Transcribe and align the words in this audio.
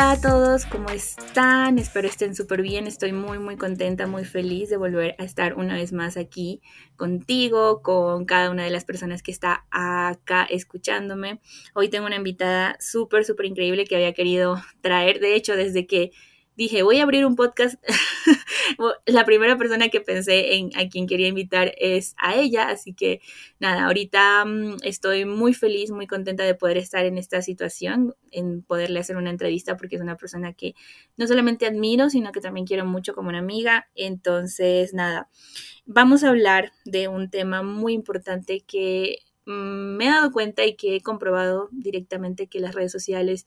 Hola 0.00 0.12
a 0.12 0.20
todos, 0.22 0.64
¿cómo 0.64 0.88
están? 0.88 1.78
Espero 1.78 2.08
estén 2.08 2.34
súper 2.34 2.62
bien. 2.62 2.86
Estoy 2.86 3.12
muy, 3.12 3.38
muy 3.38 3.58
contenta, 3.58 4.06
muy 4.06 4.24
feliz 4.24 4.70
de 4.70 4.78
volver 4.78 5.14
a 5.18 5.24
estar 5.24 5.58
una 5.58 5.74
vez 5.74 5.92
más 5.92 6.16
aquí 6.16 6.62
contigo, 6.96 7.82
con 7.82 8.24
cada 8.24 8.50
una 8.50 8.64
de 8.64 8.70
las 8.70 8.86
personas 8.86 9.22
que 9.22 9.30
está 9.30 9.66
acá 9.70 10.44
escuchándome. 10.44 11.42
Hoy 11.74 11.90
tengo 11.90 12.06
una 12.06 12.16
invitada 12.16 12.78
súper, 12.80 13.26
súper 13.26 13.44
increíble 13.44 13.84
que 13.84 13.94
había 13.94 14.14
querido 14.14 14.62
traer. 14.80 15.20
De 15.20 15.34
hecho, 15.34 15.54
desde 15.54 15.86
que 15.86 16.12
dije, 16.60 16.82
voy 16.82 16.98
a 16.98 17.04
abrir 17.04 17.24
un 17.24 17.36
podcast, 17.36 17.82
la 19.06 19.24
primera 19.24 19.56
persona 19.56 19.88
que 19.88 20.02
pensé 20.02 20.56
en 20.56 20.70
a 20.76 20.90
quien 20.90 21.06
quería 21.06 21.26
invitar 21.26 21.72
es 21.78 22.14
a 22.18 22.34
ella, 22.36 22.68
así 22.68 22.92
que 22.92 23.22
nada, 23.60 23.86
ahorita 23.86 24.44
mm, 24.44 24.76
estoy 24.82 25.24
muy 25.24 25.54
feliz, 25.54 25.90
muy 25.90 26.06
contenta 26.06 26.44
de 26.44 26.54
poder 26.54 26.76
estar 26.76 27.06
en 27.06 27.16
esta 27.16 27.40
situación, 27.40 28.14
en 28.30 28.62
poderle 28.62 29.00
hacer 29.00 29.16
una 29.16 29.30
entrevista 29.30 29.78
porque 29.78 29.96
es 29.96 30.02
una 30.02 30.18
persona 30.18 30.52
que 30.52 30.74
no 31.16 31.26
solamente 31.26 31.64
admiro, 31.64 32.10
sino 32.10 32.30
que 32.30 32.42
también 32.42 32.66
quiero 32.66 32.84
mucho 32.84 33.14
como 33.14 33.30
una 33.30 33.38
amiga, 33.38 33.88
entonces 33.94 34.92
nada, 34.92 35.30
vamos 35.86 36.24
a 36.24 36.28
hablar 36.28 36.72
de 36.84 37.08
un 37.08 37.30
tema 37.30 37.62
muy 37.62 37.94
importante 37.94 38.60
que 38.66 39.20
mm, 39.46 39.96
me 39.96 40.08
he 40.08 40.10
dado 40.10 40.30
cuenta 40.30 40.66
y 40.66 40.76
que 40.76 40.96
he 40.96 41.00
comprobado 41.00 41.70
directamente 41.72 42.48
que 42.48 42.60
las 42.60 42.74
redes 42.74 42.92
sociales 42.92 43.46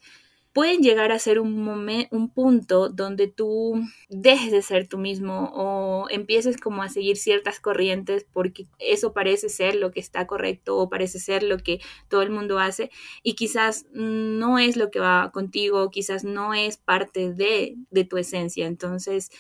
pueden 0.54 0.82
llegar 0.82 1.12
a 1.12 1.20
ser 1.20 1.40
un, 1.40 1.64
momento, 1.64 2.16
un 2.16 2.30
punto 2.30 2.90
donde 2.90 3.28
tú 3.28 3.82
dejes 4.10 4.52
de 4.52 4.62
ser 4.62 4.88
tú 4.88 5.00
mismo 5.00 5.52
o 5.54 6.08
empieces 6.10 6.58
como 6.58 6.84
a 6.84 6.90
seguir 6.90 7.18
ciertas 7.18 7.60
corrientes 7.60 8.26
porque 8.32 8.68
eso 8.78 9.14
parece 9.14 9.50
ser 9.50 9.76
lo 9.76 9.92
que 9.92 10.00
está 10.00 10.28
correcto 10.28 10.78
o 10.78 10.90
parece 10.90 11.20
ser 11.20 11.42
lo 11.42 11.58
que 11.58 11.80
todo 12.08 12.22
el 12.22 12.30
mundo 12.30 12.60
hace 12.60 12.92
y 13.24 13.34
quizás 13.34 13.88
no 13.94 14.60
es 14.60 14.78
lo 14.78 14.92
que 14.92 15.00
va 15.00 15.32
contigo, 15.34 15.90
quizás 15.90 16.24
no 16.24 16.54
es 16.54 16.78
parte 16.78 17.34
de, 17.34 17.76
de 17.90 18.04
tu 18.06 18.18
esencia. 18.18 18.68
Entonces, 18.68 19.32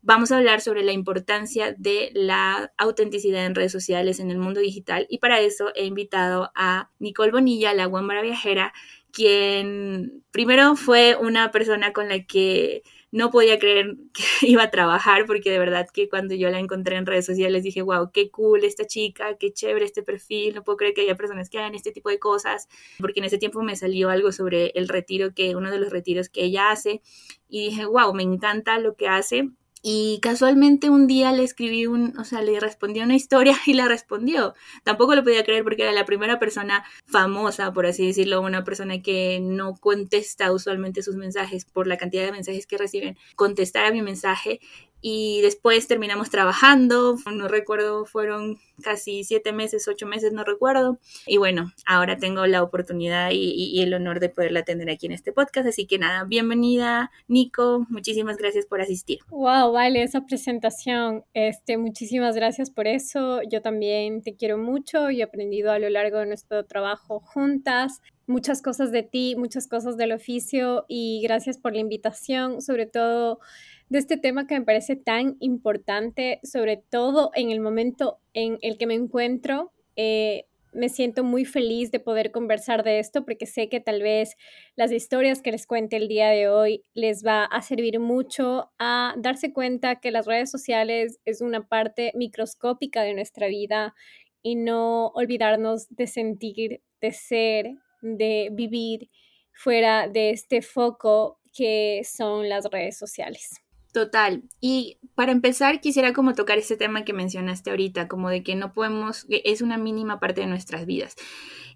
vamos 0.00 0.32
a 0.32 0.38
hablar 0.38 0.62
sobre 0.62 0.82
la 0.82 0.92
importancia 0.92 1.74
de 1.76 2.10
la 2.14 2.72
autenticidad 2.78 3.44
en 3.44 3.54
redes 3.54 3.72
sociales 3.72 4.20
en 4.20 4.30
el 4.30 4.38
mundo 4.38 4.60
digital 4.60 5.06
y 5.10 5.18
para 5.18 5.40
eso 5.40 5.70
he 5.74 5.84
invitado 5.84 6.50
a 6.54 6.90
Nicole 6.98 7.32
Bonilla, 7.32 7.74
la 7.74 7.86
guambara 7.86 8.22
viajera, 8.22 8.72
quien 9.12 10.24
primero 10.30 10.76
fue 10.76 11.16
una 11.16 11.50
persona 11.50 11.92
con 11.92 12.08
la 12.08 12.24
que 12.24 12.82
no 13.10 13.30
podía 13.30 13.58
creer 13.58 13.96
que 14.12 14.46
iba 14.46 14.64
a 14.64 14.70
trabajar, 14.70 15.26
porque 15.26 15.50
de 15.50 15.58
verdad 15.58 15.88
que 15.92 16.08
cuando 16.08 16.34
yo 16.34 16.50
la 16.50 16.58
encontré 16.58 16.96
en 16.96 17.06
redes 17.06 17.26
sociales 17.26 17.62
dije, 17.62 17.82
wow, 17.82 18.10
qué 18.12 18.30
cool 18.30 18.64
esta 18.64 18.86
chica, 18.86 19.36
qué 19.38 19.52
chévere 19.52 19.84
este 19.84 20.02
perfil, 20.02 20.54
no 20.54 20.64
puedo 20.64 20.76
creer 20.76 20.94
que 20.94 21.02
haya 21.02 21.16
personas 21.16 21.48
que 21.48 21.58
hagan 21.58 21.74
este 21.74 21.92
tipo 21.92 22.10
de 22.10 22.18
cosas, 22.18 22.68
porque 22.98 23.20
en 23.20 23.26
ese 23.26 23.38
tiempo 23.38 23.62
me 23.62 23.76
salió 23.76 24.10
algo 24.10 24.32
sobre 24.32 24.72
el 24.74 24.88
retiro, 24.88 25.34
que 25.34 25.56
uno 25.56 25.70
de 25.70 25.78
los 25.78 25.90
retiros 25.90 26.28
que 26.28 26.44
ella 26.44 26.70
hace, 26.70 27.00
y 27.48 27.70
dije, 27.70 27.86
wow, 27.86 28.12
me 28.12 28.22
encanta 28.22 28.78
lo 28.78 28.94
que 28.94 29.08
hace, 29.08 29.48
y 29.82 30.18
casualmente 30.20 30.90
un 30.90 31.06
día 31.06 31.32
le 31.32 31.44
escribí 31.44 31.86
un, 31.86 32.18
o 32.18 32.24
sea, 32.24 32.42
le 32.42 32.58
respondí 32.58 33.00
una 33.00 33.14
historia 33.14 33.56
y 33.66 33.74
la 33.74 33.86
respondió. 33.88 34.54
Tampoco 34.84 35.14
lo 35.14 35.22
podía 35.22 35.44
creer 35.44 35.62
porque 35.62 35.82
era 35.82 35.92
la 35.92 36.04
primera 36.04 36.38
persona 36.38 36.84
famosa, 37.06 37.72
por 37.72 37.86
así 37.86 38.06
decirlo, 38.06 38.40
una 38.40 38.64
persona 38.64 39.00
que 39.02 39.40
no 39.40 39.76
contesta 39.76 40.52
usualmente 40.52 41.02
sus 41.02 41.16
mensajes 41.16 41.64
por 41.64 41.86
la 41.86 41.96
cantidad 41.96 42.24
de 42.24 42.32
mensajes 42.32 42.66
que 42.66 42.78
reciben, 42.78 43.16
contestar 43.36 43.86
a 43.86 43.92
mi 43.92 44.02
mensaje 44.02 44.60
y 45.00 45.40
después 45.42 45.86
terminamos 45.86 46.30
trabajando, 46.30 47.16
no 47.32 47.48
recuerdo, 47.48 48.04
fueron 48.04 48.58
casi 48.82 49.22
siete 49.24 49.52
meses, 49.52 49.86
ocho 49.86 50.06
meses, 50.06 50.32
no 50.32 50.44
recuerdo. 50.44 50.98
Y 51.26 51.36
bueno, 51.36 51.72
ahora 51.86 52.18
tengo 52.18 52.46
la 52.46 52.62
oportunidad 52.62 53.30
y, 53.32 53.80
el 53.80 53.94
honor 53.94 54.18
de 54.18 54.28
poderla 54.28 54.64
tener 54.64 54.90
aquí 54.90 55.06
en 55.06 55.12
este 55.12 55.32
podcast. 55.32 55.68
Así 55.68 55.86
que 55.86 55.98
nada, 55.98 56.24
bienvenida, 56.24 57.10
Nico. 57.28 57.86
Muchísimas 57.88 58.36
gracias 58.38 58.66
por 58.66 58.80
asistir. 58.80 59.20
Wow, 59.30 59.72
vale, 59.72 60.02
esa 60.02 60.26
presentación. 60.26 61.24
Este, 61.32 61.76
muchísimas 61.76 62.34
gracias 62.34 62.70
por 62.70 62.88
eso. 62.88 63.40
Yo 63.48 63.62
también 63.62 64.22
te 64.22 64.34
quiero 64.34 64.58
mucho 64.58 65.10
y 65.10 65.20
he 65.20 65.22
aprendido 65.24 65.70
a 65.70 65.78
lo 65.78 65.88
largo 65.88 66.18
de 66.18 66.26
nuestro 66.26 66.64
trabajo 66.64 67.20
juntas 67.20 68.00
muchas 68.26 68.60
cosas 68.60 68.92
de 68.92 69.02
ti, 69.02 69.34
muchas 69.36 69.66
cosas 69.66 69.96
del 69.96 70.12
oficio 70.12 70.84
y 70.86 71.22
gracias 71.22 71.56
por 71.56 71.72
la 71.72 71.80
invitación, 71.80 72.60
sobre 72.60 72.84
todo 72.84 73.40
de 73.88 73.98
este 73.98 74.16
tema 74.16 74.46
que 74.46 74.58
me 74.58 74.64
parece 74.64 74.96
tan 74.96 75.36
importante, 75.40 76.40
sobre 76.42 76.76
todo 76.76 77.30
en 77.34 77.50
el 77.50 77.60
momento 77.60 78.18
en 78.34 78.58
el 78.62 78.76
que 78.78 78.86
me 78.86 78.94
encuentro. 78.94 79.72
Eh, 79.96 80.44
me 80.72 80.88
siento 80.88 81.24
muy 81.24 81.44
feliz 81.44 81.90
de 81.90 81.98
poder 81.98 82.30
conversar 82.30 82.84
de 82.84 82.98
esto 82.98 83.24
porque 83.24 83.46
sé 83.46 83.68
que 83.68 83.80
tal 83.80 84.02
vez 84.02 84.36
las 84.76 84.92
historias 84.92 85.40
que 85.40 85.50
les 85.50 85.66
cuente 85.66 85.96
el 85.96 86.08
día 86.08 86.28
de 86.28 86.48
hoy 86.48 86.84
les 86.94 87.24
va 87.24 87.44
a 87.44 87.62
servir 87.62 87.98
mucho 87.98 88.70
a 88.78 89.14
darse 89.16 89.52
cuenta 89.52 89.96
que 89.96 90.10
las 90.10 90.26
redes 90.26 90.50
sociales 90.50 91.20
es 91.24 91.40
una 91.40 91.66
parte 91.66 92.12
microscópica 92.14 93.02
de 93.02 93.14
nuestra 93.14 93.48
vida 93.48 93.94
y 94.42 94.56
no 94.56 95.08
olvidarnos 95.08 95.88
de 95.88 96.06
sentir, 96.06 96.82
de 97.00 97.12
ser, 97.12 97.74
de 98.02 98.50
vivir 98.52 99.08
fuera 99.52 100.06
de 100.06 100.30
este 100.30 100.62
foco 100.62 101.40
que 101.52 102.02
son 102.04 102.48
las 102.48 102.66
redes 102.70 102.96
sociales. 102.96 103.62
Total. 103.92 104.42
Y 104.60 104.98
para 105.14 105.32
empezar, 105.32 105.80
quisiera 105.80 106.12
como 106.12 106.34
tocar 106.34 106.58
ese 106.58 106.76
tema 106.76 107.04
que 107.04 107.12
mencionaste 107.12 107.70
ahorita, 107.70 108.06
como 108.06 108.28
de 108.28 108.42
que 108.42 108.54
no 108.54 108.72
podemos, 108.72 109.24
que 109.24 109.42
es 109.44 109.62
una 109.62 109.78
mínima 109.78 110.20
parte 110.20 110.42
de 110.42 110.46
nuestras 110.46 110.84
vidas. 110.84 111.16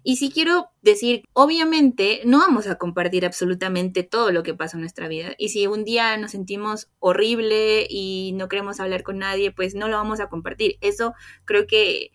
Y 0.03 0.17
sí 0.17 0.29
quiero 0.31 0.67
decir, 0.81 1.23
obviamente 1.33 2.21
no 2.25 2.39
vamos 2.39 2.67
a 2.67 2.75
compartir 2.75 3.25
absolutamente 3.25 4.03
todo 4.03 4.31
lo 4.31 4.43
que 4.43 4.53
pasa 4.53 4.77
en 4.77 4.81
nuestra 4.81 5.07
vida. 5.07 5.33
Y 5.37 5.49
si 5.49 5.65
un 5.65 5.85
día 5.85 6.15
nos 6.17 6.31
sentimos 6.31 6.89
horrible 6.99 7.87
y 7.89 8.33
no 8.35 8.47
queremos 8.49 8.79
hablar 8.79 9.01
con 9.03 9.17
nadie, 9.17 9.51
pues 9.51 9.75
no 9.75 9.87
lo 9.87 9.97
vamos 9.97 10.19
a 10.19 10.27
compartir. 10.27 10.77
Eso 10.81 11.13
creo 11.45 11.65
que 11.67 12.11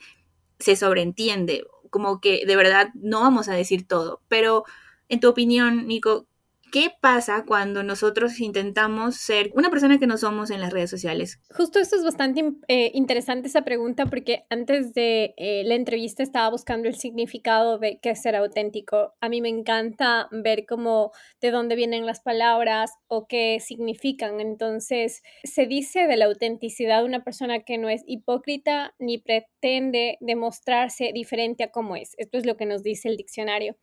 se 0.58 0.76
sobreentiende, 0.76 1.64
como 1.90 2.20
que 2.20 2.44
de 2.46 2.56
verdad 2.56 2.90
no 2.94 3.20
vamos 3.20 3.48
a 3.48 3.54
decir 3.54 3.86
todo. 3.88 4.20
Pero 4.28 4.64
en 5.08 5.20
tu 5.20 5.28
opinión, 5.28 5.86
Nico, 5.86 6.27
¿Qué 6.70 6.90
pasa 7.00 7.44
cuando 7.46 7.82
nosotros 7.82 8.40
intentamos 8.40 9.16
ser 9.16 9.50
una 9.54 9.70
persona 9.70 9.98
que 9.98 10.06
no 10.06 10.18
somos 10.18 10.50
en 10.50 10.60
las 10.60 10.72
redes 10.72 10.90
sociales? 10.90 11.40
Justo 11.50 11.78
esto 11.78 11.96
es 11.96 12.04
bastante 12.04 12.42
eh, 12.68 12.90
interesante 12.94 13.48
esa 13.48 13.62
pregunta 13.62 14.04
porque 14.06 14.44
antes 14.50 14.92
de 14.92 15.34
eh, 15.38 15.62
la 15.64 15.76
entrevista 15.76 16.22
estaba 16.22 16.50
buscando 16.50 16.88
el 16.88 16.96
significado 16.96 17.78
de 17.78 17.98
qué 18.00 18.10
es 18.10 18.20
ser 18.20 18.36
auténtico. 18.36 19.14
A 19.20 19.28
mí 19.30 19.40
me 19.40 19.48
encanta 19.48 20.28
ver 20.30 20.66
cómo 20.66 21.12
de 21.40 21.50
dónde 21.50 21.74
vienen 21.74 22.04
las 22.04 22.20
palabras 22.20 22.92
o 23.06 23.26
qué 23.26 23.60
significan. 23.60 24.40
Entonces, 24.40 25.22
se 25.44 25.66
dice 25.66 26.06
de 26.06 26.16
la 26.16 26.26
autenticidad 26.26 27.00
de 27.00 27.06
una 27.06 27.24
persona 27.24 27.60
que 27.60 27.78
no 27.78 27.88
es 27.88 28.02
hipócrita 28.06 28.94
ni 28.98 29.18
pretende 29.18 30.18
demostrarse 30.20 31.12
diferente 31.14 31.64
a 31.64 31.70
cómo 31.70 31.96
es. 31.96 32.14
Esto 32.18 32.36
es 32.36 32.44
lo 32.44 32.56
que 32.56 32.66
nos 32.66 32.82
dice 32.82 33.08
el 33.08 33.16
diccionario. 33.16 33.76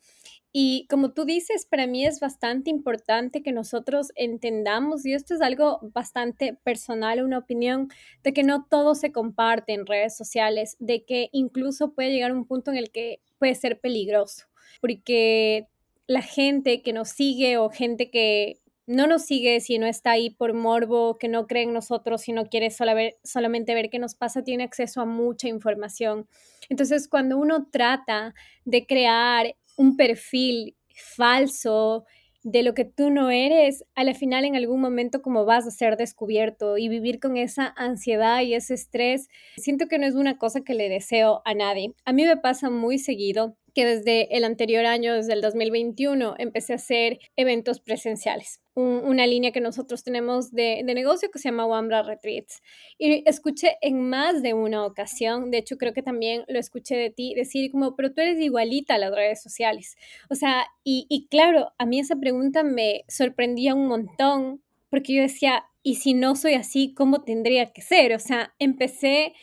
Y 0.57 0.87
como 0.87 1.11
tú 1.11 1.25
dices, 1.25 1.65
para 1.65 1.85
mí 1.85 2.05
es 2.05 2.21
bastante 2.21 2.69
importante 2.69 3.43
que 3.43 3.51
nosotros 3.51 4.13
entendamos, 4.15 5.05
y 5.05 5.11
esto 5.11 5.33
es 5.33 5.41
algo 5.41 5.81
bastante 5.93 6.53
personal, 6.63 7.21
una 7.21 7.39
opinión, 7.39 7.89
de 8.23 8.31
que 8.31 8.43
no 8.43 8.65
todo 8.69 8.95
se 8.95 9.11
comparte 9.11 9.73
en 9.73 9.85
redes 9.85 10.15
sociales, 10.15 10.77
de 10.79 11.03
que 11.03 11.27
incluso 11.33 11.91
puede 11.93 12.13
llegar 12.13 12.31
un 12.31 12.47
punto 12.47 12.71
en 12.71 12.77
el 12.77 12.89
que 12.89 13.19
puede 13.37 13.53
ser 13.53 13.81
peligroso, 13.81 14.45
porque 14.79 15.67
la 16.07 16.21
gente 16.21 16.81
que 16.81 16.93
nos 16.93 17.09
sigue 17.09 17.57
o 17.57 17.69
gente 17.69 18.09
que 18.09 18.61
no 18.87 19.07
nos 19.07 19.23
sigue 19.23 19.59
si 19.59 19.77
no 19.77 19.87
está 19.87 20.11
ahí 20.11 20.29
por 20.29 20.53
morbo, 20.53 21.17
que 21.17 21.27
no 21.27 21.47
cree 21.47 21.63
en 21.63 21.73
nosotros, 21.73 22.21
si 22.21 22.31
no 22.31 22.45
quiere 22.45 22.69
solamente 22.71 23.73
ver 23.73 23.89
qué 23.89 23.99
nos 23.99 24.15
pasa, 24.15 24.41
tiene 24.41 24.63
acceso 24.63 25.01
a 25.01 25.05
mucha 25.05 25.49
información. 25.49 26.29
Entonces, 26.69 27.09
cuando 27.09 27.37
uno 27.37 27.67
trata 27.69 28.33
de 28.63 28.85
crear 28.85 29.55
un 29.75 29.97
perfil 29.97 30.75
falso 31.15 32.05
de 32.45 32.61
lo 32.61 32.75
que 32.75 32.85
tú 32.85 33.09
no 33.09 33.31
eres, 33.31 33.83
a 33.95 34.03
la 34.03 34.13
final 34.13 34.45
en 34.45 34.55
algún 34.55 34.79
momento 34.79 35.23
como 35.23 35.45
vas 35.45 35.65
a 35.65 35.71
ser 35.71 35.97
descubierto 35.97 36.77
y 36.77 36.89
vivir 36.89 37.19
con 37.19 37.37
esa 37.37 37.73
ansiedad 37.75 38.41
y 38.41 38.53
ese 38.53 38.75
estrés, 38.75 39.29
siento 39.57 39.87
que 39.87 39.97
no 39.97 40.05
es 40.05 40.13
una 40.13 40.37
cosa 40.37 40.61
que 40.61 40.75
le 40.75 40.87
deseo 40.87 41.41
a 41.43 41.55
nadie. 41.55 41.95
A 42.05 42.13
mí 42.13 42.23
me 42.23 42.37
pasa 42.37 42.69
muy 42.69 42.99
seguido 42.99 43.57
que 43.73 43.85
desde 43.85 44.37
el 44.37 44.43
anterior 44.43 44.85
año, 44.85 45.15
desde 45.15 45.33
el 45.33 45.41
2021, 45.41 46.35
empecé 46.37 46.73
a 46.73 46.75
hacer 46.75 47.17
eventos 47.35 47.79
presenciales. 47.79 48.61
Una 48.75 49.25
línea 49.25 49.51
que 49.51 49.61
nosotros 49.61 50.03
tenemos 50.03 50.51
de, 50.51 50.83
negocio 50.83 51.31
que 51.31 51.39
se 51.39 51.49
llama 51.49 51.65
Wambra 51.65 52.03
Retreats. 52.03 52.61
Y 52.97 53.27
escuché 53.27 53.77
en 53.81 54.09
más 54.09 54.43
de 54.43 54.53
una 54.53 54.85
ocasión, 54.85 55.49
de 55.49 55.59
hecho 55.59 55.77
creo 55.77 55.93
que 55.93 56.03
también 56.03 56.43
lo 56.47 56.59
escuché 56.59 56.95
de 56.95 57.09
ti, 57.09 57.33
decir 57.35 57.71
como, 57.71 57.95
pero 57.95 58.13
tú 58.13 58.21
eres 58.21 58.39
igualita 58.39 58.95
a 58.95 58.97
las 58.97 59.15
redes 59.15 59.41
sociales. 59.41 59.95
O 60.29 60.35
sea, 60.35 60.65
y, 60.83 61.07
y 61.09 61.27
claro, 61.27 61.73
a 61.77 61.85
mí 61.85 61.99
esa 61.99 62.17
pregunta 62.17 62.63
me 62.63 63.05
sorprendía 63.07 63.73
un 63.73 63.87
montón 63.87 64.61
porque 64.89 65.13
yo 65.13 65.21
decía, 65.21 65.65
¿y 65.81 65.95
si 65.95 66.13
no 66.13 66.35
soy 66.35 66.53
así, 66.53 66.93
cómo 66.93 67.23
tendría 67.23 67.71
que 67.71 67.81
ser? 67.81 68.13
O 68.13 68.19
sea, 68.19 68.53
empecé 68.59 69.33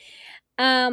a 0.57 0.91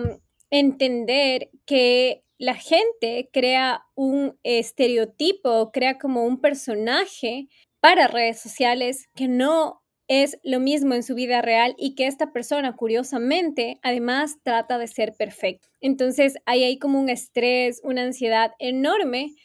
entender 0.50 1.50
que 1.65 2.24
la 2.38 2.56
gente 2.56 3.30
crea 3.33 3.86
un 3.95 4.39
estereotipo, 4.44 5.71
crea 5.71 5.97
como 5.97 6.24
un 6.24 6.39
personaje 6.39 7.50
para 7.81 8.07
redes 8.07 8.39
sociales 8.41 9.07
que 9.15 9.27
no 9.27 9.81
es 10.07 10.39
lo 10.43 10.59
mismo 10.59 10.95
en 10.95 11.03
su 11.03 11.13
vida 11.13 11.41
real 11.41 11.75
y 11.77 11.93
que 11.95 12.07
esta 12.07 12.33
persona, 12.33 12.75
curiosamente, 12.75 13.79
además 13.83 14.37
trata 14.43 14.77
de 14.79 14.87
ser 14.87 15.13
perfecto. 15.15 15.69
Entonces, 15.81 16.35
ahí 16.45 16.63
hay 16.63 16.79
como 16.79 16.99
un 16.99 17.09
estrés, 17.09 17.79
una 17.83 18.03
ansiedad 18.03 18.51
enorme, 18.57 19.35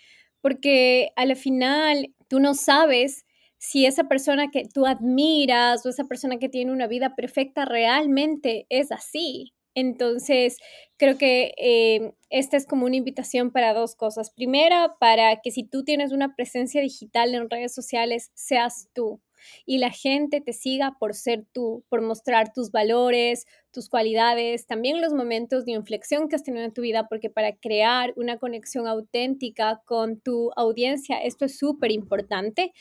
porque 0.41 1.11
al 1.17 1.37
final 1.37 2.15
tú 2.29 2.41
no 2.41 2.55
sabes 2.55 3.27
si 3.59 3.87
esa 3.87 4.05
persona 4.05 4.51
que 4.51 4.65
tú 4.73 4.87
admiras 4.87 5.85
o 5.85 5.91
esa 5.91 6.05
persona 6.05 6.39
que 6.39 6.49
tiene 6.49 6.73
una 6.73 6.87
vida 6.87 7.15
perfecta 7.15 7.65
realmente 7.67 8.67
es 8.71 8.91
así. 8.91 9.53
Entonces, 9.75 10.59
creo 10.97 11.19
que 11.19 11.55
eh, 11.59 12.13
esta 12.31 12.57
es 12.57 12.67
como 12.67 12.87
una 12.87 12.97
invitación 12.97 13.51
para 13.51 13.75
dos 13.75 13.97
cosas. 13.97 14.31
Primera, 14.31 14.97
para 15.01 15.41
que 15.41 15.51
si 15.51 15.65
tú 15.65 15.85
tienes 15.85 16.13
una 16.13 16.35
presencia 16.37 16.81
digital 16.81 17.35
en 17.35 17.51
redes 17.51 17.75
sociales, 17.75 18.31
seas 18.35 18.89
tú 18.95 19.21
y 19.67 19.79
la 19.79 19.91
gente 19.91 20.41
te 20.41 20.53
siga 20.53 20.97
por 20.99 21.15
ser 21.15 21.45
tú, 21.53 21.85
por 21.89 22.03
mostrar 22.03 22.53
tus 22.53 22.71
valores, 22.71 23.47
tus 23.73 23.89
cualidades, 23.89 24.67
también 24.67 25.01
los 25.01 25.13
momentos 25.13 25.65
de 25.65 25.73
inflexión 25.73 26.29
que 26.29 26.37
has 26.37 26.43
tenido 26.43 26.65
en 26.65 26.73
tu 26.73 26.83
vida, 26.83 27.09
porque 27.09 27.31
para 27.31 27.57
crear 27.57 28.13
una 28.17 28.39
conexión 28.39 28.87
auténtica 28.87 29.83
con 29.85 30.21
tu 30.21 30.51
audiencia, 30.57 31.19
esto 31.19 31.45
es 31.45 31.59
súper 31.59 31.91
importante. 31.91 32.73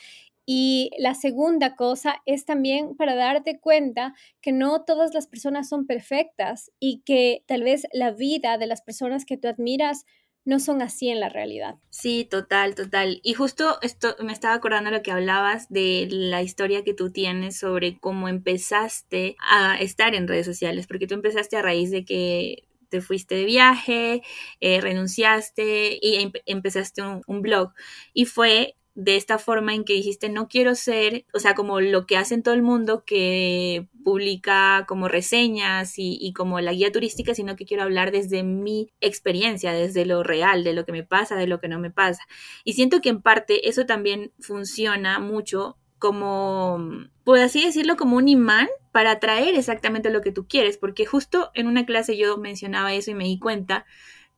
Y 0.46 0.90
la 0.98 1.14
segunda 1.14 1.76
cosa 1.76 2.22
es 2.26 2.44
también 2.44 2.96
para 2.96 3.14
darte 3.14 3.58
cuenta 3.60 4.14
que 4.40 4.52
no 4.52 4.84
todas 4.84 5.14
las 5.14 5.26
personas 5.26 5.68
son 5.68 5.86
perfectas 5.86 6.70
y 6.78 7.02
que 7.04 7.44
tal 7.46 7.62
vez 7.62 7.86
la 7.92 8.10
vida 8.10 8.58
de 8.58 8.66
las 8.66 8.82
personas 8.82 9.24
que 9.24 9.36
tú 9.36 9.48
admiras 9.48 10.04
no 10.44 10.60
son 10.60 10.82
así 10.82 11.08
en 11.08 11.20
la 11.20 11.28
realidad. 11.28 11.76
Sí, 11.90 12.26
total, 12.30 12.74
total. 12.74 13.20
Y 13.22 13.34
justo 13.34 13.78
esto 13.80 14.14
me 14.22 14.32
estaba 14.32 14.54
acordando 14.54 14.90
lo 14.90 15.02
que 15.02 15.10
hablabas 15.10 15.70
de 15.70 16.06
la 16.10 16.42
historia 16.42 16.84
que 16.84 16.94
tú 16.94 17.10
tienes 17.10 17.58
sobre 17.58 17.98
cómo 17.98 18.28
empezaste 18.28 19.36
a 19.38 19.76
estar 19.80 20.14
en 20.14 20.28
redes 20.28 20.46
sociales, 20.46 20.86
porque 20.86 21.06
tú 21.06 21.14
empezaste 21.14 21.56
a 21.56 21.62
raíz 21.62 21.90
de 21.90 22.04
que 22.04 22.64
te 22.90 23.00
fuiste 23.00 23.34
de 23.34 23.44
viaje, 23.44 24.22
eh, 24.60 24.80
renunciaste 24.80 25.98
y 26.00 26.30
empezaste 26.46 27.02
un 27.02 27.42
blog. 27.42 27.72
Y 28.12 28.26
fue 28.26 28.76
de 28.94 29.16
esta 29.16 29.38
forma 29.38 29.74
en 29.74 29.84
que 29.84 29.94
dijiste, 29.94 30.28
no 30.28 30.46
quiero 30.46 30.74
ser, 30.74 31.26
o 31.34 31.40
sea, 31.40 31.54
como 31.54 31.80
lo 31.80 32.06
que 32.06 32.16
hacen 32.16 32.42
todo 32.42 32.54
el 32.54 32.62
mundo 32.62 33.04
que 33.04 33.88
publica 34.04 34.84
como 34.86 35.08
reseñas 35.08 35.94
y, 35.96 36.32
como 36.32 36.60
la 36.60 36.72
guía 36.72 36.92
turística, 36.92 37.34
sino 37.34 37.56
que 37.56 37.64
quiero 37.64 37.82
hablar 37.82 38.12
desde 38.12 38.44
mi 38.44 38.92
experiencia, 39.00 39.72
desde 39.72 40.06
lo 40.06 40.22
real, 40.22 40.62
de 40.62 40.74
lo 40.74 40.84
que 40.84 40.92
me 40.92 41.02
pasa, 41.02 41.34
de 41.34 41.48
lo 41.48 41.58
que 41.58 41.68
no 41.68 41.80
me 41.80 41.90
pasa. 41.90 42.22
Y 42.62 42.74
siento 42.74 43.00
que 43.00 43.08
en 43.08 43.20
parte 43.20 43.68
eso 43.68 43.84
también 43.84 44.32
funciona 44.38 45.18
mucho 45.18 45.76
como, 45.98 46.78
por 47.24 47.38
así 47.38 47.64
decirlo, 47.64 47.96
como 47.96 48.16
un 48.16 48.28
imán 48.28 48.68
para 48.92 49.12
atraer 49.12 49.54
exactamente 49.54 50.10
lo 50.10 50.20
que 50.20 50.32
tú 50.32 50.46
quieres, 50.46 50.76
porque 50.78 51.06
justo 51.06 51.50
en 51.54 51.66
una 51.66 51.86
clase 51.86 52.16
yo 52.16 52.36
mencionaba 52.36 52.92
eso 52.92 53.10
y 53.10 53.14
me 53.14 53.24
di 53.24 53.38
cuenta 53.38 53.86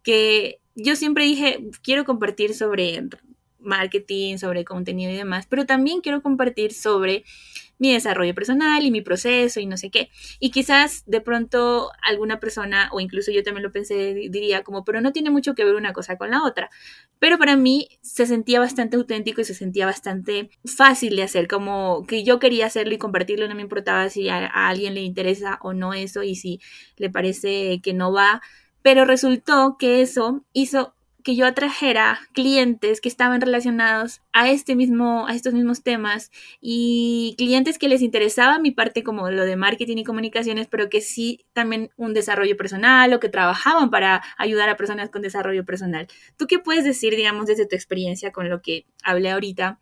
que 0.02 0.60
yo 0.76 0.94
siempre 0.94 1.24
dije, 1.24 1.66
quiero 1.82 2.04
compartir 2.04 2.54
sobre 2.54 3.02
marketing, 3.60 4.38
sobre 4.38 4.64
contenido 4.64 5.12
y 5.12 5.16
demás, 5.16 5.46
pero 5.48 5.66
también 5.66 6.00
quiero 6.00 6.22
compartir 6.22 6.72
sobre 6.72 7.24
mi 7.78 7.92
desarrollo 7.92 8.34
personal 8.34 8.84
y 8.84 8.90
mi 8.90 9.02
proceso 9.02 9.60
y 9.60 9.66
no 9.66 9.76
sé 9.76 9.90
qué. 9.90 10.10
Y 10.40 10.50
quizás 10.50 11.02
de 11.06 11.20
pronto 11.20 11.90
alguna 12.02 12.40
persona, 12.40 12.88
o 12.92 13.00
incluso 13.00 13.30
yo 13.30 13.42
también 13.42 13.62
lo 13.62 13.72
pensé, 13.72 14.14
diría 14.30 14.62
como, 14.62 14.84
pero 14.84 15.00
no 15.00 15.12
tiene 15.12 15.30
mucho 15.30 15.54
que 15.54 15.64
ver 15.64 15.74
una 15.74 15.92
cosa 15.92 16.16
con 16.16 16.30
la 16.30 16.42
otra. 16.44 16.70
Pero 17.18 17.38
para 17.38 17.56
mí 17.56 17.88
se 18.02 18.26
sentía 18.26 18.60
bastante 18.60 18.96
auténtico 18.96 19.40
y 19.40 19.44
se 19.44 19.54
sentía 19.54 19.86
bastante 19.86 20.50
fácil 20.64 21.16
de 21.16 21.22
hacer, 21.22 21.48
como 21.48 22.04
que 22.06 22.24
yo 22.24 22.38
quería 22.38 22.66
hacerlo 22.66 22.94
y 22.94 22.98
compartirlo, 22.98 23.48
no 23.48 23.54
me 23.54 23.62
importaba 23.62 24.08
si 24.08 24.28
a, 24.28 24.46
a 24.46 24.68
alguien 24.68 24.94
le 24.94 25.02
interesa 25.02 25.58
o 25.62 25.72
no 25.72 25.92
eso 25.94 26.22
y 26.22 26.34
si 26.34 26.60
le 26.96 27.10
parece 27.10 27.80
que 27.82 27.92
no 27.94 28.12
va. 28.12 28.42
Pero 28.82 29.04
resultó 29.04 29.76
que 29.78 30.00
eso 30.00 30.44
hizo 30.52 30.95
que 31.26 31.34
yo 31.34 31.44
atrajera 31.44 32.20
clientes 32.34 33.00
que 33.00 33.08
estaban 33.08 33.40
relacionados 33.40 34.20
a 34.32 34.48
este 34.48 34.76
mismo, 34.76 35.26
a 35.26 35.34
estos 35.34 35.54
mismos 35.54 35.82
temas 35.82 36.30
y 36.60 37.34
clientes 37.36 37.78
que 37.78 37.88
les 37.88 38.00
interesaba 38.00 38.60
mi 38.60 38.70
parte 38.70 39.02
como 39.02 39.28
lo 39.28 39.44
de 39.44 39.56
marketing 39.56 39.96
y 39.96 40.04
comunicaciones, 40.04 40.68
pero 40.68 40.88
que 40.88 41.00
sí 41.00 41.44
también 41.52 41.90
un 41.96 42.14
desarrollo 42.14 42.56
personal 42.56 43.12
o 43.12 43.18
que 43.18 43.28
trabajaban 43.28 43.90
para 43.90 44.22
ayudar 44.38 44.68
a 44.68 44.76
personas 44.76 45.10
con 45.10 45.20
desarrollo 45.20 45.64
personal. 45.64 46.06
¿Tú 46.36 46.46
qué 46.46 46.60
puedes 46.60 46.84
decir, 46.84 47.16
digamos, 47.16 47.46
desde 47.46 47.66
tu 47.66 47.74
experiencia 47.74 48.30
con 48.30 48.48
lo 48.48 48.62
que 48.62 48.86
hablé 49.02 49.32
ahorita 49.32 49.80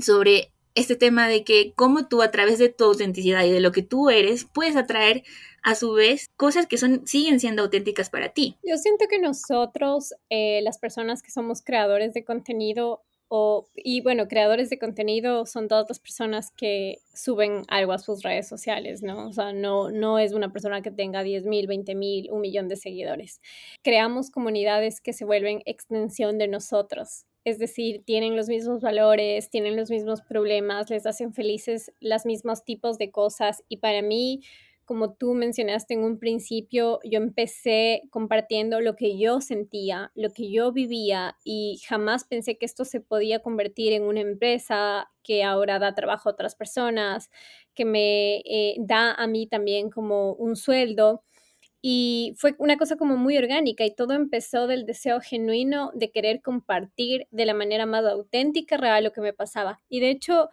sobre 0.00 0.50
este 0.74 0.96
tema 0.96 1.28
de 1.28 1.44
que 1.44 1.72
cómo 1.76 2.08
tú 2.08 2.20
a 2.20 2.32
través 2.32 2.58
de 2.58 2.68
tu 2.68 2.82
autenticidad 2.82 3.44
y 3.44 3.52
de 3.52 3.60
lo 3.60 3.70
que 3.70 3.82
tú 3.82 4.10
eres 4.10 4.44
puedes 4.44 4.74
atraer 4.74 5.22
a 5.64 5.74
su 5.74 5.92
vez 5.94 6.28
cosas 6.36 6.66
que 6.66 6.76
son 6.76 7.06
siguen 7.06 7.40
siendo 7.40 7.62
auténticas 7.62 8.10
para 8.10 8.28
ti. 8.28 8.56
Yo 8.62 8.76
siento 8.76 9.06
que 9.08 9.18
nosotros, 9.18 10.14
eh, 10.30 10.60
las 10.62 10.78
personas 10.78 11.22
que 11.22 11.30
somos 11.30 11.62
creadores 11.62 12.14
de 12.14 12.24
contenido, 12.24 13.02
o, 13.28 13.66
y 13.74 14.02
bueno, 14.02 14.28
creadores 14.28 14.68
de 14.68 14.78
contenido 14.78 15.46
son 15.46 15.66
todas 15.66 15.86
las 15.88 15.98
personas 15.98 16.50
que 16.50 16.98
suben 17.14 17.64
algo 17.68 17.92
a 17.92 17.98
sus 17.98 18.22
redes 18.22 18.46
sociales, 18.46 19.02
¿no? 19.02 19.28
O 19.28 19.32
sea, 19.32 19.52
no, 19.52 19.90
no 19.90 20.18
es 20.18 20.34
una 20.34 20.52
persona 20.52 20.82
que 20.82 20.90
tenga 20.90 21.22
10 21.22 21.46
mil, 21.46 21.66
20 21.66 21.94
mil, 21.94 22.30
un 22.30 22.42
millón 22.42 22.68
de 22.68 22.76
seguidores. 22.76 23.40
Creamos 23.82 24.30
comunidades 24.30 25.00
que 25.00 25.14
se 25.14 25.24
vuelven 25.24 25.62
extensión 25.64 26.38
de 26.38 26.48
nosotros 26.48 27.24
es 27.44 27.58
decir, 27.58 28.02
tienen 28.04 28.36
los 28.36 28.48
mismos 28.48 28.80
valores, 28.80 29.50
tienen 29.50 29.76
los 29.76 29.90
mismos 29.90 30.22
problemas, 30.22 30.88
les 30.88 31.04
hacen 31.04 31.34
felices 31.34 31.92
los 32.00 32.24
mismos 32.24 32.64
tipos 32.64 32.96
de 32.96 33.10
cosas 33.10 33.62
y 33.68 33.76
para 33.76 34.00
mí, 34.00 34.40
como 34.84 35.14
tú 35.14 35.34
mencionaste 35.34 35.94
en 35.94 36.04
un 36.04 36.18
principio, 36.18 37.00
yo 37.04 37.18
empecé 37.18 38.02
compartiendo 38.10 38.80
lo 38.80 38.96
que 38.96 39.18
yo 39.18 39.40
sentía, 39.40 40.12
lo 40.14 40.30
que 40.30 40.50
yo 40.50 40.72
vivía 40.72 41.36
y 41.44 41.80
jamás 41.86 42.24
pensé 42.24 42.56
que 42.58 42.66
esto 42.66 42.84
se 42.84 43.00
podía 43.00 43.40
convertir 43.40 43.92
en 43.92 44.04
una 44.04 44.20
empresa 44.20 45.10
que 45.22 45.42
ahora 45.44 45.78
da 45.78 45.94
trabajo 45.94 46.28
a 46.28 46.32
otras 46.32 46.54
personas, 46.54 47.30
que 47.74 47.84
me 47.84 48.36
eh, 48.44 48.76
da 48.78 49.12
a 49.14 49.26
mí 49.26 49.46
también 49.46 49.90
como 49.90 50.32
un 50.34 50.56
sueldo 50.56 51.22
y 51.86 52.32
fue 52.38 52.54
una 52.58 52.78
cosa 52.78 52.96
como 52.96 53.18
muy 53.18 53.36
orgánica 53.36 53.84
y 53.84 53.94
todo 53.94 54.14
empezó 54.14 54.66
del 54.66 54.86
deseo 54.86 55.20
genuino 55.20 55.90
de 55.94 56.10
querer 56.10 56.40
compartir 56.40 57.26
de 57.30 57.44
la 57.44 57.52
manera 57.52 57.84
más 57.84 58.06
auténtica, 58.06 58.78
real 58.78 59.04
lo 59.04 59.12
que 59.12 59.20
me 59.20 59.34
pasaba. 59.34 59.82
Y 59.90 60.00
de 60.00 60.08
hecho, 60.08 60.48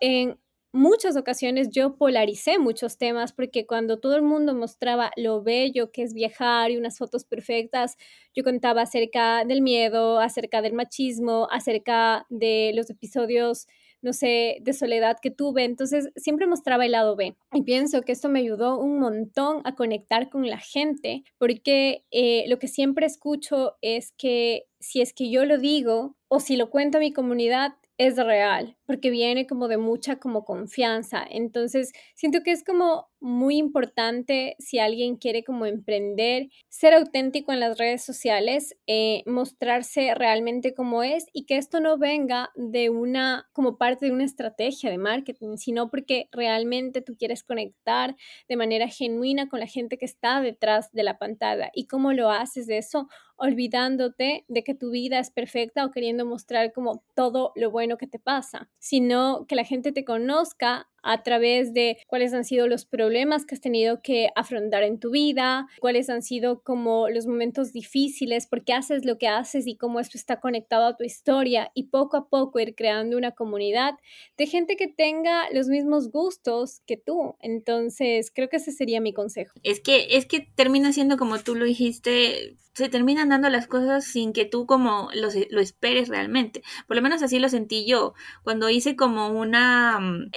en 0.00 0.38
muchas 0.72 1.16
ocasiones 1.16 1.70
yo 1.70 1.96
polaricé 1.96 2.58
muchos 2.58 2.98
temas 2.98 3.32
porque 3.32 3.66
cuando 3.66 3.98
todo 3.98 4.16
el 4.16 4.22
mundo 4.22 4.54
mostraba 4.54 5.10
lo 5.16 5.42
bello 5.42 5.90
que 5.90 6.02
es 6.02 6.12
viajar 6.14 6.70
y 6.70 6.76
unas 6.76 6.98
fotos 6.98 7.24
perfectas, 7.24 7.96
yo 8.34 8.44
contaba 8.44 8.82
acerca 8.82 9.44
del 9.44 9.62
miedo, 9.62 10.20
acerca 10.20 10.62
del 10.62 10.74
machismo, 10.74 11.48
acerca 11.50 12.26
de 12.28 12.72
los 12.74 12.90
episodios 12.90 13.66
no 14.02 14.12
sé, 14.12 14.58
de 14.60 14.72
soledad 14.72 15.18
que 15.20 15.32
tuve. 15.32 15.64
Entonces, 15.64 16.10
siempre 16.14 16.46
mostraba 16.46 16.84
el 16.84 16.92
lado 16.92 17.16
B. 17.16 17.36
Y 17.52 17.62
pienso 17.62 18.02
que 18.02 18.12
esto 18.12 18.28
me 18.28 18.38
ayudó 18.38 18.78
un 18.78 19.00
montón 19.00 19.62
a 19.64 19.74
conectar 19.74 20.28
con 20.30 20.48
la 20.48 20.58
gente, 20.58 21.24
porque 21.38 22.04
eh, 22.12 22.44
lo 22.48 22.58
que 22.58 22.68
siempre 22.68 23.06
escucho 23.06 23.76
es 23.82 24.12
que 24.12 24.66
si 24.78 25.00
es 25.00 25.12
que 25.12 25.30
yo 25.30 25.44
lo 25.44 25.58
digo 25.58 26.16
o 26.28 26.38
si 26.38 26.56
lo 26.56 26.70
cuento 26.70 26.98
a 26.98 27.00
mi 27.00 27.12
comunidad, 27.12 27.72
es 27.98 28.16
real, 28.16 28.76
porque 28.84 29.10
viene 29.10 29.46
como 29.46 29.68
de 29.68 29.78
mucha 29.78 30.16
como 30.16 30.44
confianza. 30.44 31.24
Entonces, 31.28 31.92
siento 32.14 32.42
que 32.42 32.52
es 32.52 32.62
como 32.62 33.08
muy 33.20 33.56
importante 33.56 34.54
si 34.58 34.78
alguien 34.78 35.16
quiere 35.16 35.42
como 35.42 35.64
emprender, 35.64 36.48
ser 36.68 36.92
auténtico 36.92 37.52
en 37.52 37.60
las 37.60 37.78
redes 37.78 38.04
sociales, 38.04 38.76
eh, 38.86 39.22
mostrarse 39.24 40.14
realmente 40.14 40.74
como 40.74 41.02
es 41.02 41.26
y 41.32 41.46
que 41.46 41.56
esto 41.56 41.80
no 41.80 41.96
venga 41.96 42.50
de 42.54 42.90
una, 42.90 43.48
como 43.52 43.78
parte 43.78 44.06
de 44.06 44.12
una 44.12 44.24
estrategia 44.24 44.90
de 44.90 44.98
marketing, 44.98 45.56
sino 45.56 45.90
porque 45.90 46.28
realmente 46.32 47.00
tú 47.00 47.16
quieres 47.16 47.42
conectar 47.42 48.14
de 48.48 48.56
manera 48.56 48.88
genuina 48.88 49.48
con 49.48 49.60
la 49.60 49.66
gente 49.66 49.96
que 49.96 50.04
está 50.04 50.42
detrás 50.42 50.92
de 50.92 51.02
la 51.02 51.18
pantalla. 51.18 51.70
¿Y 51.74 51.86
cómo 51.86 52.12
lo 52.12 52.30
haces 52.30 52.66
de 52.66 52.78
eso? 52.78 53.08
Olvidándote 53.36 54.44
de 54.48 54.64
que 54.64 54.74
tu 54.74 54.90
vida 54.90 55.18
es 55.18 55.30
perfecta 55.30 55.84
o 55.84 55.90
queriendo 55.90 56.24
mostrar 56.24 56.72
como 56.72 57.04
todo 57.14 57.52
lo 57.54 57.70
bueno 57.70 57.98
que 57.98 58.06
te 58.06 58.18
pasa, 58.18 58.70
sino 58.78 59.46
que 59.46 59.56
la 59.56 59.64
gente 59.64 59.92
te 59.92 60.04
conozca 60.04 60.88
a 61.06 61.22
través 61.22 61.72
de 61.72 61.98
cuáles 62.06 62.34
han 62.34 62.44
sido 62.44 62.66
los 62.66 62.84
problemas 62.84 63.46
que 63.46 63.54
has 63.54 63.60
tenido 63.60 64.02
que 64.02 64.28
afrontar 64.34 64.82
en 64.82 64.98
tu 64.98 65.10
vida, 65.10 65.68
cuáles 65.80 66.10
han 66.10 66.22
sido 66.22 66.62
como 66.62 67.08
los 67.08 67.26
momentos 67.26 67.72
difíciles, 67.72 68.46
por 68.46 68.64
qué 68.64 68.72
haces 68.72 69.04
lo 69.04 69.16
que 69.16 69.28
haces 69.28 69.66
y 69.66 69.76
cómo 69.76 70.00
esto 70.00 70.18
está 70.18 70.40
conectado 70.40 70.86
a 70.86 70.96
tu 70.96 71.04
historia 71.04 71.70
y 71.74 71.84
poco 71.84 72.16
a 72.16 72.28
poco 72.28 72.58
ir 72.58 72.74
creando 72.74 73.16
una 73.16 73.32
comunidad 73.32 73.94
de 74.36 74.46
gente 74.46 74.76
que 74.76 74.88
tenga 74.88 75.44
los 75.52 75.68
mismos 75.68 76.10
gustos 76.10 76.80
que 76.86 76.96
tú. 76.96 77.36
Entonces, 77.40 78.32
creo 78.34 78.48
que 78.48 78.56
ese 78.56 78.72
sería 78.72 79.00
mi 79.00 79.12
consejo. 79.12 79.54
Es 79.62 79.80
que 79.80 80.16
es 80.16 80.26
que 80.26 80.40
termina 80.40 80.92
siendo 80.92 81.16
como 81.16 81.38
tú 81.38 81.54
lo 81.54 81.64
dijiste, 81.64 82.56
se 82.76 82.90
terminan 82.90 83.30
dando 83.30 83.48
las 83.48 83.66
cosas 83.66 84.04
sin 84.04 84.34
que 84.34 84.44
tú 84.44 84.66
como 84.66 85.08
lo, 85.14 85.28
lo, 85.50 85.60
esperes 85.62 86.08
realmente. 86.08 86.62
Por 86.86 86.96
lo 86.96 87.02
menos 87.02 87.22
así 87.22 87.38
lo 87.38 87.48
sentí 87.48 87.86
yo 87.86 88.12
cuando 88.42 88.68
hice 88.68 88.96
como 88.96 89.28
una 89.30 89.96
um, 89.98 90.28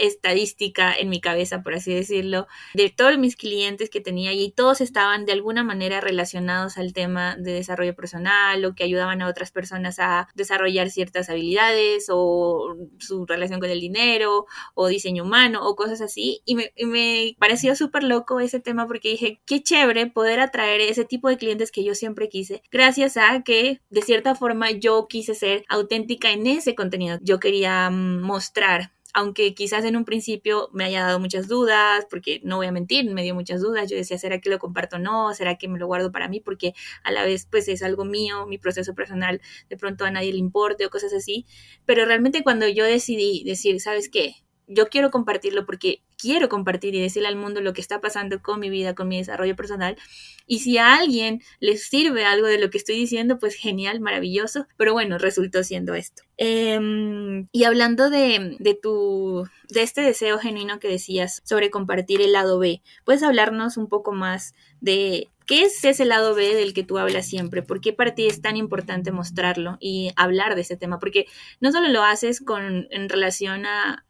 en 0.60 1.10
mi 1.10 1.22
cabeza, 1.22 1.62
por 1.64 1.74
así 1.74 1.94
decirlo, 1.94 2.48
de 2.74 2.90
todos 2.90 3.18
mis 3.18 3.36
clientes 3.36 3.90
que 3.90 4.02
tenía 4.02 4.34
y 4.34 4.52
todos 4.52 4.82
estaban 4.82 5.26
de 5.26 5.34
alguna 5.34 5.64
manera 5.64 6.02
relacionados 6.02 6.78
al 6.78 6.94
tema 6.94 7.36
de 7.38 7.54
desarrollo 7.54 7.96
personal 7.96 8.64
o 8.66 8.76
que 8.76 8.84
ayudaban 8.84 9.22
a 9.22 9.28
otras 9.28 9.52
personas 9.52 10.00
a 10.00 10.28
desarrollar 10.36 10.90
ciertas 10.90 11.30
habilidades 11.30 12.08
o 12.10 12.76
su 13.00 13.26
relación 13.26 13.60
con 13.60 13.70
el 13.70 13.80
dinero 13.80 14.46
o 14.74 14.88
diseño 14.88 15.24
humano 15.24 15.68
o 15.68 15.76
cosas 15.76 16.02
así. 16.02 16.42
Y 16.46 16.56
me, 16.56 16.72
y 16.76 16.86
me 16.86 17.36
pareció 17.40 17.76
súper 17.76 18.04
loco 18.04 18.40
ese 18.40 18.60
tema 18.60 18.88
porque 18.88 19.10
dije, 19.10 19.42
qué 19.46 19.62
chévere 19.62 20.08
poder 20.08 20.40
atraer 20.40 20.82
ese 20.82 21.06
tipo 21.06 21.30
de 21.30 21.38
clientes 21.38 21.72
que 21.72 21.84
yo 21.84 21.96
siempre 21.96 22.30
quise, 22.30 22.62
gracias 22.72 23.18
a 23.18 23.42
que 23.44 23.82
de 23.90 24.02
cierta 24.02 24.36
forma 24.36 24.72
yo 24.72 25.08
quise 25.08 25.36
ser 25.36 25.66
auténtica 25.70 26.32
en 26.32 26.48
ese 26.48 26.76
contenido. 26.76 27.18
Yo 27.22 27.40
quería 27.40 27.90
mm, 27.90 28.22
mostrar 28.22 28.92
aunque 29.14 29.54
quizás 29.54 29.86
en 29.86 29.96
un 29.96 30.06
principio 30.06 30.70
me 30.74 30.86
haya 30.86 31.04
dado 31.04 31.20
muchas 31.20 31.48
dudas, 31.48 32.06
porque 32.10 32.42
no 32.44 32.58
voy 32.58 32.68
a 32.68 32.72
mentir, 32.72 33.10
me 33.12 33.24
dio 33.24 33.36
muchas 33.36 33.62
dudas, 33.62 33.90
yo 33.90 33.98
decía, 33.98 34.18
¿será 34.18 34.40
que 34.40 34.50
lo 34.50 34.60
comparto 34.60 34.98
o 34.98 35.00
no? 35.00 35.34
¿Será 35.34 35.58
que 35.58 35.68
me 35.68 35.80
lo 35.80 35.88
guardo 35.88 36.12
para 36.12 36.28
mí? 36.28 36.40
Porque 36.40 36.74
a 37.04 37.12
la 37.12 37.24
vez 37.26 37.48
pues 37.50 37.68
es 37.68 37.84
algo 37.84 38.06
mío, 38.06 38.46
mi 38.46 38.58
proceso 38.58 38.94
personal, 38.94 39.42
de 39.70 39.78
pronto 39.78 40.06
a 40.06 40.12
nadie 40.12 40.32
le 40.32 40.40
importe 40.40 40.86
o 40.86 40.90
cosas 40.90 41.14
así, 41.14 41.46
pero 41.86 42.06
realmente 42.06 42.44
cuando 42.44 42.68
yo 42.68 42.86
decidí 42.86 43.44
decir, 43.44 43.80
¿sabes 43.82 44.10
qué? 44.10 44.36
Yo 44.72 44.88
quiero 44.88 45.10
compartirlo 45.10 45.66
porque 45.66 46.02
quiero 46.16 46.48
compartir 46.48 46.94
y 46.94 47.02
decirle 47.02 47.28
al 47.28 47.36
mundo 47.36 47.60
lo 47.60 47.74
que 47.74 47.82
está 47.82 48.00
pasando 48.00 48.42
con 48.42 48.60
mi 48.60 48.70
vida, 48.70 48.94
con 48.94 49.08
mi 49.08 49.18
desarrollo 49.18 49.56
personal. 49.56 49.98
Y 50.46 50.60
si 50.60 50.78
a 50.78 50.96
alguien 50.96 51.42
les 51.60 51.84
sirve 51.88 52.24
algo 52.24 52.46
de 52.46 52.60
lo 52.60 52.70
que 52.70 52.78
estoy 52.78 52.96
diciendo, 52.96 53.40
pues 53.40 53.56
genial, 53.56 54.00
maravilloso. 54.00 54.68
Pero 54.78 54.94
bueno, 54.94 55.18
resultó 55.18 55.64
siendo 55.64 55.96
esto. 55.96 56.24
Em, 56.38 57.48
y 57.52 57.64
hablando 57.64 58.10
de, 58.10 58.58
de, 58.60 58.76
tu, 58.76 59.48
de 59.70 59.82
este 59.82 60.02
deseo 60.02 60.38
genuino 60.38 60.80
que 60.80 60.88
decías 60.88 61.42
sobre 61.46 61.72
compartir 61.72 62.22
el 62.22 62.34
lado 62.34 62.60
B, 62.60 62.82
¿puedes 63.06 63.24
hablarnos 63.24 63.76
un 63.76 63.88
poco 63.88 64.12
más 64.12 64.54
de 64.82 65.30
¿Qué 65.50 65.64
es 65.64 65.84
ese 65.84 66.06
lado 66.06 66.36
B 66.36 66.54
del 66.54 66.76
que 66.76 66.84
tú 66.84 67.00
hablas 67.00 67.26
siempre? 67.26 67.64
¿Por 67.64 67.82
qué 67.82 67.92
para 67.92 68.14
ti 68.14 68.28
es 68.28 68.40
tan 68.40 68.56
importante 68.56 69.12
mostrarlo 69.12 69.78
y 69.80 70.12
hablar 70.16 70.54
de 70.54 70.62
ese 70.62 70.78
tema? 70.78 71.00
Porque 71.00 71.26
no 71.60 71.72
solo 71.72 71.88
lo 71.88 72.04
haces 72.04 72.40
con, 72.40 72.88
en 72.92 73.10
relación 73.10 73.66
a, 73.66 74.06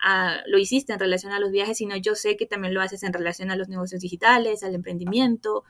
lo 0.48 0.58
hiciste 0.58 0.91
en 0.91 1.00
relación 1.00 1.31
a 1.31 1.39
los 1.39 1.51
viajes, 1.51 1.77
sino 1.77 1.96
yo 1.96 2.15
sé 2.15 2.36
que 2.36 2.46
también 2.46 2.74
lo 2.74 2.81
haces 2.81 3.03
en 3.03 3.13
relación 3.13 3.51
a 3.51 3.55
los 3.55 3.69
negocios 3.69 4.01
digitales, 4.01 4.63
al 4.63 4.75
emprendimiento. 4.75 5.63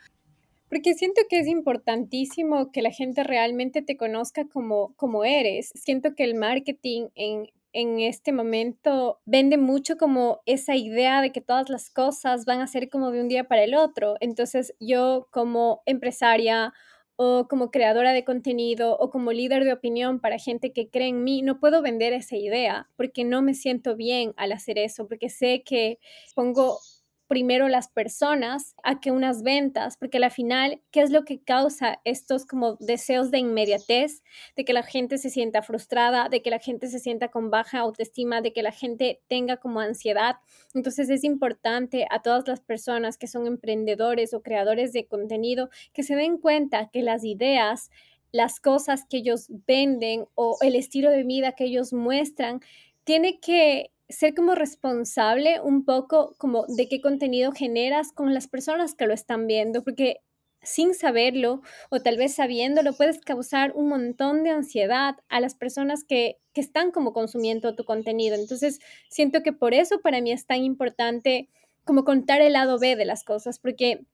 Porque 0.70 0.96
siento 0.96 1.22
que 1.30 1.38
es 1.38 1.46
importantísimo 1.46 2.72
que 2.72 2.82
la 2.82 2.90
gente 2.90 3.24
realmente 3.24 3.84
te 3.84 3.96
conozca 3.96 4.46
como, 4.46 4.96
como 4.96 5.24
eres. 5.24 5.70
Siento 5.76 6.16
que 6.16 6.24
el 6.24 6.34
marketing 6.34 7.10
en, 7.14 7.46
en 7.74 8.00
este 8.00 8.32
momento 8.34 9.20
vende 9.26 9.58
mucho 9.58 9.98
como 9.98 10.42
esa 10.46 10.76
idea 10.76 11.22
de 11.22 11.32
que 11.32 11.42
todas 11.42 11.70
las 11.70 11.90
cosas 11.90 12.46
van 12.46 12.62
a 12.62 12.68
ser 12.68 12.90
como 12.90 13.12
de 13.12 13.22
un 13.22 13.28
día 13.30 13.46
para 13.48 13.64
el 13.64 13.76
otro. 13.76 14.16
Entonces 14.20 14.74
yo 14.80 15.28
como 15.32 15.82
empresaria 15.86 16.74
o 17.16 17.48
como 17.50 17.70
creadora 17.70 18.14
de 18.14 18.24
contenido 18.24 18.98
o 18.98 19.10
como 19.10 19.34
líder 19.34 19.66
de 19.66 19.74
opinión 19.74 20.20
para 20.22 20.38
gente 20.40 20.72
que 20.72 20.90
cree 20.90 21.10
en 21.10 21.24
mí, 21.24 21.42
no 21.42 21.60
puedo 21.60 21.82
vender 21.82 22.14
esa 22.14 22.38
idea 22.38 22.90
porque 22.96 23.26
no 23.26 23.42
me 23.42 23.54
siento 23.54 23.96
bien 23.96 24.34
al 24.38 24.54
hacer 24.54 24.78
eso, 24.80 25.08
porque 25.08 25.30
sé 25.30 25.64
que 25.66 26.00
pongo 26.34 26.80
primero 27.30 27.70
las 27.70 27.88
personas 27.88 28.76
a 28.84 29.00
que 29.00 29.12
unas 29.12 29.44
ventas, 29.44 29.98
porque 29.98 30.18
al 30.18 30.32
final, 30.32 30.82
¿qué 30.90 31.02
es 31.02 31.12
lo 31.12 31.26
que 31.26 31.40
causa 31.40 32.02
estos 32.04 32.46
como 32.48 32.76
deseos 32.80 33.30
de 33.30 33.38
inmediatez, 33.38 34.24
de 34.58 34.66
que 34.66 34.74
la 34.74 34.82
gente 34.82 35.20
se 35.20 35.30
sienta 35.30 35.62
frustrada, 35.62 36.28
de 36.28 36.42
que 36.42 36.50
la 36.50 36.58
gente 36.58 36.88
se 36.88 36.98
sienta 36.98 37.30
con 37.30 37.52
baja 37.52 37.80
autoestima, 37.80 38.42
de 38.42 38.52
que 38.52 38.64
la 38.64 38.72
gente 38.72 39.22
tenga 39.28 39.58
como 39.58 39.80
ansiedad? 39.80 40.38
Entonces 40.74 41.10
es 41.12 41.24
importante 41.24 42.08
a 42.10 42.24
todas 42.24 42.48
las 42.48 42.62
personas 42.62 43.18
que 43.20 43.28
son 43.28 43.46
emprendedores 43.46 44.34
o 44.34 44.42
creadores 44.42 44.92
de 44.92 45.06
contenido 45.06 45.70
que 45.94 46.02
se 46.02 46.16
den 46.16 46.40
cuenta 46.40 46.90
que 46.90 47.04
las 47.04 47.24
ideas 47.24 47.92
las 48.32 48.60
cosas 48.60 49.06
que 49.10 49.18
ellos 49.18 49.48
venden 49.68 50.26
o 50.36 50.58
el 50.62 50.76
estilo 50.76 51.10
de 51.10 51.24
vida 51.24 51.54
que 51.54 51.66
ellos 51.66 51.94
muestran, 51.94 52.62
tiene 53.04 53.40
que 53.40 53.92
ser 54.10 54.34
como 54.34 54.56
responsable 54.56 55.62
un 55.62 55.86
poco 55.86 56.36
como 56.38 56.66
de 56.68 56.90
qué 56.90 57.00
contenido 57.00 57.52
generas 57.52 58.12
con 58.12 58.34
las 58.34 58.48
personas 58.48 58.96
que 58.96 59.06
lo 59.08 59.14
están 59.14 59.48
viendo, 59.48 59.84
porque 59.84 60.22
sin 60.62 60.94
saberlo 60.94 61.62
o 61.90 62.02
tal 62.02 62.18
vez 62.18 62.36
sabiéndolo 62.36 62.94
puedes 62.94 63.20
causar 63.22 63.72
un 63.76 63.88
montón 63.88 64.44
de 64.44 64.50
ansiedad 64.50 65.16
a 65.30 65.40
las 65.40 65.56
personas 65.56 66.04
que, 66.04 66.38
que 66.54 66.62
están 66.62 66.92
como 66.92 67.14
consumiendo 67.14 67.76
tu 67.76 67.86
contenido. 67.86 68.36
Entonces, 68.36 68.80
siento 69.10 69.42
que 69.42 69.54
por 69.54 69.74
eso 69.74 70.02
para 70.02 70.22
mí 70.22 70.32
es 70.32 70.46
tan 70.46 70.64
importante 70.64 71.48
como 71.86 72.04
contar 72.04 72.42
el 72.42 72.54
lado 72.54 72.78
B 72.78 72.96
de 72.96 73.06
las 73.06 73.24
cosas, 73.24 73.60
porque 73.60 74.06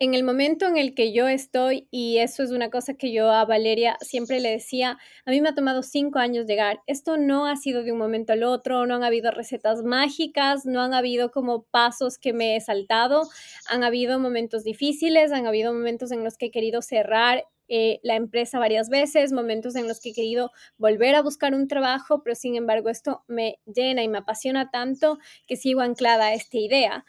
en 0.00 0.14
el 0.14 0.22
momento 0.22 0.66
en 0.66 0.76
el 0.76 0.94
que 0.94 1.12
yo 1.12 1.26
estoy, 1.26 1.88
y 1.90 2.18
eso 2.18 2.44
es 2.44 2.52
una 2.52 2.70
cosa 2.70 2.94
que 2.94 3.12
yo 3.12 3.30
a 3.32 3.44
Valeria 3.44 3.96
siempre 4.00 4.38
le 4.38 4.50
decía, 4.50 4.96
a 5.24 5.30
mí 5.30 5.40
me 5.40 5.48
ha 5.48 5.54
tomado 5.54 5.82
cinco 5.82 6.20
años 6.20 6.46
llegar. 6.46 6.80
Esto 6.86 7.16
no 7.16 7.46
ha 7.46 7.56
sido 7.56 7.82
de 7.82 7.90
un 7.90 7.98
momento 7.98 8.32
al 8.32 8.44
otro, 8.44 8.86
no 8.86 8.94
han 8.94 9.02
habido 9.02 9.32
recetas 9.32 9.82
mágicas, 9.82 10.66
no 10.66 10.82
han 10.82 10.94
habido 10.94 11.32
como 11.32 11.64
pasos 11.64 12.18
que 12.18 12.32
me 12.32 12.54
he 12.54 12.60
saltado, 12.60 13.28
han 13.68 13.82
habido 13.82 14.20
momentos 14.20 14.62
difíciles, 14.62 15.32
han 15.32 15.46
habido 15.46 15.72
momentos 15.72 16.12
en 16.12 16.22
los 16.22 16.36
que 16.36 16.46
he 16.46 16.50
querido 16.52 16.80
cerrar 16.80 17.44
eh, 17.66 17.98
la 18.02 18.14
empresa 18.14 18.58
varias 18.58 18.88
veces, 18.88 19.32
momentos 19.32 19.74
en 19.74 19.88
los 19.88 20.00
que 20.00 20.10
he 20.10 20.14
querido 20.14 20.52
volver 20.78 21.16
a 21.16 21.22
buscar 21.22 21.54
un 21.54 21.68
trabajo, 21.68 22.22
pero 22.22 22.36
sin 22.36 22.54
embargo 22.54 22.88
esto 22.88 23.24
me 23.26 23.58
llena 23.66 24.02
y 24.02 24.08
me 24.08 24.18
apasiona 24.18 24.70
tanto 24.70 25.18
que 25.46 25.56
sigo 25.56 25.80
anclada 25.80 26.28
a 26.28 26.34
esta 26.34 26.56
idea 26.56 27.04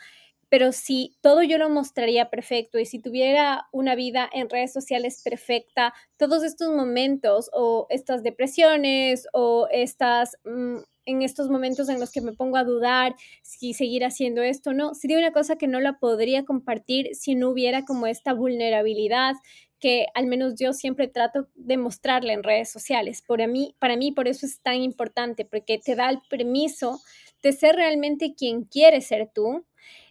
pero 0.49 0.71
si 0.71 1.15
todo 1.21 1.43
yo 1.43 1.57
lo 1.57 1.69
mostraría 1.69 2.29
perfecto 2.29 2.79
y 2.79 2.85
si 2.85 2.99
tuviera 2.99 3.67
una 3.71 3.95
vida 3.95 4.29
en 4.33 4.49
redes 4.49 4.73
sociales 4.73 5.21
perfecta, 5.23 5.93
todos 6.17 6.43
estos 6.43 6.75
momentos 6.75 7.49
o 7.53 7.87
estas 7.89 8.23
depresiones 8.23 9.27
o 9.33 9.67
estas... 9.71 10.37
Mm, 10.43 10.77
en 11.05 11.23
estos 11.23 11.49
momentos 11.49 11.89
en 11.89 11.99
los 11.99 12.11
que 12.11 12.21
me 12.21 12.33
pongo 12.33 12.57
a 12.57 12.63
dudar 12.63 13.15
si 13.41 13.73
seguir 13.73 14.05
haciendo 14.05 14.43
esto 14.43 14.69
o 14.69 14.73
no, 14.73 14.93
sería 14.93 15.17
una 15.17 15.31
cosa 15.31 15.55
que 15.55 15.65
no 15.65 15.79
la 15.79 15.97
podría 15.97 16.45
compartir 16.45 17.15
si 17.15 17.33
no 17.33 17.49
hubiera 17.49 17.83
como 17.83 18.05
esta 18.05 18.31
vulnerabilidad 18.33 19.33
que 19.79 20.07
al 20.13 20.27
menos 20.27 20.55
yo 20.59 20.73
siempre 20.73 21.07
trato 21.07 21.47
de 21.55 21.77
mostrarle 21.77 22.33
en 22.33 22.43
redes 22.43 22.69
sociales. 22.69 23.23
Por 23.25 23.45
mí, 23.47 23.75
para 23.79 23.95
mí 23.95 24.11
por 24.11 24.27
eso 24.27 24.45
es 24.45 24.59
tan 24.61 24.75
importante, 24.75 25.45
porque 25.45 25.79
te 25.79 25.95
da 25.95 26.09
el 26.09 26.19
permiso 26.29 26.99
de 27.41 27.53
ser 27.53 27.75
realmente 27.75 28.35
quien 28.37 28.65
quieres 28.65 29.07
ser 29.07 29.31
tú, 29.33 29.65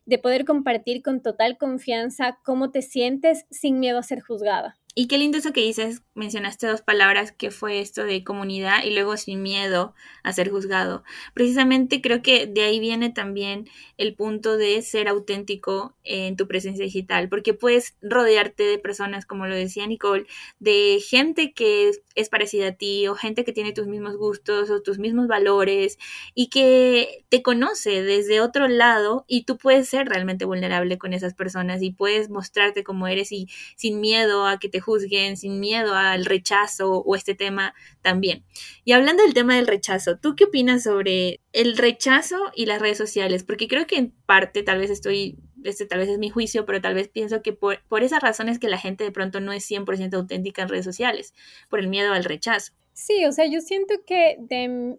de 0.08 0.18
poder 0.18 0.46
compartir 0.46 1.02
con 1.02 1.20
total 1.20 1.58
confianza 1.58 2.38
cómo 2.42 2.70
te 2.70 2.80
sientes 2.80 3.44
sin 3.50 3.78
miedo 3.78 3.98
a 3.98 4.02
ser 4.02 4.22
juzgada. 4.22 4.78
Y 5.00 5.06
qué 5.06 5.16
lindo 5.16 5.38
eso 5.38 5.52
que 5.52 5.60
dices, 5.60 6.02
mencionaste 6.16 6.66
dos 6.66 6.82
palabras 6.82 7.30
que 7.30 7.52
fue 7.52 7.78
esto 7.78 8.02
de 8.02 8.24
comunidad 8.24 8.82
y 8.82 8.90
luego 8.90 9.16
sin 9.16 9.42
miedo 9.42 9.94
a 10.24 10.32
ser 10.32 10.50
juzgado. 10.50 11.04
Precisamente 11.34 12.00
creo 12.00 12.20
que 12.20 12.48
de 12.48 12.62
ahí 12.62 12.80
viene 12.80 13.08
también 13.08 13.68
el 13.96 14.16
punto 14.16 14.56
de 14.56 14.82
ser 14.82 15.06
auténtico 15.06 15.94
en 16.02 16.36
tu 16.36 16.48
presencia 16.48 16.84
digital, 16.84 17.28
porque 17.28 17.54
puedes 17.54 17.94
rodearte 18.02 18.64
de 18.64 18.80
personas, 18.80 19.24
como 19.24 19.46
lo 19.46 19.54
decía 19.54 19.86
Nicole, 19.86 20.26
de 20.58 20.98
gente 21.00 21.52
que 21.52 21.92
es 22.16 22.28
parecida 22.28 22.70
a 22.70 22.72
ti 22.72 23.06
o 23.06 23.14
gente 23.14 23.44
que 23.44 23.52
tiene 23.52 23.72
tus 23.72 23.86
mismos 23.86 24.16
gustos 24.16 24.68
o 24.68 24.82
tus 24.82 24.98
mismos 24.98 25.28
valores 25.28 25.96
y 26.34 26.48
que 26.48 27.24
te 27.28 27.42
conoce 27.42 28.02
desde 28.02 28.40
otro 28.40 28.66
lado 28.66 29.24
y 29.28 29.44
tú 29.44 29.58
puedes 29.58 29.88
ser 29.88 30.08
realmente 30.08 30.44
vulnerable 30.44 30.98
con 30.98 31.12
esas 31.12 31.34
personas 31.34 31.82
y 31.82 31.92
puedes 31.92 32.30
mostrarte 32.30 32.82
como 32.82 33.06
eres 33.06 33.30
y 33.30 33.48
sin 33.76 34.00
miedo 34.00 34.44
a 34.44 34.58
que 34.58 34.68
te 34.68 34.80
juzguen, 34.88 35.36
sin 35.36 35.60
miedo 35.60 35.94
al 35.94 36.24
rechazo 36.24 37.00
o 37.00 37.14
este 37.14 37.34
tema 37.34 37.74
también. 38.00 38.44
Y 38.84 38.92
hablando 38.92 39.22
del 39.22 39.34
tema 39.34 39.56
del 39.56 39.66
rechazo, 39.66 40.16
¿tú 40.18 40.34
qué 40.34 40.44
opinas 40.44 40.84
sobre 40.84 41.40
el 41.52 41.76
rechazo 41.76 42.36
y 42.54 42.64
las 42.64 42.80
redes 42.80 42.96
sociales? 42.96 43.44
Porque 43.44 43.68
creo 43.68 43.86
que 43.86 43.96
en 43.96 44.14
parte, 44.24 44.62
tal 44.62 44.78
vez 44.78 44.90
estoy, 44.90 45.36
este 45.62 45.84
tal 45.84 45.98
vez 45.98 46.08
es 46.08 46.18
mi 46.18 46.30
juicio, 46.30 46.64
pero 46.64 46.80
tal 46.80 46.94
vez 46.94 47.08
pienso 47.08 47.42
que 47.42 47.52
por, 47.52 47.82
por 47.88 48.02
esas 48.02 48.22
razones 48.22 48.58
que 48.58 48.68
la 48.68 48.78
gente 48.78 49.04
de 49.04 49.12
pronto 49.12 49.40
no 49.40 49.52
es 49.52 49.70
100% 49.70 50.14
auténtica 50.14 50.62
en 50.62 50.68
redes 50.68 50.86
sociales, 50.86 51.34
por 51.68 51.80
el 51.80 51.88
miedo 51.88 52.12
al 52.12 52.24
rechazo. 52.24 52.72
Sí, 53.00 53.24
o 53.26 53.30
sea, 53.30 53.46
yo 53.46 53.60
siento 53.60 53.94
que 54.04 54.38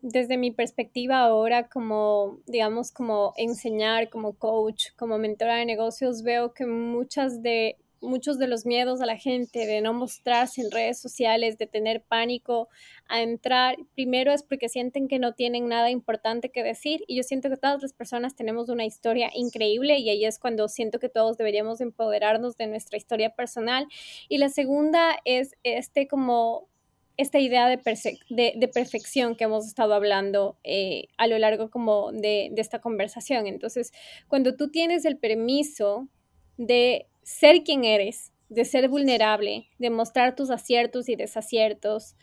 desde 0.01 0.37
mi 0.37 0.51
perspectiva 0.51 1.19
ahora 1.19 1.67
como, 1.67 2.39
digamos, 2.45 2.93
como 2.93 3.33
enseñar, 3.35 4.09
como 4.09 4.37
coach, 4.37 4.91
como 4.95 5.17
mentora 5.17 5.57
de 5.57 5.65
negocios, 5.65 6.23
veo 6.23 6.53
que 6.53 6.65
muchas 6.65 7.43
de, 7.43 7.75
muchos 8.01 8.39
de 8.39 8.47
los 8.47 8.65
miedos 8.65 9.01
a 9.01 9.05
la 9.05 9.17
gente 9.17 9.65
de 9.65 9.81
no 9.81 9.93
mostrarse 9.93 10.61
en 10.61 10.71
redes 10.71 10.99
sociales, 10.99 11.57
de 11.57 11.67
tener 11.67 12.01
pánico 12.01 12.69
a 13.07 13.21
entrar, 13.21 13.77
primero 13.95 14.31
es 14.31 14.43
porque 14.43 14.69
sienten 14.69 15.07
que 15.07 15.19
no 15.19 15.33
tienen 15.33 15.67
nada 15.67 15.89
importante 15.89 16.49
que 16.49 16.63
decir 16.63 17.03
y 17.07 17.17
yo 17.17 17.23
siento 17.23 17.49
que 17.49 17.57
todas 17.57 17.81
las 17.81 17.93
personas 17.93 18.35
tenemos 18.35 18.69
una 18.69 18.85
historia 18.85 19.29
increíble 19.33 19.97
y 19.97 20.09
ahí 20.09 20.25
es 20.25 20.39
cuando 20.39 20.67
siento 20.67 20.99
que 20.99 21.09
todos 21.09 21.37
deberíamos 21.37 21.81
empoderarnos 21.81 22.57
de 22.57 22.67
nuestra 22.67 22.97
historia 22.97 23.31
personal. 23.31 23.87
Y 24.27 24.37
la 24.37 24.49
segunda 24.49 25.15
es 25.25 25.55
este 25.63 26.07
como 26.07 26.67
esta 27.17 27.37
idea 27.39 27.67
de, 27.67 27.79
de, 28.29 28.67
perfección 28.69 29.35
que 29.35 29.43
hemos 29.43 29.67
estado 29.67 29.93
hablando 29.93 30.57
eh, 30.63 31.09
a 31.17 31.27
lo 31.27 31.37
largo 31.37 31.69
como 31.69 32.13
de, 32.13 32.47
de 32.53 32.61
esta 32.61 32.79
conversación. 32.79 33.45
Entonces, 33.45 33.91
cuando 34.29 34.55
tú 34.55 34.71
tienes 34.71 35.03
el 35.03 35.17
permiso 35.17 36.07
de 36.55 37.08
ser 37.23 37.63
quien 37.63 37.83
eres, 37.83 38.31
de 38.49 38.65
ser 38.65 38.89
vulnerable, 38.89 39.67
de 39.77 39.89
mostrar 39.89 40.35
tus 40.35 40.49
aciertos 40.49 41.09
y 41.09 41.15
desaciertos, 41.15 42.15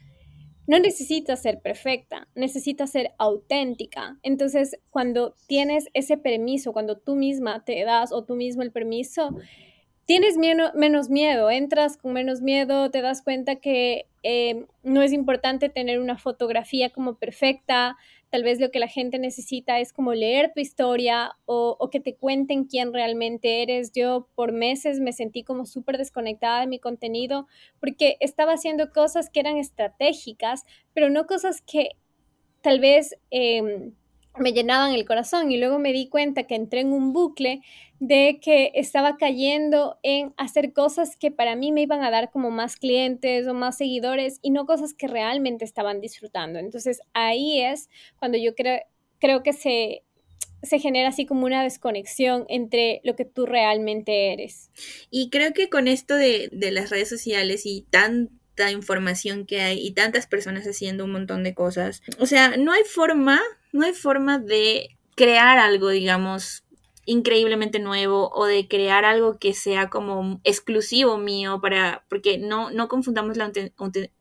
no 0.66 0.80
necesitas 0.80 1.42
ser 1.42 1.60
perfecta, 1.60 2.26
necesitas 2.34 2.90
ser 2.90 3.12
auténtica. 3.18 4.18
Entonces, 4.22 4.78
cuando 4.90 5.36
tienes 5.46 5.88
ese 5.94 6.16
permiso, 6.16 6.72
cuando 6.72 6.98
tú 6.98 7.14
misma 7.14 7.64
te 7.64 7.84
das 7.84 8.12
o 8.12 8.24
tú 8.24 8.34
mismo 8.34 8.62
el 8.62 8.72
permiso, 8.72 9.30
tienes 10.06 10.36
menos 10.36 11.10
miedo, 11.10 11.50
entras 11.50 11.96
con 11.96 12.12
menos 12.12 12.40
miedo, 12.40 12.90
te 12.90 13.00
das 13.00 13.22
cuenta 13.22 13.56
que 13.56 14.06
eh, 14.24 14.66
no 14.82 15.02
es 15.02 15.12
importante 15.12 15.68
tener 15.68 16.00
una 16.00 16.18
fotografía 16.18 16.90
como 16.90 17.14
perfecta, 17.14 17.96
tal 18.30 18.42
vez 18.42 18.60
lo 18.60 18.70
que 18.70 18.78
la 18.78 18.88
gente 18.88 19.18
necesita 19.18 19.80
es 19.80 19.92
como 19.92 20.14
leer 20.14 20.52
tu 20.54 20.60
historia 20.60 21.36
o, 21.44 21.76
o 21.78 21.90
que 21.90 22.00
te 22.00 22.14
cuenten 22.14 22.64
quién 22.64 22.92
realmente 22.92 23.62
eres. 23.62 23.92
Yo 23.92 24.28
por 24.34 24.52
meses 24.52 25.00
me 25.00 25.12
sentí 25.12 25.42
como 25.42 25.66
súper 25.66 25.98
desconectada 25.98 26.60
de 26.60 26.66
mi 26.66 26.78
contenido 26.78 27.46
porque 27.80 28.16
estaba 28.20 28.52
haciendo 28.52 28.92
cosas 28.92 29.30
que 29.30 29.40
eran 29.40 29.56
estratégicas, 29.56 30.64
pero 30.92 31.10
no 31.10 31.26
cosas 31.26 31.60
que 31.62 31.90
tal 32.62 32.80
vez... 32.80 33.16
Em, 33.30 33.92
me 34.38 34.52
llenaban 34.52 34.92
el 34.92 35.04
corazón 35.04 35.50
y 35.50 35.58
luego 35.58 35.78
me 35.78 35.92
di 35.92 36.08
cuenta 36.08 36.44
que 36.44 36.54
entré 36.54 36.80
en 36.80 36.92
un 36.92 37.12
bucle 37.12 37.62
de 37.98 38.38
que 38.42 38.72
estaba 38.74 39.16
cayendo 39.16 39.98
en 40.02 40.34
hacer 40.36 40.72
cosas 40.72 41.16
que 41.16 41.30
para 41.30 41.56
mí 41.56 41.72
me 41.72 41.82
iban 41.82 42.02
a 42.02 42.10
dar 42.10 42.30
como 42.30 42.50
más 42.50 42.76
clientes 42.76 43.46
o 43.46 43.54
más 43.54 43.78
seguidores 43.78 44.38
y 44.42 44.50
no 44.50 44.66
cosas 44.66 44.92
que 44.92 45.08
realmente 45.08 45.64
estaban 45.64 46.00
disfrutando. 46.00 46.58
Entonces 46.58 47.00
ahí 47.14 47.60
es 47.60 47.88
cuando 48.18 48.36
yo 48.36 48.54
creo, 48.54 48.80
creo 49.18 49.42
que 49.42 49.52
se, 49.52 50.02
se 50.62 50.78
genera 50.78 51.08
así 51.08 51.24
como 51.24 51.46
una 51.46 51.62
desconexión 51.62 52.44
entre 52.48 53.00
lo 53.04 53.16
que 53.16 53.24
tú 53.24 53.46
realmente 53.46 54.32
eres. 54.32 54.70
Y 55.10 55.30
creo 55.30 55.52
que 55.52 55.70
con 55.70 55.88
esto 55.88 56.14
de, 56.14 56.50
de 56.52 56.70
las 56.70 56.90
redes 56.90 57.08
sociales 57.08 57.64
y 57.64 57.86
tanta 57.90 58.70
información 58.70 59.46
que 59.46 59.62
hay 59.62 59.78
y 59.78 59.92
tantas 59.92 60.26
personas 60.26 60.66
haciendo 60.66 61.04
un 61.04 61.12
montón 61.12 61.44
de 61.44 61.54
cosas, 61.54 62.02
o 62.18 62.26
sea, 62.26 62.56
no 62.58 62.72
hay 62.72 62.84
forma 62.84 63.40
no 63.76 63.86
hay 63.86 63.92
forma 63.92 64.38
de 64.38 64.98
crear 65.14 65.58
algo, 65.58 65.88
digamos, 65.90 66.64
increíblemente 67.06 67.78
nuevo 67.78 68.30
o 68.34 68.46
de 68.46 68.68
crear 68.68 69.04
algo 69.04 69.38
que 69.38 69.54
sea 69.54 69.88
como 69.88 70.40
exclusivo 70.44 71.18
mío 71.18 71.60
para 71.60 72.04
porque 72.08 72.36
no 72.36 72.70
no 72.70 72.88
confundamos 72.88 73.36
la 73.36 73.52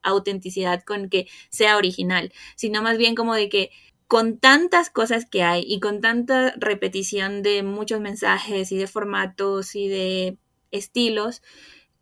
autenticidad 0.04 0.84
con 0.84 1.10
que 1.10 1.28
sea 1.50 1.78
original, 1.78 2.32
sino 2.56 2.82
más 2.84 2.98
bien 2.98 3.16
como 3.16 3.34
de 3.34 3.50
que 3.50 3.72
con 4.08 4.38
tantas 4.38 4.92
cosas 4.92 5.26
que 5.26 5.44
hay 5.44 5.64
y 5.68 5.80
con 5.80 6.00
tanta 6.00 6.54
repetición 6.58 7.42
de 7.42 7.64
muchos 7.64 8.00
mensajes 8.02 8.72
y 8.72 8.78
de 8.78 8.88
formatos 8.88 9.76
y 9.76 9.88
de 9.88 10.38
estilos, 10.72 11.42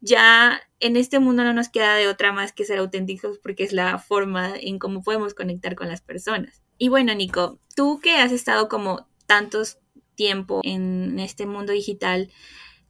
ya 0.02 0.62
en 0.82 0.98
este 0.98 1.20
mundo 1.20 1.46
no 1.46 1.54
nos 1.54 1.70
queda 1.70 1.96
de 1.96 2.10
otra 2.10 2.34
más 2.34 2.52
que 2.52 2.66
ser 2.66 2.80
auténticos 2.80 3.40
porque 3.40 3.64
es 3.64 3.74
la 3.74 4.00
forma 4.00 4.54
en 4.60 4.80
cómo 4.80 5.02
podemos 5.02 5.34
conectar 5.34 5.76
con 5.76 5.88
las 5.88 6.02
personas. 6.02 6.63
Y 6.84 6.90
bueno, 6.90 7.16
Nico, 7.16 7.62
tú 7.78 8.02
que 8.02 8.18
has 8.18 8.34
estado 8.34 8.68
como 8.68 9.08
tantos 9.26 9.78
tiempo 10.16 10.60
en 10.66 11.18
este 11.18 11.46
mundo 11.46 11.72
digital, 11.72 12.30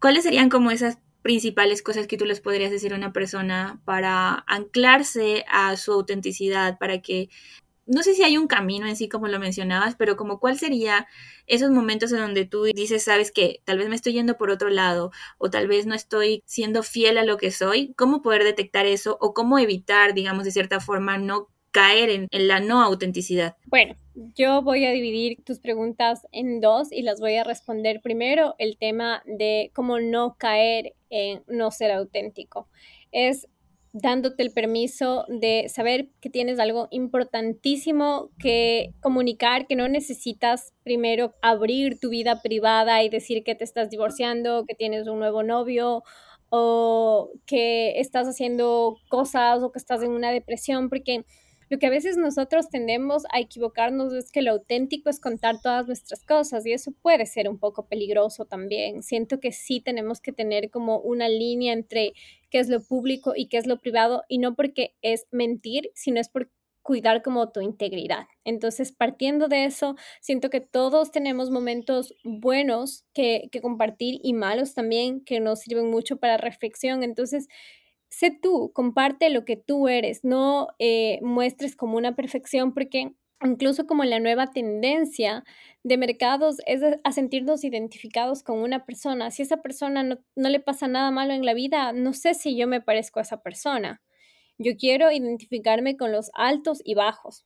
¿cuáles 0.01 0.23
serían 0.23 0.49
como 0.49 0.71
esas 0.71 0.97
principales 1.21 1.83
cosas 1.83 2.07
que 2.07 2.17
tú 2.17 2.25
les 2.25 2.41
podrías 2.41 2.71
decir 2.71 2.91
a 2.91 2.97
una 2.97 3.13
persona 3.13 3.83
para 3.85 4.45
anclarse 4.47 5.45
a 5.47 5.77
su 5.77 5.91
autenticidad, 5.91 6.79
para 6.79 7.03
que 7.03 7.29
no 7.85 8.01
sé 8.01 8.15
si 8.15 8.23
hay 8.23 8.35
un 8.35 8.47
camino 8.47 8.87
en 8.87 8.95
sí 8.95 9.09
como 9.09 9.27
lo 9.27 9.39
mencionabas, 9.39 9.95
pero 9.95 10.15
como 10.15 10.39
cuál 10.39 10.57
sería 10.57 11.05
esos 11.45 11.69
momentos 11.69 12.11
en 12.13 12.17
donde 12.17 12.45
tú 12.45 12.63
dices, 12.63 13.03
sabes 13.03 13.31
que 13.31 13.61
tal 13.63 13.77
vez 13.77 13.89
me 13.89 13.95
estoy 13.95 14.13
yendo 14.13 14.37
por 14.37 14.49
otro 14.49 14.69
lado 14.69 15.11
o 15.37 15.51
tal 15.51 15.67
vez 15.67 15.85
no 15.85 15.93
estoy 15.93 16.41
siendo 16.47 16.81
fiel 16.81 17.19
a 17.19 17.25
lo 17.25 17.37
que 17.37 17.51
soy, 17.51 17.93
cómo 17.93 18.23
poder 18.23 18.43
detectar 18.43 18.87
eso 18.87 19.19
o 19.21 19.35
cómo 19.35 19.59
evitar, 19.59 20.15
digamos, 20.15 20.45
de 20.45 20.51
cierta 20.51 20.79
forma, 20.79 21.19
no 21.19 21.52
caer 21.73 22.09
en, 22.09 22.47
la 22.47 22.61
no 22.61 22.81
autenticidad? 22.81 23.57
Bueno, 23.65 23.95
yo 24.13 24.61
voy 24.61 24.85
a 24.85 24.91
dividir 24.91 25.43
tus 25.43 25.59
preguntas 25.59 26.25
en 26.31 26.61
dos 26.61 26.91
y 26.91 27.01
las 27.01 27.19
voy 27.19 27.35
a 27.35 27.43
responder 27.43 27.99
primero 28.01 28.55
el 28.59 28.77
tema 28.77 29.23
de 29.25 29.71
cómo 29.73 29.99
no 29.99 30.35
caer 30.37 30.93
en 31.09 31.43
no 31.47 31.71
ser 31.71 31.91
auténtico. 31.91 32.69
Es 33.11 33.47
dándote 33.91 34.41
el 34.41 34.51
permiso 34.51 35.25
de 35.27 35.67
saber 35.67 36.09
que 36.19 36.29
tienes 36.29 36.59
algo 36.59 36.87
importantísimo 36.89 38.29
que 38.39 38.91
comunicar, 39.01 39.67
que 39.67 39.75
no 39.75 39.87
necesitas 39.87 40.73
primero 40.83 41.33
abrir 41.41 41.99
tu 41.99 42.09
vida 42.09 42.41
privada 42.41 43.03
y 43.03 43.09
decir 43.09 43.43
que 43.43 43.55
te 43.55 43.63
estás 43.63 43.89
divorciando, 43.89 44.65
que 44.67 44.73
tienes 44.73 45.07
un 45.07 45.19
nuevo 45.19 45.43
novio 45.43 46.03
o 46.49 47.31
que 47.45 47.99
estás 47.99 48.27
haciendo 48.27 48.97
cosas 49.09 49.61
o 49.61 49.71
que 49.71 49.79
estás 49.79 50.03
en 50.03 50.11
una 50.11 50.31
depresión, 50.31 50.89
porque 50.89 51.25
lo 51.73 51.79
que 51.79 51.87
a 51.87 51.89
veces 51.89 52.17
nosotros 52.17 52.69
tendemos 52.69 53.23
a 53.31 53.39
equivocarnos 53.39 54.13
es 54.13 54.31
que 54.31 54.43
lo 54.43 54.51
auténtico 54.51 55.09
es 55.09 55.19
contar 55.19 55.59
todas 55.59 55.87
nuestras 55.87 56.23
cosas 56.23 56.67
y 56.67 56.71
eso 56.71 56.91
puede 56.91 57.25
ser 57.25 57.49
un 57.49 57.57
poco 57.57 57.87
peligroso 57.87 58.45
también. 58.45 59.01
Siento 59.01 59.39
que 59.39 59.51
sí 59.51 59.81
tenemos 59.81 60.21
que 60.21 60.31
tener 60.31 60.69
como 60.69 60.99
una 60.99 61.27
línea 61.29 61.73
entre 61.73 62.13
qué 62.51 62.59
es 62.59 62.69
lo 62.69 62.83
público 62.83 63.33
y 63.35 63.47
qué 63.47 63.57
es 63.57 63.65
lo 63.65 63.79
privado 63.79 64.21
y 64.27 64.37
no 64.37 64.53
porque 64.53 64.93
es 65.01 65.25
mentir, 65.31 65.89
sino 65.95 66.19
es 66.19 66.29
por 66.29 66.51
cuidar 66.83 67.23
como 67.23 67.51
tu 67.51 67.59
integridad. 67.59 68.27
Entonces, 68.43 68.91
partiendo 68.91 69.47
de 69.47 69.65
eso, 69.65 69.95
siento 70.21 70.51
que 70.51 70.61
todos 70.61 71.11
tenemos 71.11 71.49
momentos 71.49 72.13
buenos 72.23 73.03
que, 73.15 73.49
que 73.51 73.61
compartir 73.61 74.19
y 74.21 74.33
malos 74.33 74.75
también 74.75 75.25
que 75.25 75.39
nos 75.39 75.61
sirven 75.61 75.89
mucho 75.89 76.17
para 76.17 76.37
reflexión. 76.37 77.01
Entonces, 77.01 77.47
sé 78.13 78.29
tú, 78.29 78.71
comparte 78.73 79.31
lo 79.31 79.43
que 79.43 79.57
tú 79.57 79.87
eres, 79.87 80.23
no 80.23 80.67
eh, 80.77 81.19
muestres 81.23 81.75
como 81.75 81.97
una 81.97 82.15
perfección 82.15 82.71
porque 82.71 83.15
incluso 83.43 83.87
como 83.87 84.03
la 84.03 84.19
nueva 84.19 84.51
tendencia 84.51 85.43
de 85.81 85.97
mercados 85.97 86.57
es 86.67 86.81
a 87.03 87.11
sentirnos 87.11 87.63
identificados 87.63 88.43
con 88.43 88.59
una 88.59 88.85
persona. 88.85 89.31
Si 89.31 89.41
esa 89.41 89.63
persona 89.63 90.03
no, 90.03 90.19
no, 90.35 90.49
le 90.49 90.59
pasa 90.59 90.87
nada 90.87 91.09
malo 91.09 91.33
en 91.33 91.43
la 91.43 91.55
vida, 91.55 91.91
no 91.91 92.13
sé 92.13 92.35
si 92.35 92.55
yo 92.55 92.67
me 92.67 92.81
parezco 92.81 93.17
a 93.17 93.23
esa 93.23 93.41
persona. 93.41 94.03
Yo 94.59 94.77
quiero 94.77 95.11
identificarme 95.11 95.97
con 95.97 96.11
los 96.11 96.29
altos 96.35 96.81
y 96.85 96.93
bajos. 96.93 97.45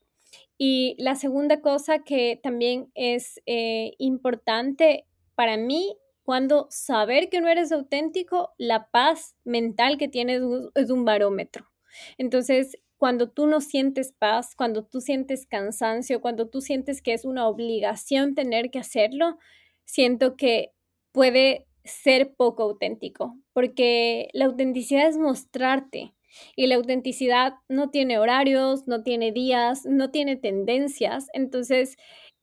Y 0.58 0.96
la 1.00 1.16
segunda 1.16 1.62
cosa 1.62 2.00
que 2.00 2.42
también 2.44 2.92
es 2.94 3.40
eh, 3.46 3.94
importante 4.00 5.06
para 5.34 5.56
mí 5.56 5.96
cuando 6.28 6.68
saber 6.70 7.30
que 7.30 7.40
no 7.40 7.48
eres 7.48 7.72
auténtico, 7.72 8.54
la 8.58 8.90
paz 8.92 9.38
mental 9.46 9.98
que 9.98 10.10
tienes 10.10 10.42
es 10.76 10.90
un 10.90 11.06
barómetro. 11.06 11.72
Entonces, 12.18 12.78
cuando 12.98 13.30
tú 13.30 13.48
no 13.48 13.62
sientes 13.62 14.12
paz, 14.12 14.54
cuando 14.54 14.84
tú 14.84 15.00
sientes 15.00 15.48
cansancio, 15.48 16.20
cuando 16.20 16.50
tú 16.50 16.60
sientes 16.60 17.02
que 17.02 17.14
es 17.14 17.24
una 17.24 17.48
obligación 17.48 18.36
tener 18.36 18.72
que 18.72 18.80
hacerlo, 18.80 19.38
siento 19.86 20.36
que 20.36 20.74
puede 21.14 21.66
ser 21.86 22.36
poco 22.36 22.64
auténtico, 22.64 23.38
porque 23.54 24.28
la 24.34 24.48
autenticidad 24.48 25.08
es 25.08 25.18
mostrarte 25.18 26.14
y 26.58 26.68
la 26.68 26.76
autenticidad 26.76 27.54
no 27.70 27.90
tiene 27.90 28.20
horarios, 28.20 28.86
no 28.86 29.02
tiene 29.02 29.32
días, 29.32 29.86
no 29.86 30.12
tiene 30.12 30.36
tendencias. 30.36 31.28
Entonces, 31.32 31.96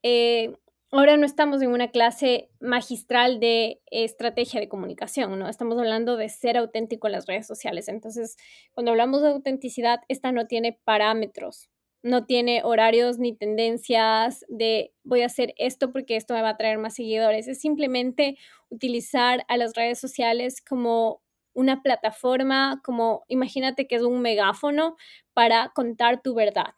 eh, 0.02 0.54
ahora 0.98 1.16
no 1.16 1.26
estamos 1.26 1.61
en 1.61 1.70
una 1.70 1.88
clase 1.88 2.50
magistral 2.61 3.40
de 3.40 3.80
estrategia 3.90 4.61
de 4.61 4.68
comunicación, 4.68 5.37
¿no? 5.38 5.48
Estamos 5.48 5.76
hablando 5.78 6.16
de 6.16 6.28
ser 6.28 6.57
auténtico 6.57 7.09
en 7.09 7.14
las 7.14 7.26
redes 7.26 7.46
sociales. 7.48 7.88
Entonces, 7.88 8.37
cuando 8.72 8.92
hablamos 8.92 9.22
de 9.22 9.28
autenticidad, 9.30 10.00
esta 10.09 10.30
no 10.30 10.46
tiene 10.46 10.78
parámetros, 10.85 11.68
no 12.02 12.26
tiene 12.26 12.62
horarios 12.62 13.18
ni 13.18 13.37
tendencias 13.37 14.44
de 14.48 14.92
voy 15.02 15.22
a 15.22 15.26
hacer 15.26 15.54
esto 15.57 15.90
porque 15.92 16.16
esto 16.16 16.35
me 16.35 16.42
va 16.42 16.50
a 16.50 16.57
traer 16.57 16.78
más 16.78 16.94
seguidores. 16.94 17.48
Es 17.48 17.61
simplemente 17.61 18.37
utilizar 18.68 19.44
a 19.48 19.57
las 19.57 19.74
redes 19.74 19.98
sociales 19.98 20.62
como 20.62 21.22
una 21.54 21.83
plataforma 21.83 22.80
como, 22.85 23.24
imagínate 23.26 23.88
que 23.88 23.96
es 23.96 24.02
un 24.02 24.20
megáfono 24.20 24.96
para 25.33 25.72
contar 25.74 26.22
tu 26.22 26.35
verdad 26.35 26.74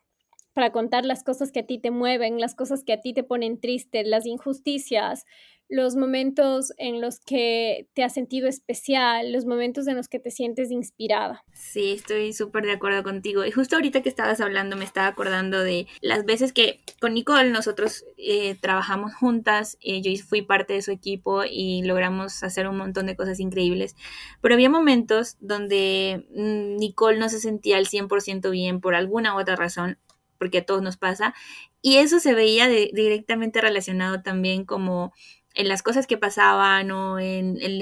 para 0.56 0.72
contar 0.72 1.04
las 1.04 1.22
cosas 1.22 1.52
que 1.52 1.60
a 1.60 1.66
ti 1.66 1.78
te 1.78 1.90
mueven, 1.90 2.40
las 2.40 2.54
cosas 2.54 2.82
que 2.82 2.94
a 2.94 3.02
ti 3.02 3.12
te 3.12 3.22
ponen 3.22 3.60
triste, 3.60 4.04
las 4.04 4.24
injusticias, 4.24 5.26
los 5.68 5.96
momentos 5.96 6.72
en 6.78 7.02
los 7.02 7.20
que 7.20 7.88
te 7.92 8.02
has 8.02 8.14
sentido 8.14 8.48
especial, 8.48 9.32
los 9.32 9.44
momentos 9.44 9.86
en 9.86 9.96
los 9.96 10.08
que 10.08 10.18
te 10.18 10.30
sientes 10.30 10.70
inspirada. 10.70 11.44
Sí, 11.52 11.92
estoy 11.92 12.32
súper 12.32 12.64
de 12.64 12.72
acuerdo 12.72 13.02
contigo. 13.02 13.44
Y 13.44 13.50
justo 13.50 13.76
ahorita 13.76 14.00
que 14.00 14.08
estabas 14.08 14.40
hablando 14.40 14.76
me 14.76 14.86
estaba 14.86 15.08
acordando 15.08 15.60
de 15.60 15.86
las 16.00 16.24
veces 16.24 16.54
que 16.54 16.80
con 17.02 17.12
Nicole 17.12 17.50
nosotros 17.50 18.06
eh, 18.16 18.56
trabajamos 18.58 19.14
juntas, 19.14 19.76
eh, 19.82 20.00
yo 20.00 20.10
fui 20.24 20.40
parte 20.40 20.72
de 20.72 20.80
su 20.80 20.90
equipo 20.90 21.42
y 21.44 21.82
logramos 21.82 22.42
hacer 22.42 22.66
un 22.66 22.78
montón 22.78 23.04
de 23.04 23.16
cosas 23.16 23.40
increíbles, 23.40 23.94
pero 24.40 24.54
había 24.54 24.70
momentos 24.70 25.36
donde 25.38 26.24
mm, 26.34 26.76
Nicole 26.78 27.18
no 27.18 27.28
se 27.28 27.40
sentía 27.40 27.76
al 27.76 27.86
100% 27.86 28.50
bien 28.50 28.80
por 28.80 28.94
alguna 28.94 29.34
u 29.36 29.40
otra 29.40 29.56
razón 29.56 29.98
porque 30.38 30.58
a 30.58 30.64
todos 30.66 30.82
nos 30.82 30.96
pasa, 30.96 31.34
y 31.82 31.96
eso 31.98 32.20
se 32.20 32.34
veía 32.34 32.68
directamente 32.68 33.60
relacionado 33.60 34.22
también 34.22 34.64
como 34.64 35.12
en 35.56 35.68
las 35.68 35.82
cosas 35.82 36.06
que 36.06 36.18
pasaban 36.18 36.90
o 36.90 37.18
en, 37.18 37.56
el, 37.60 37.78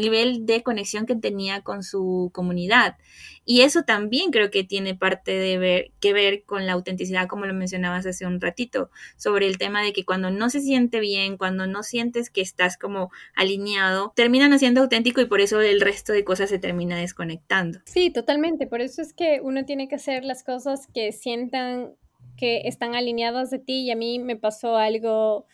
nivel 0.00 0.44
de 0.44 0.62
conexión 0.62 1.06
que 1.06 1.14
tenía 1.14 1.62
con 1.62 1.82
su 1.84 2.30
comunidad. 2.34 2.96
Y 3.44 3.62
eso 3.62 3.82
también 3.82 4.30
creo 4.30 4.50
que 4.50 4.64
tiene 4.64 4.94
parte 4.94 5.32
de 5.32 5.58
ver, 5.58 5.90
que 6.00 6.12
ver 6.12 6.44
con 6.44 6.66
la 6.66 6.72
autenticidad, 6.72 7.28
como 7.28 7.46
lo 7.46 7.54
mencionabas 7.54 8.06
hace 8.06 8.26
un 8.26 8.40
ratito, 8.40 8.90
sobre 9.16 9.46
el 9.46 9.58
tema 9.58 9.82
de 9.82 9.92
que 9.92 10.04
cuando 10.04 10.30
no 10.30 10.50
se 10.50 10.60
siente 10.60 11.00
bien, 11.00 11.36
cuando 11.36 11.66
no 11.66 11.82
sientes 11.82 12.28
que 12.28 12.40
estás 12.40 12.76
como 12.76 13.10
alineado, 13.34 14.12
terminan 14.14 14.56
siendo 14.58 14.82
auténtico 14.82 15.20
y 15.20 15.26
por 15.26 15.40
eso 15.40 15.60
el 15.60 15.80
resto 15.80 16.12
de 16.12 16.24
cosas 16.24 16.50
se 16.50 16.58
termina 16.58 16.96
desconectando. 16.96 17.80
Sí, 17.84 18.10
totalmente. 18.10 18.66
Por 18.66 18.80
eso 18.80 19.00
es 19.00 19.12
que 19.12 19.40
uno 19.42 19.64
tiene 19.64 19.88
que 19.88 19.94
hacer 19.94 20.24
las 20.24 20.42
cosas 20.42 20.88
que 20.92 21.12
sientan 21.12 21.94
que 22.36 22.62
están 22.64 22.94
alineadas 22.94 23.50
de 23.50 23.58
ti 23.58 23.82
y 23.82 23.90
a 23.90 23.96
mí 23.96 24.18
me 24.18 24.36
pasó 24.36 24.76
algo 24.76 25.46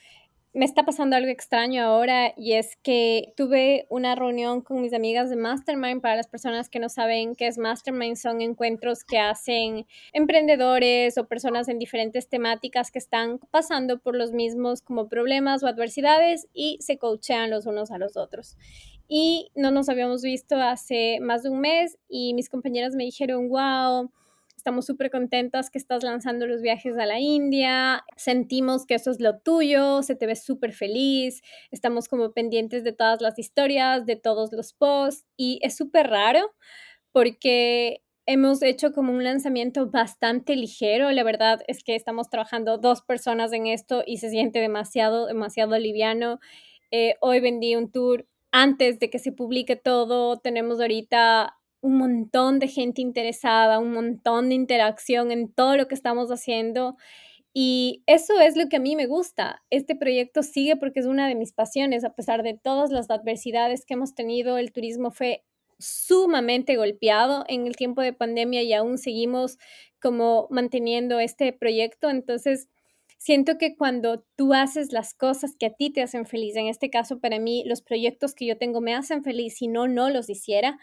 me 0.59 0.64
está 0.64 0.85
pasando 0.85 1.14
algo 1.14 1.31
extraño 1.31 1.85
ahora 1.85 2.35
y 2.37 2.55
es 2.55 2.75
que 2.83 3.33
tuve 3.37 3.87
una 3.90 4.16
reunión 4.16 4.61
con 4.61 4.83
mis 4.83 4.92
amigas 4.92 5.31
de 5.31 5.37
Mastermind. 5.37 6.01
Para 6.01 6.16
las 6.16 6.27
personas 6.27 6.68
que 6.68 6.81
no 6.81 6.88
saben 6.88 7.37
qué 7.37 7.47
es 7.47 7.59
Mastermind, 7.59 8.16
son 8.16 8.40
encuentros 8.40 9.05
que 9.05 9.21
hacen 9.21 9.87
emprendedores 10.12 11.16
o 11.16 11.29
personas 11.29 11.68
en 11.68 11.79
diferentes 11.79 12.29
temáticas 12.29 12.90
que 12.90 12.99
están 12.99 13.38
pasando 13.53 14.01
por 14.01 14.16
los 14.16 14.33
mismos 14.33 14.83
como 14.83 15.09
problemas 15.09 15.62
o 15.62 15.68
adversidades 15.68 16.49
y 16.53 16.79
se 16.81 16.99
coachean 16.99 17.51
los 17.51 17.66
unos 17.66 17.92
a 17.92 17.99
los 17.99 18.16
otros. 18.16 18.57
Y 19.07 19.53
no 19.55 19.71
nos 19.71 19.88
habíamos 19.88 20.23
visto 20.23 20.57
hace 20.57 21.21
más 21.21 21.44
de 21.44 21.51
un 21.51 21.61
mes 21.61 21.99
y 22.09 22.35
mis 22.35 22.49
compañeras 22.49 22.97
me 22.97 23.05
dijeron, 23.05 23.49
wow 23.49 24.11
Estamos 24.68 24.85
súper 24.85 25.11
contentas 25.11 25.70
que 25.70 25.78
estás 25.78 26.02
lanzando 26.02 26.46
los 26.46 26.61
viajes 26.61 26.98
a 26.98 27.07
la 27.07 27.18
India. 27.18 28.04
Sentimos 28.18 28.85
que 28.85 28.96
eso 28.96 29.11
es 29.11 29.18
lo 29.18 29.38
tuyo, 29.38 30.02
se 30.02 30.14
te 30.14 30.26
ve 30.26 30.37
súper 30.37 30.74
feliz. 30.74 31.40
Estamos 31.70 32.07
como 32.07 32.33
pendientes 32.33 32.85
de 32.85 32.92
todas 32.92 33.22
las 33.22 33.38
historias, 33.38 34.04
de 34.04 34.16
todos 34.16 34.52
los 34.52 34.74
posts. 34.74 35.26
Y 35.38 35.59
es 35.62 35.74
súper 35.74 36.09
raro 36.09 36.54
porque 37.12 38.02
hemos 38.26 38.61
hecho 38.61 38.92
como 38.92 39.11
un 39.11 39.24
lanzamiento 39.24 39.88
bastante 39.88 40.54
ligero. 40.54 41.11
La 41.12 41.24
verdad 41.24 41.61
es 41.66 41.83
que 41.83 41.96
estamos 41.96 42.28
trabajando 42.28 42.76
dos 42.76 43.00
personas 43.00 43.54
en 43.54 43.68
esto 43.68 44.02
y 44.07 44.18
se 44.18 44.28
siente 44.28 44.59
demasiado, 44.59 45.28
demasiado 45.28 45.78
liviano. 45.78 46.40
Eh, 46.90 47.14
hoy 47.22 47.40
vendí 47.40 47.74
un 47.74 47.90
tour 47.90 48.26
antes 48.52 48.98
de 48.98 49.09
que 49.09 49.18
se 49.18 49.33
publique 49.33 49.76
todo. 49.76 50.38
Tenemos 50.40 50.78
ahorita 50.78 51.58
un 51.81 51.97
montón 51.99 52.59
de 52.59 52.69
gente 52.69 53.01
interesada, 53.03 53.79
un 53.79 53.93
montón 53.93 54.49
de 54.49 54.55
interacción 54.55 55.31
en 55.31 55.53
todo 55.53 55.77
lo 55.77 55.88
que 55.88 55.95
estamos 55.95 56.31
haciendo. 56.31 56.97
Y 57.55 58.03
eso 58.07 58.38
es 58.41 58.57
lo 58.57 58.69
que 58.69 58.77
a 58.77 58.81
mí 58.81 58.97
me 58.97 59.07
gusta. 59.07 59.62
Este 59.71 59.97
proyecto 59.97 60.43
sigue 60.43 60.77
porque 60.77 61.01
es 61.01 61.07
una 61.07 61.29
de 61.29 61.35
mis 61.35 61.53
pasiones. 61.53 62.05
A 62.05 62.14
pesar 62.14 62.43
de 62.43 62.55
todas 62.55 62.91
las 62.91 63.11
adversidades 63.11 63.85
que 63.85 63.95
hemos 63.95 64.14
tenido, 64.14 64.59
el 64.59 64.73
turismo 64.73 65.11
fue 65.11 65.45
sumamente 65.79 66.77
golpeado 66.77 67.45
en 67.49 67.67
el 67.67 67.77
tiempo 67.77 68.03
de 68.03 68.12
pandemia 68.12 68.62
y 68.62 68.73
aún 68.73 68.99
seguimos 68.99 69.59
como 70.01 70.49
manteniendo 70.51 71.21
este 71.21 71.53
proyecto. 71.53 72.11
Entonces, 72.11 72.69
siento 73.19 73.59
que 73.59 73.77
cuando 73.77 74.25
tú 74.37 74.55
haces 74.55 74.93
las 74.93 75.14
cosas 75.14 75.55
que 75.59 75.67
a 75.67 75.73
ti 75.73 75.91
te 75.91 76.03
hacen 76.03 76.27
feliz, 76.27 76.57
en 76.57 76.67
este 76.67 76.91
caso 76.91 77.21
para 77.21 77.38
mí, 77.38 77.64
los 77.67 77.83
proyectos 77.83 78.35
que 78.35 78.47
yo 78.47 78.59
tengo 78.59 78.81
me 78.81 78.95
hacen 78.95 79.23
feliz, 79.23 79.57
si 79.57 79.69
no, 79.69 79.88
no 79.88 80.11
los 80.11 80.29
hiciera 80.29 80.79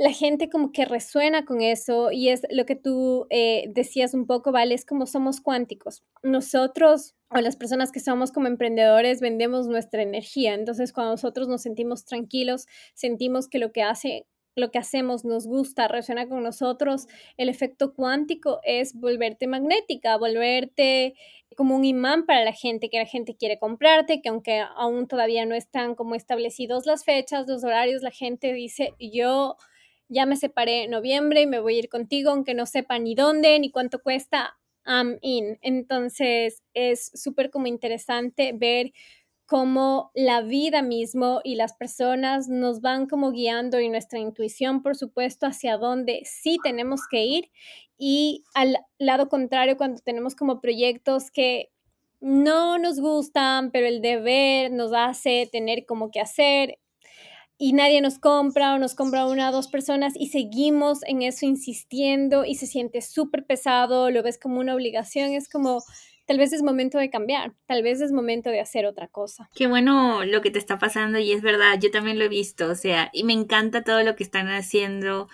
la 0.00 0.14
gente 0.14 0.48
como 0.48 0.72
que 0.72 0.86
resuena 0.86 1.44
con 1.44 1.60
eso 1.60 2.10
y 2.10 2.30
es 2.30 2.40
lo 2.48 2.64
que 2.64 2.74
tú 2.74 3.26
eh, 3.28 3.66
decías 3.68 4.14
un 4.14 4.26
poco, 4.26 4.50
¿vale? 4.50 4.74
Es 4.74 4.86
como 4.86 5.04
somos 5.04 5.42
cuánticos. 5.42 6.02
Nosotros 6.22 7.16
o 7.28 7.38
las 7.42 7.56
personas 7.56 7.92
que 7.92 8.00
somos 8.00 8.32
como 8.32 8.46
emprendedores 8.46 9.20
vendemos 9.20 9.68
nuestra 9.68 10.00
energía. 10.00 10.54
Entonces, 10.54 10.94
cuando 10.94 11.12
nosotros 11.12 11.48
nos 11.48 11.60
sentimos 11.60 12.06
tranquilos, 12.06 12.66
sentimos 12.94 13.46
que 13.46 13.58
lo 13.58 13.72
que 13.72 13.82
hace 13.82 14.26
lo 14.56 14.70
que 14.70 14.78
hacemos 14.78 15.24
nos 15.24 15.46
gusta, 15.46 15.86
resuena 15.86 16.28
con 16.28 16.42
nosotros, 16.42 17.06
el 17.36 17.48
efecto 17.48 17.94
cuántico 17.94 18.60
es 18.64 18.94
volverte 18.94 19.46
magnética, 19.46 20.16
volverte 20.16 21.14
como 21.56 21.76
un 21.76 21.84
imán 21.84 22.26
para 22.26 22.42
la 22.42 22.52
gente, 22.52 22.90
que 22.90 22.98
la 22.98 23.06
gente 23.06 23.36
quiere 23.36 23.58
comprarte, 23.58 24.20
que 24.22 24.28
aunque 24.28 24.64
aún 24.76 25.06
todavía 25.06 25.46
no 25.46 25.54
están 25.54 25.94
como 25.94 26.14
establecidos 26.14 26.84
las 26.84 27.04
fechas, 27.04 27.46
los 27.46 27.64
horarios, 27.64 28.02
la 28.02 28.10
gente 28.10 28.52
dice, 28.52 28.94
yo 28.98 29.56
ya 30.10 30.26
me 30.26 30.36
separé 30.36 30.84
en 30.84 30.90
noviembre 30.90 31.42
y 31.42 31.46
me 31.46 31.60
voy 31.60 31.76
a 31.76 31.78
ir 31.78 31.88
contigo, 31.88 32.30
aunque 32.30 32.52
no 32.54 32.66
sepa 32.66 32.98
ni 32.98 33.14
dónde 33.14 33.58
ni 33.58 33.70
cuánto 33.70 34.00
cuesta, 34.02 34.58
I'm 34.84 35.18
in. 35.22 35.58
Entonces 35.62 36.62
es 36.74 37.10
súper 37.14 37.50
como 37.50 37.66
interesante 37.66 38.52
ver 38.52 38.92
cómo 39.46 40.10
la 40.14 40.42
vida 40.42 40.82
mismo 40.82 41.40
y 41.42 41.56
las 41.56 41.74
personas 41.74 42.48
nos 42.48 42.80
van 42.80 43.06
como 43.06 43.32
guiando 43.32 43.80
y 43.80 43.88
nuestra 43.88 44.18
intuición, 44.20 44.82
por 44.82 44.96
supuesto, 44.96 45.46
hacia 45.46 45.76
dónde 45.76 46.22
sí 46.24 46.58
tenemos 46.62 47.00
que 47.10 47.24
ir 47.24 47.50
y 47.98 48.44
al 48.54 48.78
lado 48.98 49.28
contrario, 49.28 49.76
cuando 49.76 50.00
tenemos 50.02 50.34
como 50.34 50.60
proyectos 50.60 51.30
que 51.30 51.70
no 52.20 52.78
nos 52.78 53.00
gustan, 53.00 53.70
pero 53.72 53.86
el 53.86 54.00
deber 54.02 54.72
nos 54.72 54.92
hace 54.94 55.48
tener 55.50 55.84
como 55.84 56.10
que 56.10 56.20
hacer, 56.20 56.78
y 57.62 57.74
nadie 57.74 58.00
nos 58.00 58.18
compra 58.18 58.72
o 58.72 58.78
nos 58.78 58.94
compra 58.94 59.26
una 59.26 59.50
o 59.50 59.52
dos 59.52 59.68
personas 59.68 60.14
y 60.16 60.28
seguimos 60.28 61.00
en 61.04 61.20
eso 61.20 61.44
insistiendo 61.44 62.46
y 62.46 62.54
se 62.54 62.66
siente 62.66 63.02
súper 63.02 63.44
pesado, 63.44 64.10
lo 64.10 64.22
ves 64.22 64.38
como 64.38 64.58
una 64.60 64.74
obligación, 64.74 65.32
es 65.32 65.46
como 65.46 65.84
tal 66.24 66.38
vez 66.38 66.54
es 66.54 66.62
momento 66.62 66.96
de 66.96 67.10
cambiar, 67.10 67.52
tal 67.66 67.82
vez 67.82 68.00
es 68.00 68.12
momento 68.12 68.48
de 68.48 68.60
hacer 68.60 68.86
otra 68.86 69.08
cosa. 69.08 69.50
Qué 69.54 69.66
bueno 69.66 70.24
lo 70.24 70.40
que 70.40 70.50
te 70.50 70.58
está 70.58 70.78
pasando 70.78 71.18
y 71.18 71.32
es 71.32 71.42
verdad, 71.42 71.78
yo 71.78 71.90
también 71.90 72.18
lo 72.18 72.24
he 72.24 72.28
visto, 72.28 72.66
o 72.66 72.74
sea, 72.74 73.10
y 73.12 73.24
me 73.24 73.34
encanta 73.34 73.84
todo 73.84 74.02
lo 74.04 74.16
que 74.16 74.24
están 74.24 74.48
haciendo. 74.48 75.28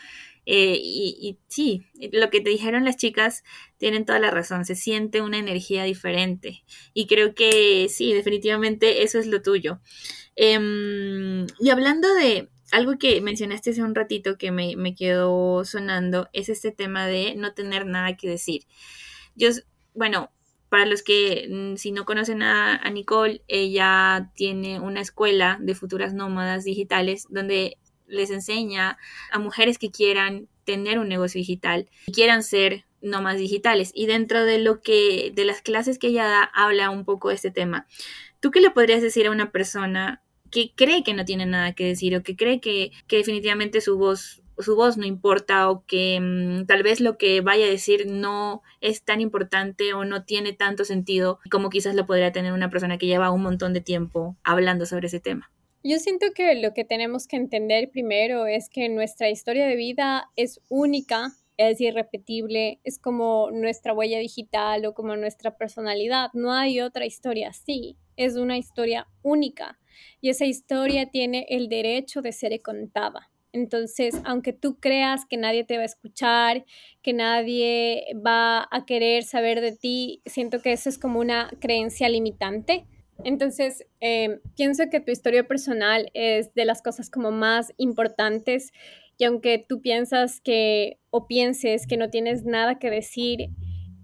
Eh, 0.49 0.79
y, 0.81 1.39
sí, 1.49 1.83
lo 2.13 2.31
que 2.31 2.41
te 2.41 2.51
dijeron 2.51 2.85
las 2.85 2.97
chicas 2.97 3.43
tienen 3.79 4.05
toda 4.05 4.21
la 4.21 4.31
razón, 4.31 4.65
se 4.65 4.77
siente 4.77 5.21
una 5.21 5.39
energía 5.39 5.83
diferente 5.83 6.63
y 6.95 7.09
creo 7.09 7.35
que 7.35 7.89
sí, 7.91 8.13
definitivamente 8.13 9.03
eso 9.03 9.19
es 9.19 9.27
lo 9.27 9.43
tuyo. 9.43 9.81
Em, 10.37 11.47
y 11.59 11.71
hablando 11.71 12.15
de 12.15 12.49
algo 12.71 12.97
que 12.99 13.21
mencionaste 13.21 13.71
hace 13.71 13.83
un 13.83 13.95
ratito 13.95 14.39
que 14.39 14.53
me, 14.53 14.95
quedó 14.95 15.65
sonando, 15.65 16.29
es 16.33 16.49
este 16.49 16.71
tema 16.71 17.07
de 17.09 17.35
no 17.37 17.53
tener 17.55 17.87
nada 17.87 18.17
que 18.17 18.29
decir. 18.29 18.63
Yo, 19.35 19.49
bueno, 19.95 20.31
para 20.69 20.87
los 20.87 21.03
que 21.03 21.49
mm, 21.51 21.77
si 21.77 21.93
no 21.93 22.05
conocen 22.05 22.43
a, 22.43 22.77
a, 22.77 22.91
Nicole, 22.91 23.43
ella 23.49 24.31
tiene 24.35 24.81
una 24.81 25.01
escuela 25.01 25.59
de 25.61 25.75
futuras 25.75 26.15
nómadas 26.15 26.65
digitales 26.65 27.27
donde 27.31 27.79
les 28.07 28.31
enseña 28.31 28.99
a 29.31 29.39
mujeres 29.39 29.79
que 29.79 29.91
quieran 29.91 30.49
tener 30.65 30.99
un 30.99 31.09
negocio 31.09 31.39
digital 31.39 31.89
y 32.07 32.13
quieran 32.13 32.43
ser 32.43 32.85
nómadas 33.01 33.39
digitales. 33.39 33.91
Y 33.95 34.07
dentro 34.07 34.45
de 34.45 34.59
lo 34.59 34.83
que, 34.83 35.33
de 35.35 35.45
las 35.45 35.63
clases 35.63 35.99
que 35.99 36.09
ella 36.09 36.27
da, 36.27 36.43
habla 36.55 36.91
un 36.91 37.05
poco 37.05 37.29
de 37.29 37.37
este 37.37 37.51
tema. 37.51 37.87
¿Tú 38.41 38.51
qué 38.51 38.61
le 38.61 38.71
podrías 38.71 39.03
decir 39.03 39.27
a 39.27 39.31
una 39.31 39.51
persona 39.51 40.23
que 40.51 40.73
cree 40.75 41.03
que 41.03 41.15
no 41.15 41.25
tiene 41.25 41.47
nada 41.47 41.73
que 41.73 41.87
decir 41.87 42.17
o 42.17 42.23
que 42.23 42.37
cree 42.37 42.61
que, 42.61 42.93
definitivamente 43.09 43.81
su 43.81 43.99
voz 43.99 44.43
su 44.59 44.75
voz 44.75 44.97
no 44.97 45.05
importa 45.05 45.69
o 45.69 45.85
que 45.85 46.19
mm, 46.19 46.65
tal 46.65 46.83
vez 46.83 47.03
lo 47.03 47.19
que 47.19 47.43
vaya 47.43 47.67
a 47.67 47.69
decir 47.69 48.07
no 48.07 48.63
es 48.81 49.03
tan 49.03 49.21
importante 49.21 49.93
o 49.93 50.07
no 50.07 50.25
tiene 50.25 50.55
tanto 50.55 50.87
sentido 50.87 51.41
como 51.51 51.69
quizás 51.69 51.95
lo 51.95 52.07
podría 52.07 52.33
tener 52.33 52.55
una 52.55 52.71
persona 52.71 52.97
que 52.97 53.05
lleva 53.05 53.31
un 53.31 53.43
montón 53.43 53.75
de 53.75 53.83
tiempo 53.83 54.35
hablando 54.45 54.87
sobre 54.87 55.09
ese 55.09 55.21
tema. 55.21 55.51
Yo 55.89 56.01
siento 56.01 56.27
que 56.35 56.53
lo 56.57 56.75
que 56.75 56.85
tenemos 56.85 57.29
que 57.29 57.37
entender 57.37 57.91
primero 57.93 58.49
es 58.49 58.69
que 58.69 58.89
nuestra 58.89 59.31
historia 59.31 59.69
de 59.69 59.77
vida 59.77 60.33
es 60.35 60.61
única, 60.69 61.29
es 61.59 61.81
irrepetible, 61.81 62.81
es 62.83 62.99
como 62.99 63.53
nuestra 63.53 63.93
huella 63.93 64.19
digital 64.19 64.85
o 64.85 64.95
como 64.95 65.15
nuestra 65.15 65.57
personalidad. 65.57 66.31
No 66.33 66.53
hay 66.53 66.81
otra 66.81 67.07
historia 67.07 67.51
así, 67.51 67.97
es 68.17 68.35
una 68.35 68.59
historia 68.59 69.07
única 69.23 69.79
y 70.21 70.31
esa 70.31 70.45
historia 70.45 71.09
tiene 71.09 71.47
el 71.51 71.69
derecho 71.69 72.21
de 72.21 72.33
ser 72.33 72.61
contada. 72.63 73.31
Entonces, 73.53 74.21
aunque 74.25 74.53
tú 74.53 74.81
creas 74.81 75.25
que 75.25 75.37
nadie 75.37 75.63
te 75.63 75.77
va 75.77 75.85
a 75.85 75.87
escuchar, 75.87 76.65
que 77.01 77.13
nadie 77.13 78.07
va 78.27 78.67
a 78.73 78.85
querer 78.87 79.23
saber 79.23 79.61
de 79.61 79.71
ti, 79.71 80.21
siento 80.27 80.61
que 80.63 80.73
eso 80.73 80.89
es 80.89 80.99
como 80.99 81.21
una 81.21 81.49
creencia 81.61 82.09
limitante. 82.09 82.87
Entonces, 83.25 83.87
eh, 84.01 84.41
pienso 84.57 84.85
que 84.91 85.01
tu 85.01 85.11
historia 85.11 85.47
personal 85.49 86.11
es 86.15 86.55
de 86.55 86.65
las 86.65 86.83
cosas 86.83 87.11
como 87.11 87.31
más 87.31 87.73
importantes 87.77 88.73
y 89.19 89.25
aunque 89.25 89.65
tú 89.67 89.81
piensas 89.81 90.41
que 90.41 90.99
o 91.11 91.27
pienses 91.27 91.87
que 91.87 91.97
no 91.97 92.11
tienes 92.11 92.45
nada 92.45 92.79
que 92.79 92.91
decir, 92.91 93.51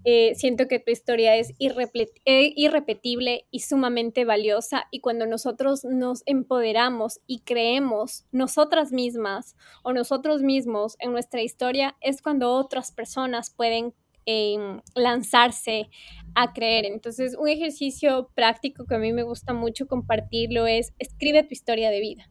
eh, 0.05 0.33
siento 0.35 0.67
que 0.67 0.79
tu 0.79 0.91
historia 0.91 1.37
es 1.37 1.51
eh, 1.59 2.53
irrepetible 2.55 3.47
y 3.51 3.59
sumamente 3.61 4.25
valiosa 4.25 4.87
y 4.91 4.99
cuando 4.99 5.25
nosotros 5.25 5.85
nos 5.85 6.23
empoderamos 6.25 7.21
y 7.25 7.39
creemos 7.41 8.25
nosotras 8.31 8.91
mismas 8.91 9.55
o 9.81 9.93
nosotros 9.93 10.41
mismos 10.41 10.97
en 10.99 11.13
nuestra 11.13 11.41
historia 11.41 11.95
es 12.01 12.21
cuando 12.21 12.51
otras 12.51 12.91
personas 12.91 13.49
pueden 13.49 13.93
em, 14.25 14.81
lanzarse 14.95 15.89
a 16.35 16.53
creer. 16.53 16.85
Entonces, 16.85 17.35
un 17.37 17.47
ejercicio 17.47 18.29
práctico 18.35 18.85
que 18.85 18.95
a 18.95 18.99
mí 18.99 19.13
me 19.13 19.23
gusta 19.23 19.53
mucho 19.53 19.87
compartirlo 19.87 20.67
es 20.67 20.93
escribe 20.99 21.43
tu 21.43 21.53
historia 21.53 21.89
de 21.89 21.99
vida. 21.99 22.29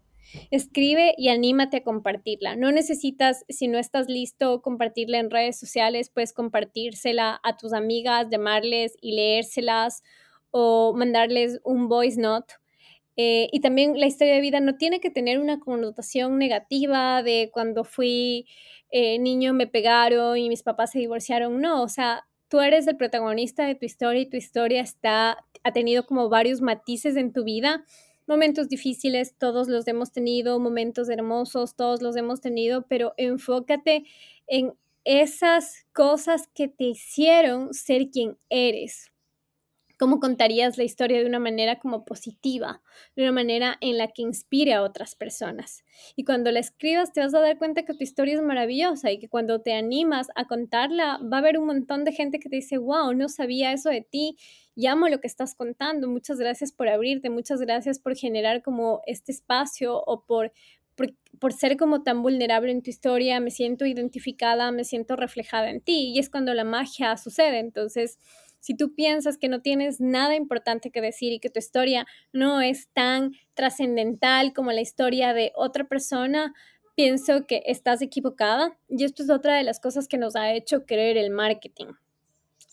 Escribe 0.51 1.15
y 1.19 1.29
anímate 1.29 1.79
a 1.79 1.83
compartirla. 1.83 2.57
No 2.57 2.73
necesitas, 2.73 3.45
si 3.49 3.69
no 3.69 3.79
estás 3.79 4.09
listo, 4.09 4.63
compartirla 4.63 5.19
en 5.19 5.31
redes 5.31 5.59
sociales, 5.59 6.11
puedes 6.11 6.33
compartírsela 6.33 7.39
a 7.43 7.57
tus 7.57 7.73
amigas, 7.75 8.29
llamarles 8.31 8.97
y 9.01 9.13
leérselas 9.15 10.03
o 10.51 10.95
mandarles 10.95 11.61
un 11.65 11.89
voice 11.89 12.21
note. 12.21 12.55
Eh, 13.17 13.49
y 13.53 13.61
también 13.61 14.01
la 14.01 14.07
historia 14.07 14.35
de 14.35 14.41
vida 14.41 14.61
no 14.61 14.77
tiene 14.77 15.01
que 15.01 15.11
tener 15.11 15.39
una 15.39 15.61
connotación 15.61 16.39
negativa 16.39 17.23
de 17.23 17.51
cuando 17.53 17.85
fui 17.85 18.47
eh, 18.93 19.19
niño 19.19 19.53
me 19.55 19.67
pegaron 19.67 20.39
y 20.39 20.49
mis 20.49 20.63
papás 20.63 20.93
se 20.93 21.01
divorciaron. 21.01 21.61
No, 21.61 21.83
o 21.83 21.89
sea, 21.89 22.25
tú 22.49 22.61
eres 22.61 22.87
el 22.87 22.97
protagonista 22.97 23.67
de 23.67 23.75
tu 23.75 23.87
historia 23.87 24.23
y 24.23 24.31
tu 24.31 24.37
historia 24.37 24.83
está, 24.83 25.39
ha 25.65 25.73
tenido 25.73 26.07
como 26.07 26.29
varios 26.29 26.61
matices 26.61 27.17
en 27.17 27.33
tu 27.33 27.43
vida 27.43 27.85
momentos 28.27 28.69
difíciles, 28.69 29.35
todos 29.37 29.69
los 29.69 29.87
hemos 29.89 30.13
tenido, 30.13 30.59
momentos 30.59 31.09
hermosos, 31.09 31.77
todos 31.77 32.03
los 32.03 32.17
hemos 32.17 32.41
tenido, 32.41 32.87
pero 32.89 33.15
enfócate 33.17 34.05
en 34.47 34.73
esas 35.05 35.87
cosas 35.93 36.49
que 36.55 36.69
te 36.69 36.85
hicieron 36.85 37.75
ser 37.75 38.11
quien 38.11 38.39
eres. 38.49 39.12
¿Cómo 40.03 40.19
contarías 40.19 40.79
la 40.79 40.83
historia 40.83 41.21
de 41.21 41.27
una 41.27 41.39
manera 41.39 41.79
como 41.79 42.05
positiva, 42.05 42.83
de 43.15 43.23
una 43.23 43.31
manera 43.31 43.79
en 43.81 43.99
la 43.99 44.09
que 44.09 44.23
inspire 44.23 44.75
a 44.75 44.83
otras 44.83 45.15
personas? 45.15 45.85
Y 46.17 46.25
cuando 46.25 46.51
la 46.51 46.59
escribas 46.59 47.13
te 47.13 47.21
vas 47.21 47.33
a 47.35 47.39
dar 47.39 47.57
cuenta 47.57 47.85
que 47.85 47.95
tu 47.95 48.03
historia 48.03 48.35
es 48.35 48.43
maravillosa 48.43 49.13
y 49.13 49.21
que 49.21 49.29
cuando 49.29 49.61
te 49.61 49.75
animas 49.75 50.27
a 50.35 50.49
contarla 50.49 51.21
va 51.23 51.37
a 51.37 51.39
haber 51.39 51.57
un 51.57 51.67
montón 51.67 52.03
de 52.03 52.11
gente 52.11 52.41
que 52.41 52.49
te 52.49 52.57
dice, 52.57 52.79
wow, 52.79 53.15
no 53.15 53.29
sabía 53.29 53.73
eso 53.73 53.91
de 53.91 54.01
ti, 54.01 54.37
llamo 54.75 55.07
lo 55.07 55.21
que 55.21 55.29
estás 55.29 55.55
contando, 55.55 56.09
muchas 56.09 56.37
gracias 56.37 56.73
por 56.73 56.89
abrirte, 56.89 57.31
muchas 57.31 57.61
gracias 57.61 58.01
por 58.01 58.17
generar 58.17 58.61
como 58.61 59.03
este 59.07 59.31
espacio 59.31 60.03
o 60.05 60.25
por, 60.25 60.53
por, 60.97 61.15
por, 61.39 61.53
ser 61.53 61.77
como 61.77 62.03
tan 62.03 62.23
vulnerable 62.23 62.73
en 62.73 62.83
tu 62.83 62.91
historia, 62.91 63.39
me 63.39 63.53
siento 63.53 63.87
identificada, 63.87 64.73
me 64.73 64.83
siento 64.83 65.15
reflejada 65.15 65.71
en 65.71 65.81
ti 65.81 66.13
y 66.13 66.19
es 66.19 66.29
cuando 66.29 66.55
la 66.55 66.65
magia 66.65 67.17
sucede. 67.17 67.61
Entonces, 67.61 68.19
si 68.63 68.77
tú 68.77 68.95
piensas 68.95 69.39
que 69.39 69.49
no 69.49 69.61
tienes 69.61 70.01
nada 70.01 70.37
importante 70.37 70.93
que 70.93 71.01
decir 71.01 71.33
y 71.33 71.41
que 71.41 71.51
tu 71.51 71.59
historia 71.59 72.07
no 72.33 72.61
es 72.61 72.89
tan 72.93 73.33
trascendental 73.55 74.53
como 74.53 74.71
la 74.71 74.81
historia 74.81 75.35
de 75.35 75.51
otra 75.57 75.83
persona, 75.83 76.55
pienso 76.95 77.45
que 77.49 77.65
estás 77.67 78.03
equivocada. 78.03 78.79
Y 78.89 79.03
esto 79.03 79.25
es 79.25 79.31
otra 79.31 79.57
de 79.57 79.65
las 79.65 79.81
cosas 79.81 80.07
que 80.07 80.17
nos 80.17 80.37
ha 80.37 80.53
hecho 80.53 80.87
creer 80.87 81.17
el 81.17 81.31
marketing. 81.31 81.89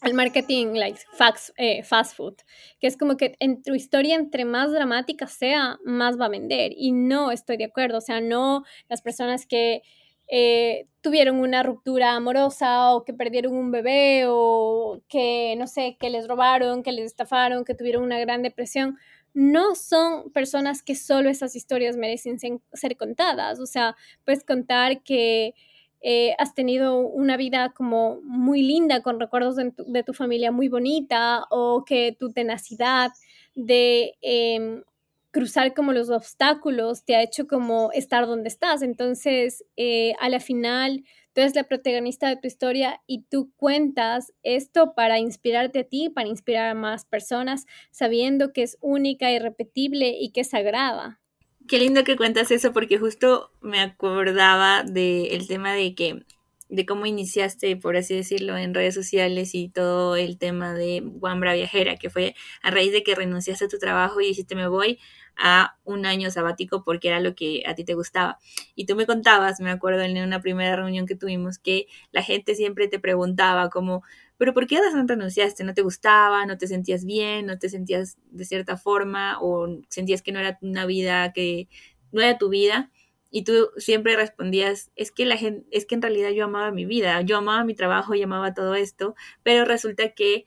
El 0.03 0.13
marketing, 0.13 0.75
like 0.75 0.99
fast, 1.13 1.49
eh, 1.57 1.81
fast 1.81 2.15
food, 2.15 2.35
que 2.79 2.85
es 2.85 2.95
como 2.95 3.17
que 3.17 3.35
en 3.39 3.63
tu 3.63 3.73
historia, 3.73 4.15
entre 4.15 4.45
más 4.45 4.71
dramática 4.71 5.25
sea, 5.25 5.79
más 5.83 6.19
va 6.19 6.27
a 6.27 6.29
vender. 6.29 6.71
Y 6.77 6.91
no 6.91 7.31
estoy 7.31 7.57
de 7.57 7.65
acuerdo. 7.65 7.97
O 7.97 8.01
sea, 8.01 8.21
no 8.21 8.63
las 8.89 9.01
personas 9.01 9.47
que 9.47 9.81
eh, 10.29 10.87
tuvieron 11.01 11.37
una 11.39 11.63
ruptura 11.63 12.13
amorosa 12.13 12.93
o 12.93 13.03
que 13.03 13.13
perdieron 13.13 13.53
un 13.55 13.71
bebé 13.71 14.25
o 14.27 15.01
que, 15.07 15.55
no 15.57 15.67
sé, 15.67 15.97
que 15.99 16.09
les 16.09 16.27
robaron, 16.27 16.83
que 16.83 16.91
les 16.91 17.05
estafaron, 17.05 17.65
que 17.65 17.73
tuvieron 17.73 18.03
una 18.03 18.19
gran 18.19 18.43
depresión, 18.43 18.97
no 19.33 19.75
son 19.75 20.31
personas 20.31 20.83
que 20.83 20.95
solo 20.95 21.29
esas 21.29 21.55
historias 21.55 21.97
merecen 21.97 22.37
ser 22.39 22.97
contadas. 22.97 23.59
O 23.59 23.65
sea, 23.65 23.95
puedes 24.25 24.43
contar 24.43 25.01
que 25.03 25.53
eh, 26.01 26.35
has 26.37 26.53
tenido 26.53 26.99
una 26.99 27.37
vida 27.37 27.73
como 27.75 28.21
muy 28.23 28.61
linda, 28.61 29.01
con 29.01 29.19
recuerdos 29.19 29.55
de 29.57 30.03
tu, 30.03 30.13
familia 30.13 30.51
muy 30.51 30.69
bonita, 30.69 31.45
o 31.49 31.83
que 31.85 32.15
tu 32.17 32.31
tenacidad 32.31 33.11
de 33.55 34.13
em, 34.21 34.83
cruzar 35.31 35.73
como 35.73 35.93
los 35.93 36.09
obstáculos 36.09 37.05
te 37.05 37.15
ha 37.15 37.23
hecho 37.23 37.47
como 37.47 37.91
estar 37.93 38.25
donde 38.25 38.49
estás. 38.49 38.81
Entonces, 38.81 39.63
eh, 39.77 40.13
a 40.19 40.29
la 40.29 40.39
final, 40.39 41.03
tú 41.33 41.41
eres 41.41 41.55
la 41.55 41.65
protagonista 41.65 42.27
de 42.27 42.37
tu 42.37 42.47
historia 42.47 43.01
y 43.07 43.23
tú 43.23 43.51
cuentas 43.55 44.33
esto 44.43 44.93
para 44.95 45.19
inspirarte 45.19 45.79
a 45.79 45.83
ti, 45.83 46.09
para 46.09 46.27
inspirar 46.27 46.69
a 46.69 46.73
más 46.73 47.05
personas, 47.05 47.65
sabiendo 47.91 48.53
que 48.53 48.63
es 48.63 48.77
única, 48.81 49.31
irrepetible 49.31 50.15
y 50.19 50.31
que 50.31 50.41
es 50.41 50.49
sagrada. 50.49 51.19
Qué 51.67 51.77
lindo 51.77 52.03
que 52.03 52.17
cuentas 52.17 52.49
eso 52.49 52.73
porque 52.73 52.97
justo 52.97 53.51
me 53.61 53.79
acordaba 53.79 54.83
del 54.83 55.47
tema 55.47 55.73
de 55.73 55.93
que 55.93 56.25
de 56.69 56.85
cómo 56.85 57.07
iniciaste, 57.07 57.75
por 57.77 57.97
así 57.97 58.15
decirlo, 58.15 58.55
en 58.55 58.75
redes 58.75 58.93
sociales 58.93 59.55
y 59.55 59.69
todo 59.69 60.15
el 60.15 60.37
tema 60.37 60.73
de 60.73 61.01
Wambra 61.03 61.53
Viajera, 61.55 61.95
que 61.97 62.11
fue 62.11 62.35
a 62.61 62.69
raíz 62.71 62.91
de 62.91 63.01
que 63.03 63.15
renunciaste 63.15 63.65
a 63.65 63.67
tu 63.67 63.79
trabajo 63.79 64.21
y 64.21 64.27
dijiste 64.27 64.55
me 64.55 64.67
voy 64.67 64.99
a 65.35 65.77
un 65.83 66.05
año 66.05 66.29
sabático 66.29 66.83
porque 66.83 67.07
era 67.07 67.19
lo 67.21 67.33
que 67.33 67.63
a 67.65 67.73
ti 67.73 67.83
te 67.85 67.95
gustaba. 67.95 68.37
Y 68.75 68.85
tú 68.85 68.95
me 68.95 69.05
contabas, 69.07 69.59
me 69.59 69.71
acuerdo 69.71 70.01
en 70.01 70.17
una 70.17 70.41
primera 70.41 70.75
reunión 70.75 71.07
que 71.07 71.15
tuvimos, 71.15 71.57
que 71.57 71.87
la 72.11 72.21
gente 72.21 72.53
siempre 72.55 72.87
te 72.87 72.99
preguntaba 72.99 73.69
como, 73.69 74.03
pero 74.37 74.53
¿por 74.53 74.67
qué 74.67 74.79
renunciaste? 75.07 75.63
¿No 75.63 75.73
te 75.73 75.81
gustaba? 75.81 76.45
¿No 76.45 76.57
te 76.57 76.67
sentías 76.67 77.03
bien? 77.03 77.47
¿No 77.47 77.57
te 77.57 77.69
sentías 77.69 78.17
de 78.29 78.45
cierta 78.45 78.77
forma? 78.77 79.37
¿O 79.41 79.67
sentías 79.89 80.21
que 80.21 80.31
no 80.31 80.39
era 80.39 80.59
una 80.61 80.85
vida 80.85 81.31
que 81.33 81.67
no 82.11 82.21
era 82.21 82.37
tu 82.37 82.49
vida? 82.49 82.91
Y 83.31 83.43
tú 83.43 83.69
siempre 83.77 84.15
respondías, 84.15 84.91
es 84.95 85.11
que 85.11 85.25
la 85.25 85.37
gente, 85.37 85.67
es 85.71 85.85
que 85.85 85.95
en 85.95 86.01
realidad 86.01 86.29
yo 86.31 86.45
amaba 86.45 86.71
mi 86.71 86.85
vida, 86.85 87.21
yo 87.21 87.37
amaba 87.37 87.63
mi 87.63 87.75
trabajo 87.75 88.15
y 88.15 88.23
amaba 88.23 88.53
todo 88.53 88.75
esto, 88.75 89.15
pero 89.43 89.65
resulta 89.65 90.13
que 90.13 90.45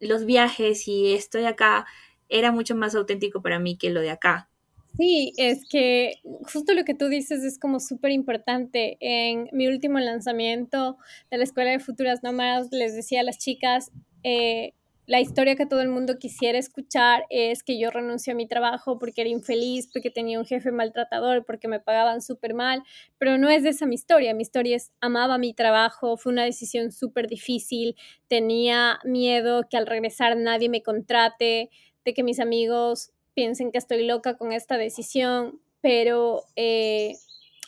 los 0.00 0.24
viajes 0.24 0.86
y 0.88 1.14
estoy 1.14 1.44
acá 1.44 1.86
era 2.28 2.52
mucho 2.52 2.74
más 2.74 2.94
auténtico 2.94 3.42
para 3.42 3.58
mí 3.58 3.76
que 3.76 3.90
lo 3.90 4.00
de 4.00 4.10
acá. 4.10 4.50
Sí, 4.96 5.32
es 5.36 5.64
que 5.68 6.14
justo 6.52 6.74
lo 6.74 6.84
que 6.84 6.94
tú 6.94 7.08
dices 7.08 7.42
es 7.44 7.58
como 7.58 7.80
súper 7.80 8.10
importante. 8.10 8.96
En 9.00 9.48
mi 9.52 9.68
último 9.68 9.98
lanzamiento 9.98 10.98
de 11.30 11.38
la 11.38 11.44
Escuela 11.44 11.70
de 11.70 11.78
Futuras 11.78 12.22
Nómadas 12.22 12.68
les 12.72 12.94
decía 12.94 13.20
a 13.20 13.24
las 13.24 13.38
chicas, 13.38 13.92
eh, 14.24 14.74
la 15.10 15.20
historia 15.20 15.56
que 15.56 15.66
todo 15.66 15.80
el 15.80 15.88
mundo 15.88 16.20
quisiera 16.20 16.56
escuchar 16.56 17.24
es 17.30 17.64
que 17.64 17.80
yo 17.80 17.90
renuncio 17.90 18.32
a 18.32 18.36
mi 18.36 18.46
trabajo 18.46 18.96
porque 18.96 19.22
era 19.22 19.30
infeliz, 19.30 19.88
porque 19.92 20.08
tenía 20.08 20.38
un 20.38 20.46
jefe 20.46 20.70
maltratador, 20.70 21.44
porque 21.44 21.66
me 21.66 21.80
pagaban 21.80 22.22
súper 22.22 22.54
mal, 22.54 22.84
pero 23.18 23.36
no 23.36 23.50
es 23.50 23.64
esa 23.64 23.86
mi 23.86 23.96
historia. 23.96 24.34
Mi 24.34 24.42
historia 24.42 24.76
es 24.76 24.92
amaba 25.00 25.36
mi 25.36 25.52
trabajo, 25.52 26.16
fue 26.16 26.32
una 26.32 26.44
decisión 26.44 26.92
súper 26.92 27.26
difícil, 27.26 27.96
tenía 28.28 29.00
miedo 29.02 29.66
que 29.68 29.76
al 29.76 29.88
regresar 29.88 30.36
nadie 30.36 30.68
me 30.68 30.80
contrate, 30.80 31.70
de 32.04 32.14
que 32.14 32.22
mis 32.22 32.38
amigos 32.38 33.10
piensen 33.34 33.72
que 33.72 33.78
estoy 33.78 34.06
loca 34.06 34.36
con 34.36 34.52
esta 34.52 34.78
decisión, 34.78 35.60
pero 35.80 36.44
eh, 36.54 37.16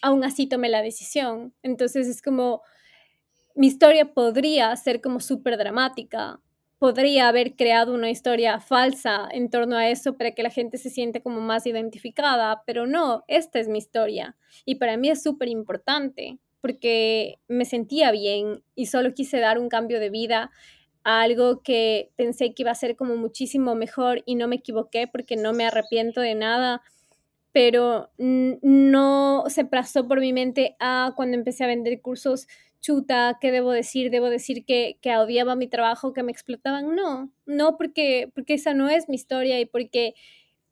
aún 0.00 0.22
así 0.22 0.46
tomé 0.46 0.68
la 0.68 0.81
decisión. 0.81 1.52
Entonces 1.64 2.07
es 2.07 2.22
como, 2.22 2.62
mi 3.57 3.66
historia 3.66 4.14
podría 4.14 4.76
ser 4.76 5.00
como 5.00 5.18
súper 5.18 5.59
dramática, 5.59 6.40
podría 6.83 7.29
haber 7.29 7.55
creado 7.55 7.95
una 7.95 8.11
historia 8.11 8.59
falsa 8.59 9.29
en 9.31 9.51
torno 9.51 9.77
a 9.77 9.88
eso 9.88 10.16
para 10.16 10.33
que 10.33 10.42
la 10.42 10.51
gente 10.51 10.79
se 10.79 10.90
siente 10.90 11.23
como 11.23 11.40
más 11.40 11.64
identificada, 11.64 12.64
pero 12.66 12.88
no, 12.88 13.23
esta 13.29 13.61
es 13.61 13.68
mi 13.68 13.79
historia. 13.79 14.35
Y 14.64 14.75
para 14.75 14.97
mí 14.97 15.09
es 15.09 15.23
súper 15.23 15.47
importante 15.47 16.40
porque 16.61 17.38
me 17.47 17.66
sentía 17.66 18.11
bien 18.11 18.64
y 18.75 18.87
solo 18.87 19.14
quise 19.14 19.38
dar 19.38 19.61
un 19.61 19.68
cambio 19.68 20.01
de 20.01 20.11
vida 20.11 20.51
a 21.05 21.23
algo 21.23 21.62
que 21.62 22.11
pensé 22.16 22.53
que 22.53 22.64
iba 22.64 22.73
a 22.73 22.75
ser 22.75 22.97
como 22.97 23.14
muchísimo 23.14 23.77
mejor 23.77 24.25
y 24.27 24.35
no 24.35 24.49
me 24.49 24.57
equivoqué 24.57 25.07
porque 25.07 25.37
no 25.37 25.53
me 25.53 25.64
arrepiento 25.64 26.21
de 26.21 26.35
nada, 26.35 26.83
pero 27.53 28.11
no 28.18 29.45
se 29.47 29.64
pasó 29.64 30.09
por 30.09 30.18
mi 30.18 30.33
mente 30.33 30.75
a 30.81 31.12
cuando 31.14 31.37
empecé 31.37 31.62
a 31.62 31.68
vender 31.68 32.01
cursos 32.01 32.49
chuta, 32.83 33.38
¿qué 33.40 33.51
debo 33.51 33.71
decir? 33.71 34.11
¿Debo 34.11 34.29
decir 34.29 34.66
que, 34.66 34.99
que 35.01 35.16
odiaba 35.16 35.57
mi 35.57 35.68
trabajo, 35.68 36.12
que 36.12 36.23
me 36.23 36.33
explotaban? 36.33 36.95
No, 36.95 37.33
no, 37.47 37.79
porque, 37.79 38.31
porque 38.35 38.55
esa 38.55 38.75
no 38.75 38.90
es 38.90 39.09
mi 39.09 39.14
historia 39.14 39.59
y 39.61 39.64
porque 39.64 40.14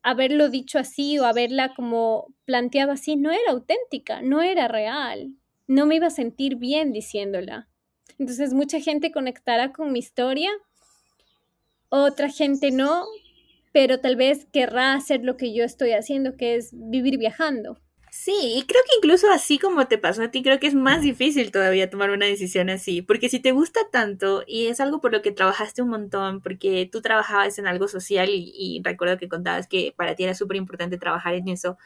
haberlo 0.03 0.49
dicho 0.49 0.77
así 0.77 1.17
o 1.17 1.25
haberla 1.25 1.73
como 1.73 2.27
planteado 2.45 2.91
así 2.91 3.15
no 3.15 3.31
era 3.31 3.51
auténtica, 3.51 4.21
no 4.21 4.41
era 4.41 4.67
real, 4.67 5.33
no 5.67 5.85
me 5.85 5.95
iba 5.95 6.07
a 6.07 6.11
sentir 6.11 6.57
bien 6.57 6.91
diciéndola. 6.91 7.67
Entonces 8.19 8.53
mucha 8.53 8.79
gente 8.79 9.11
conectará 9.11 9.71
con 9.71 9.91
mi 9.91 9.99
historia, 9.99 10.51
otra 11.89 12.29
gente 12.29 12.71
no, 12.71 13.05
pero 13.71 13.99
tal 13.99 14.15
vez 14.15 14.45
querrá 14.51 14.93
hacer 14.93 15.23
lo 15.23 15.37
que 15.37 15.53
yo 15.53 15.63
estoy 15.63 15.91
haciendo, 15.91 16.35
que 16.35 16.55
es 16.55 16.71
vivir 16.73 17.17
viajando. 17.17 17.79
Sí, 18.13 18.33
y 18.57 18.63
creo 18.67 18.81
que 18.83 18.97
incluso 18.97 19.31
así 19.31 19.57
como 19.57 19.87
te 19.87 19.97
pasó 19.97 20.23
a 20.23 20.27
ti, 20.31 20.43
creo 20.43 20.59
que 20.59 20.67
es 20.67 20.75
más 20.75 21.01
difícil 21.01 21.49
todavía 21.49 21.89
tomar 21.89 22.09
una 22.11 22.25
decisión 22.25 22.69
así, 22.69 23.01
porque 23.01 23.29
si 23.29 23.39
te 23.39 23.53
gusta 23.53 23.79
tanto 23.89 24.43
y 24.45 24.67
es 24.67 24.81
algo 24.81 24.99
por 24.99 25.13
lo 25.13 25.21
que 25.21 25.31
trabajaste 25.31 25.81
un 25.81 25.87
montón, 25.89 26.41
porque 26.41 26.89
tú 26.91 27.01
trabajabas 27.01 27.57
en 27.57 27.67
algo 27.67 27.87
social 27.87 28.27
y, 28.29 28.81
recuerdo 28.83 29.17
que 29.17 29.29
contabas 29.29 29.67
que 29.67 29.93
para 29.95 30.13
ti 30.15 30.25
era 30.25 30.35
súper 30.35 30.57
importante 30.57 30.97
trabajar 30.97 31.35
en 31.35 31.47
eso, 31.47 31.77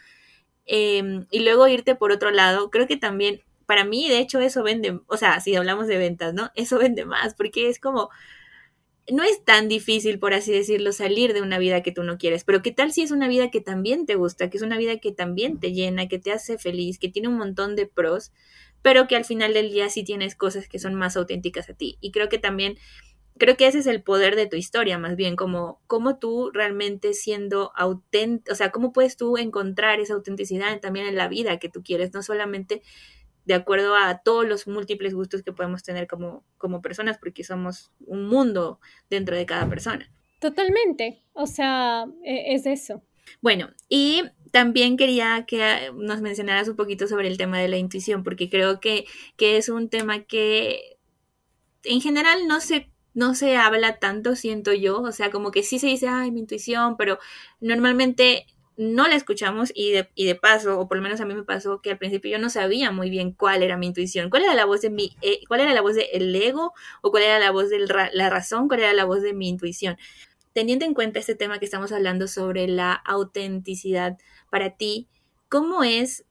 em, 0.65 1.25
y 1.31 1.41
luego 1.41 1.67
irte 1.67 1.95
por 1.95 2.11
otro 2.11 2.31
lado, 2.31 2.71
creo 2.71 2.87
que 2.87 2.97
también, 2.97 3.41
para 3.67 3.85
mí, 3.85 4.09
de 4.09 4.19
hecho, 4.19 4.39
eso 4.41 4.63
vende, 4.63 4.99
o 5.07 5.17
sea, 5.17 5.39
si 5.41 5.55
hablamos 5.55 5.87
de 5.87 5.97
ventas, 5.97 6.33
¿no? 6.33 6.51
Eso 6.55 6.79
vende 6.79 7.05
más, 7.05 7.35
porque 7.35 7.69
es 7.69 7.79
como, 7.79 8.09
no 9.11 9.23
es 9.23 9.43
tan 9.43 9.67
difícil, 9.67 10.19
por 10.19 10.33
así 10.33 10.51
decirlo, 10.51 10.91
salir 10.91 11.33
de 11.33 11.41
una 11.41 11.59
vida 11.59 11.83
que 11.83 11.91
tú 11.91 12.03
no 12.03 12.17
quieres, 12.17 12.43
pero 12.43 12.61
¿qué 12.61 12.71
tal 12.71 12.91
si 12.91 13.01
es 13.01 13.11
una 13.11 13.27
vida 13.27 13.51
que 13.51 13.61
también 13.61 14.05
te 14.05 14.15
gusta, 14.15 14.49
que 14.49 14.57
es 14.57 14.63
una 14.63 14.77
vida 14.77 14.97
que 14.97 15.11
también 15.11 15.59
te 15.59 15.73
llena, 15.73 16.07
que 16.07 16.19
te 16.19 16.31
hace 16.31 16.57
feliz, 16.57 16.97
que 16.97 17.09
tiene 17.09 17.27
un 17.27 17.37
montón 17.37 17.75
de 17.75 17.85
pros, 17.85 18.31
pero 18.81 19.07
que 19.07 19.15
al 19.15 19.25
final 19.25 19.53
del 19.53 19.69
día 19.71 19.89
sí 19.89 20.03
tienes 20.03 20.35
cosas 20.35 20.67
que 20.67 20.79
son 20.79 20.95
más 20.95 21.17
auténticas 21.17 21.69
a 21.69 21.73
ti? 21.73 21.97
Y 22.01 22.11
creo 22.11 22.29
que 22.29 22.39
también, 22.39 22.77
creo 23.37 23.57
que 23.57 23.67
ese 23.67 23.79
es 23.79 23.87
el 23.87 24.01
poder 24.01 24.35
de 24.35 24.47
tu 24.47 24.55
historia, 24.55 24.97
más 24.97 25.15
bien, 25.15 25.35
como 25.35 25.81
cómo 25.85 26.17
tú 26.17 26.49
realmente 26.51 27.13
siendo 27.13 27.71
auténtico, 27.75 28.53
o 28.53 28.55
sea, 28.55 28.71
cómo 28.71 28.91
puedes 28.91 29.17
tú 29.17 29.37
encontrar 29.37 29.99
esa 29.99 30.15
autenticidad 30.15 30.79
también 30.79 31.05
en 31.05 31.15
la 31.15 31.27
vida 31.27 31.59
que 31.59 31.69
tú 31.69 31.83
quieres, 31.83 32.13
no 32.13 32.23
solamente 32.23 32.81
de 33.45 33.53
acuerdo 33.53 33.95
a 33.95 34.19
todos 34.19 34.45
los 34.47 34.67
múltiples 34.67 35.13
gustos 35.13 35.43
que 35.43 35.53
podemos 35.53 35.83
tener 35.83 36.07
como, 36.07 36.43
como 36.57 36.81
personas, 36.81 37.17
porque 37.17 37.43
somos 37.43 37.91
un 38.05 38.27
mundo 38.27 38.79
dentro 39.09 39.35
de 39.35 39.45
cada 39.45 39.69
persona. 39.69 40.11
Totalmente, 40.39 41.23
o 41.33 41.47
sea, 41.47 42.05
e, 42.23 42.53
es 42.55 42.65
eso. 42.65 43.01
Bueno, 43.41 43.69
y 43.89 44.23
también 44.51 44.97
quería 44.97 45.45
que 45.47 45.91
nos 45.95 46.21
mencionaras 46.21 46.67
un 46.67 46.75
poquito 46.75 47.07
sobre 47.07 47.27
el 47.27 47.37
tema 47.37 47.59
de 47.59 47.67
la 47.67 47.77
intuición, 47.77 48.23
porque 48.23 48.49
creo 48.49 48.79
que, 48.79 49.05
que 49.37 49.57
es 49.57 49.69
un 49.69 49.89
tema 49.89 50.23
que 50.23 50.97
en 51.83 52.01
general 52.01 52.47
no 52.47 52.61
se, 52.61 52.89
no 53.13 53.35
se 53.35 53.57
habla 53.57 53.99
tanto, 53.99 54.35
siento 54.35 54.73
yo, 54.73 55.01
o 55.01 55.11
sea, 55.11 55.29
como 55.29 55.51
que 55.51 55.63
sí 55.63 55.79
se 55.79 55.87
dice, 55.87 56.07
ay, 56.07 56.31
mi 56.31 56.41
intuición, 56.41 56.97
pero 56.97 57.19
normalmente 57.59 58.47
no 58.77 59.07
la 59.07 59.15
escuchamos 59.15 59.71
y 59.73 59.91
de, 59.91 60.09
y 60.15 60.25
de 60.25 60.35
paso, 60.35 60.79
o 60.79 60.87
por 60.87 60.97
lo 60.97 61.03
menos 61.03 61.21
a 61.21 61.25
mí 61.25 61.33
me 61.33 61.43
pasó 61.43 61.81
que 61.81 61.91
al 61.91 61.97
principio 61.97 62.31
yo 62.31 62.39
no 62.39 62.49
sabía 62.49 62.91
muy 62.91 63.09
bien 63.09 63.31
cuál 63.31 63.63
era 63.63 63.77
mi 63.77 63.87
intuición, 63.87 64.29
cuál 64.29 64.43
era 64.43 64.55
la 64.55 64.65
voz 64.65 64.81
de 64.81 64.89
mi, 64.89 65.15
eh, 65.21 65.41
cuál 65.47 65.61
era 65.61 65.73
la 65.73 65.81
voz 65.81 65.95
del 65.95 66.35
ego 66.35 66.73
o 67.01 67.11
cuál 67.11 67.23
era 67.23 67.39
la 67.39 67.51
voz 67.51 67.69
de 67.69 67.79
la 67.79 68.29
razón, 68.29 68.67
cuál 68.67 68.81
era 68.81 68.93
la 68.93 69.05
voz 69.05 69.21
de 69.21 69.33
mi 69.33 69.49
intuición. 69.49 69.97
Teniendo 70.53 70.85
en 70.85 70.93
cuenta 70.93 71.19
este 71.19 71.35
tema 71.35 71.59
que 71.59 71.65
estamos 71.65 71.91
hablando 71.91 72.27
sobre 72.27 72.67
la 72.67 72.93
autenticidad 72.93 74.17
para 74.49 74.71
ti, 74.77 75.07
¿cómo 75.49 75.83
es 75.83 76.25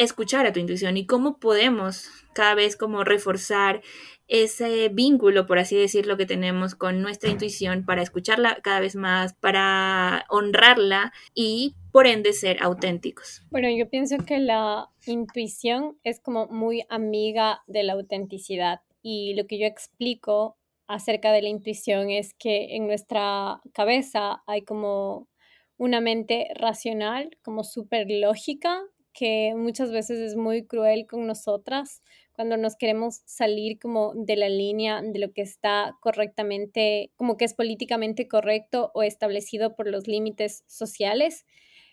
escuchar 0.00 0.46
a 0.46 0.52
tu 0.52 0.60
intuición 0.60 0.96
y 0.96 1.06
cómo 1.06 1.38
podemos 1.38 2.08
cada 2.32 2.54
vez 2.54 2.74
como 2.76 3.04
reforzar 3.04 3.82
ese 4.30 4.88
vínculo, 4.88 5.46
por 5.46 5.58
así 5.58 5.76
decirlo, 5.76 6.16
que 6.16 6.24
tenemos 6.24 6.76
con 6.76 7.02
nuestra 7.02 7.30
intuición 7.30 7.84
para 7.84 8.00
escucharla 8.00 8.60
cada 8.62 8.78
vez 8.78 8.94
más, 8.94 9.34
para 9.34 10.24
honrarla 10.30 11.12
y 11.34 11.74
por 11.90 12.06
ende 12.06 12.32
ser 12.32 12.62
auténticos. 12.62 13.42
Bueno, 13.50 13.68
yo 13.68 13.90
pienso 13.90 14.18
que 14.24 14.38
la 14.38 14.88
intuición 15.06 15.98
es 16.04 16.20
como 16.20 16.46
muy 16.46 16.84
amiga 16.88 17.62
de 17.66 17.82
la 17.82 17.94
autenticidad 17.94 18.80
y 19.02 19.34
lo 19.34 19.48
que 19.48 19.58
yo 19.58 19.66
explico 19.66 20.56
acerca 20.86 21.32
de 21.32 21.42
la 21.42 21.48
intuición 21.48 22.10
es 22.10 22.32
que 22.34 22.76
en 22.76 22.86
nuestra 22.86 23.60
cabeza 23.72 24.42
hay 24.46 24.62
como 24.62 25.28
una 25.76 26.00
mente 26.00 26.48
racional, 26.54 27.36
como 27.42 27.64
súper 27.64 28.06
lógica, 28.08 28.80
que 29.12 29.54
muchas 29.56 29.90
veces 29.90 30.20
es 30.20 30.36
muy 30.36 30.64
cruel 30.64 31.06
con 31.06 31.26
nosotras 31.26 32.02
cuando 32.40 32.56
nos 32.56 32.74
queremos 32.74 33.20
salir 33.26 33.78
como 33.78 34.14
de 34.14 34.34
la 34.34 34.48
línea 34.48 35.02
de 35.02 35.18
lo 35.18 35.30
que 35.34 35.42
está 35.42 35.98
correctamente, 36.00 37.12
como 37.16 37.36
que 37.36 37.44
es 37.44 37.52
políticamente 37.52 38.28
correcto 38.28 38.90
o 38.94 39.02
establecido 39.02 39.76
por 39.76 39.86
los 39.86 40.08
límites 40.08 40.64
sociales. 40.66 41.44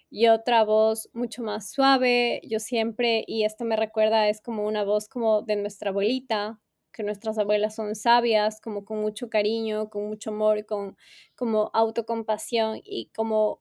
Y 0.09 0.27
otra 0.27 0.63
voz 0.63 1.09
mucho 1.11 1.43
más 1.43 1.69
suave, 1.69 2.39
yo 2.45 2.59
siempre, 2.61 3.25
y 3.27 3.43
esto 3.43 3.65
me 3.65 3.75
recuerda, 3.75 4.29
es 4.29 4.39
como 4.39 4.65
una 4.65 4.85
voz 4.85 5.09
como 5.09 5.41
de 5.41 5.57
nuestra 5.57 5.89
abuelita, 5.89 6.61
que 6.93 7.03
nuestras 7.03 7.37
abuelas 7.37 7.75
son 7.75 7.93
sabias, 7.93 8.61
como 8.61 8.85
con 8.85 9.01
mucho 9.01 9.29
cariño, 9.29 9.89
con 9.89 10.07
mucho 10.07 10.29
amor, 10.29 10.65
con 10.65 10.95
como 11.35 11.71
autocompasión 11.73 12.79
y 12.85 13.11
como 13.13 13.59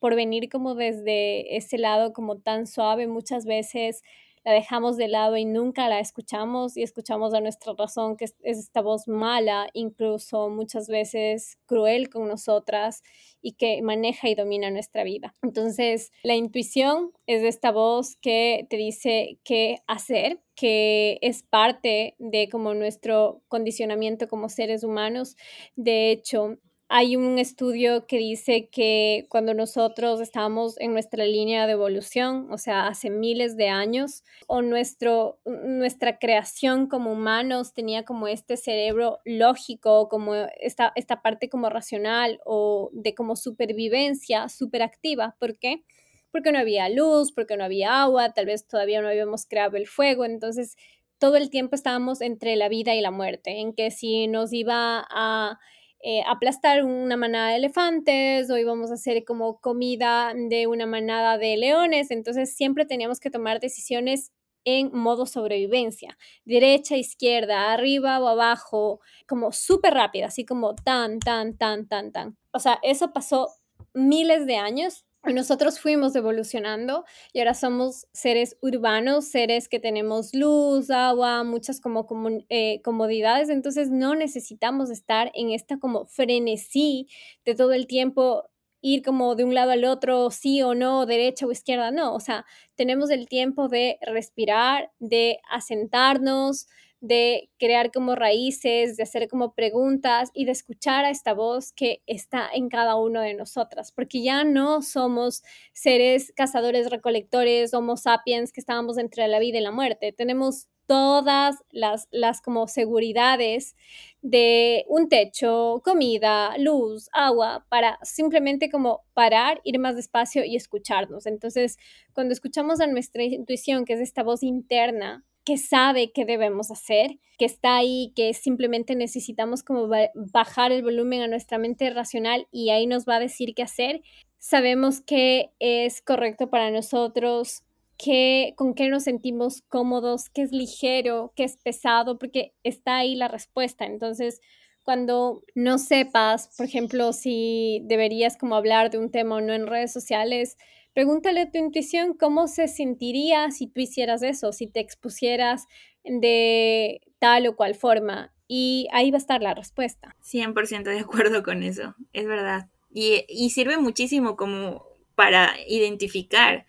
por 0.00 0.16
venir 0.16 0.48
como 0.48 0.74
desde 0.74 1.56
ese 1.56 1.78
lado 1.78 2.12
como 2.12 2.40
tan 2.40 2.66
suave, 2.66 3.06
muchas 3.06 3.46
veces 3.46 4.02
la 4.44 4.52
dejamos 4.52 4.96
de 4.96 5.08
lado 5.08 5.36
y 5.36 5.44
nunca 5.44 5.88
la 5.88 6.00
escuchamos 6.00 6.76
y 6.76 6.82
escuchamos 6.82 7.32
a 7.34 7.40
nuestra 7.40 7.72
razón, 7.76 8.16
que 8.16 8.26
es, 8.26 8.34
esta 8.42 8.82
voz 8.82 9.08
mala, 9.08 9.68
incluso 9.72 10.50
muchas 10.50 10.88
veces 10.88 11.58
cruel 11.66 12.10
con 12.10 12.28
nosotras 12.28 13.02
y 13.40 13.52
que 13.52 13.80
maneja 13.82 14.28
y 14.28 14.34
domina 14.34 14.70
nuestra 14.70 15.02
vida. 15.02 15.34
Entonces, 15.42 16.12
la 16.22 16.34
intuición 16.34 17.12
es 17.26 17.42
esta 17.42 17.72
voz 17.72 18.16
que 18.16 18.66
te 18.68 18.76
dice 18.76 19.38
qué 19.44 19.78
hacer, 19.86 20.40
que 20.54 21.18
es 21.22 21.42
parte 21.42 22.14
de 22.18 22.48
como 22.48 22.74
nuestro 22.74 23.42
condicionamiento 23.48 24.28
como 24.28 24.48
seres 24.48 24.84
humanos. 24.84 25.36
De 25.74 26.10
hecho, 26.10 26.58
hay 26.88 27.16
un 27.16 27.38
estudio 27.38 28.06
que 28.06 28.18
dice 28.18 28.68
que 28.70 29.26
cuando 29.30 29.54
nosotros 29.54 30.20
estábamos 30.20 30.78
en 30.78 30.92
nuestra 30.92 31.24
línea 31.24 31.66
de 31.66 31.72
evolución, 31.72 32.46
o 32.52 32.58
sea, 32.58 32.86
hace 32.86 33.08
miles 33.10 33.56
de 33.56 33.68
años, 33.68 34.22
o 34.46 34.60
nuestro, 34.60 35.40
nuestra 35.44 36.18
creación 36.18 36.86
como 36.86 37.12
humanos 37.12 37.72
tenía 37.72 38.04
como 38.04 38.28
este 38.28 38.56
cerebro 38.56 39.18
lógico, 39.24 40.08
como 40.08 40.34
esta, 40.60 40.92
esta 40.94 41.22
parte 41.22 41.48
como 41.48 41.70
racional 41.70 42.40
o 42.44 42.90
de 42.92 43.14
como 43.14 43.34
supervivencia 43.34 44.48
súper 44.48 44.82
activa. 44.82 45.36
¿Por 45.40 45.58
qué? 45.58 45.84
Porque 46.30 46.52
no 46.52 46.58
había 46.58 46.88
luz, 46.90 47.32
porque 47.32 47.56
no 47.56 47.64
había 47.64 48.02
agua, 48.02 48.34
tal 48.34 48.46
vez 48.46 48.66
todavía 48.66 49.00
no 49.00 49.08
habíamos 49.08 49.46
creado 49.46 49.76
el 49.78 49.86
fuego, 49.86 50.26
entonces 50.26 50.76
todo 51.18 51.36
el 51.36 51.48
tiempo 51.48 51.74
estábamos 51.74 52.20
entre 52.20 52.56
la 52.56 52.68
vida 52.68 52.94
y 52.94 53.00
la 53.00 53.10
muerte, 53.10 53.60
en 53.60 53.72
que 53.72 53.90
si 53.90 54.26
nos 54.26 54.52
iba 54.52 55.06
a 55.08 55.58
eh, 56.06 56.22
aplastar 56.26 56.84
una 56.84 57.16
manada 57.16 57.48
de 57.48 57.56
elefantes 57.56 58.50
o 58.50 58.58
íbamos 58.58 58.90
a 58.90 58.94
hacer 58.94 59.24
como 59.24 59.58
comida 59.58 60.34
de 60.34 60.66
una 60.66 60.84
manada 60.84 61.38
de 61.38 61.56
leones. 61.56 62.10
Entonces 62.10 62.54
siempre 62.54 62.84
teníamos 62.84 63.20
que 63.20 63.30
tomar 63.30 63.58
decisiones 63.58 64.30
en 64.66 64.90
modo 64.92 65.24
sobrevivencia, 65.24 66.18
derecha, 66.44 66.96
izquierda, 66.96 67.72
arriba 67.72 68.20
o 68.20 68.28
abajo, 68.28 69.00
como 69.26 69.50
súper 69.52 69.94
rápida, 69.94 70.26
así 70.26 70.44
como 70.44 70.74
tan, 70.74 71.20
tan, 71.20 71.56
tan, 71.56 71.88
tan, 71.88 72.12
tan. 72.12 72.36
O 72.52 72.58
sea, 72.58 72.78
eso 72.82 73.14
pasó 73.14 73.48
miles 73.94 74.44
de 74.46 74.56
años 74.56 75.06
nosotros 75.32 75.80
fuimos 75.80 76.14
evolucionando 76.16 77.04
y 77.32 77.38
ahora 77.40 77.54
somos 77.54 78.06
seres 78.12 78.56
urbanos, 78.60 79.26
seres 79.26 79.68
que 79.68 79.80
tenemos 79.80 80.34
luz, 80.34 80.90
agua, 80.90 81.44
muchas 81.44 81.80
como, 81.80 82.06
eh, 82.48 82.80
comodidades, 82.82 83.48
entonces 83.48 83.90
no 83.90 84.14
necesitamos 84.14 84.90
estar 84.90 85.30
en 85.34 85.50
esta 85.50 85.78
como 85.78 86.06
frenesí 86.06 87.08
de 87.44 87.54
todo 87.54 87.72
el 87.72 87.86
tiempo 87.86 88.50
ir 88.82 89.02
como 89.02 89.34
de 89.34 89.44
un 89.44 89.54
lado 89.54 89.70
al 89.70 89.84
otro, 89.84 90.30
sí 90.30 90.60
o 90.62 90.74
no, 90.74 91.06
derecha 91.06 91.46
o 91.46 91.50
izquierda, 91.52 91.90
no, 91.90 92.14
o 92.14 92.20
sea, 92.20 92.44
tenemos 92.76 93.08
el 93.10 93.28
tiempo 93.28 93.68
de 93.68 93.98
respirar, 94.02 94.90
de 94.98 95.38
asentarnos, 95.50 96.66
de 97.06 97.50
crear 97.58 97.92
como 97.92 98.14
raíces, 98.14 98.96
de 98.96 99.02
hacer 99.02 99.28
como 99.28 99.52
preguntas 99.52 100.30
y 100.32 100.46
de 100.46 100.52
escuchar 100.52 101.04
a 101.04 101.10
esta 101.10 101.34
voz 101.34 101.72
que 101.72 102.02
está 102.06 102.48
en 102.50 102.70
cada 102.70 102.96
uno 102.96 103.20
de 103.20 103.34
nosotras, 103.34 103.92
porque 103.92 104.22
ya 104.22 104.42
no 104.42 104.80
somos 104.80 105.42
seres 105.74 106.32
cazadores, 106.34 106.90
recolectores, 106.90 107.74
homo 107.74 107.98
sapiens 107.98 108.52
que 108.52 108.60
estábamos 108.60 108.96
entre 108.96 109.28
la 109.28 109.38
vida 109.38 109.58
y 109.58 109.60
la 109.60 109.70
muerte, 109.70 110.12
tenemos 110.12 110.68
todas 110.86 111.56
las, 111.70 112.08
las 112.10 112.40
como 112.40 112.68
seguridades 112.68 113.76
de 114.22 114.86
un 114.88 115.10
techo, 115.10 115.82
comida, 115.84 116.56
luz, 116.56 117.10
agua, 117.12 117.66
para 117.68 117.98
simplemente 118.02 118.70
como 118.70 119.04
parar, 119.12 119.60
ir 119.64 119.78
más 119.78 119.96
despacio 119.96 120.42
y 120.44 120.56
escucharnos. 120.56 121.26
Entonces, 121.26 121.76
cuando 122.14 122.32
escuchamos 122.32 122.80
a 122.80 122.86
nuestra 122.86 123.22
intuición, 123.24 123.84
que 123.84 123.94
es 123.94 124.00
esta 124.00 124.22
voz 124.22 124.42
interna, 124.42 125.24
que 125.44 125.58
sabe 125.58 126.12
qué 126.12 126.24
debemos 126.24 126.70
hacer, 126.70 127.18
que 127.38 127.44
está 127.44 127.76
ahí, 127.76 128.12
que 128.16 128.32
simplemente 128.34 128.94
necesitamos 128.94 129.62
como 129.62 129.88
bajar 130.14 130.72
el 130.72 130.82
volumen 130.82 131.20
a 131.22 131.28
nuestra 131.28 131.58
mente 131.58 131.90
racional 131.90 132.46
y 132.50 132.70
ahí 132.70 132.86
nos 132.86 133.06
va 133.06 133.16
a 133.16 133.20
decir 133.20 133.54
qué 133.54 133.62
hacer. 133.62 134.02
sabemos 134.38 135.00
qué 135.00 135.50
es 135.58 136.02
correcto 136.02 136.50
para 136.50 136.70
nosotros, 136.70 137.62
qué, 137.96 138.52
con 138.56 138.74
qué 138.74 138.88
nos 138.88 139.04
sentimos 139.04 139.62
cómodos, 139.68 140.28
qué 140.30 140.42
es 140.42 140.52
ligero, 140.52 141.32
qué 141.34 141.44
es 141.44 141.56
pesado, 141.56 142.18
porque 142.18 142.52
está 142.62 142.98
ahí 142.98 143.14
la 143.14 143.28
respuesta. 143.28 143.86
Entonces, 143.86 144.40
cuando 144.84 145.42
no 145.54 145.78
sepas, 145.78 146.50
por 146.56 146.66
ejemplo, 146.66 147.12
si 147.12 147.80
deberías 147.84 148.36
como 148.36 148.54
hablar 148.54 148.90
de 148.90 148.98
un 148.98 149.10
tema 149.10 149.36
o 149.36 149.40
no 149.40 149.52
en 149.52 149.66
redes 149.66 149.92
sociales, 149.92 150.56
pregúntale 150.92 151.40
a 151.40 151.50
tu 151.50 151.58
intuición 151.58 152.14
cómo 152.14 152.46
se 152.46 152.68
sentiría 152.68 153.50
si 153.50 153.66
tú 153.66 153.80
hicieras 153.80 154.22
eso, 154.22 154.52
si 154.52 154.66
te 154.66 154.80
expusieras 154.80 155.66
de 156.04 157.00
tal 157.18 157.46
o 157.46 157.56
cual 157.56 157.74
forma. 157.74 158.32
Y 158.46 158.88
ahí 158.92 159.10
va 159.10 159.16
a 159.16 159.18
estar 159.18 159.42
la 159.42 159.54
respuesta. 159.54 160.14
100% 160.22 160.84
de 160.84 161.00
acuerdo 161.00 161.42
con 161.42 161.62
eso, 161.62 161.94
es 162.12 162.26
verdad. 162.26 162.68
Y, 162.92 163.24
y 163.28 163.50
sirve 163.50 163.78
muchísimo 163.78 164.36
como 164.36 164.84
para 165.14 165.54
identificar 165.66 166.66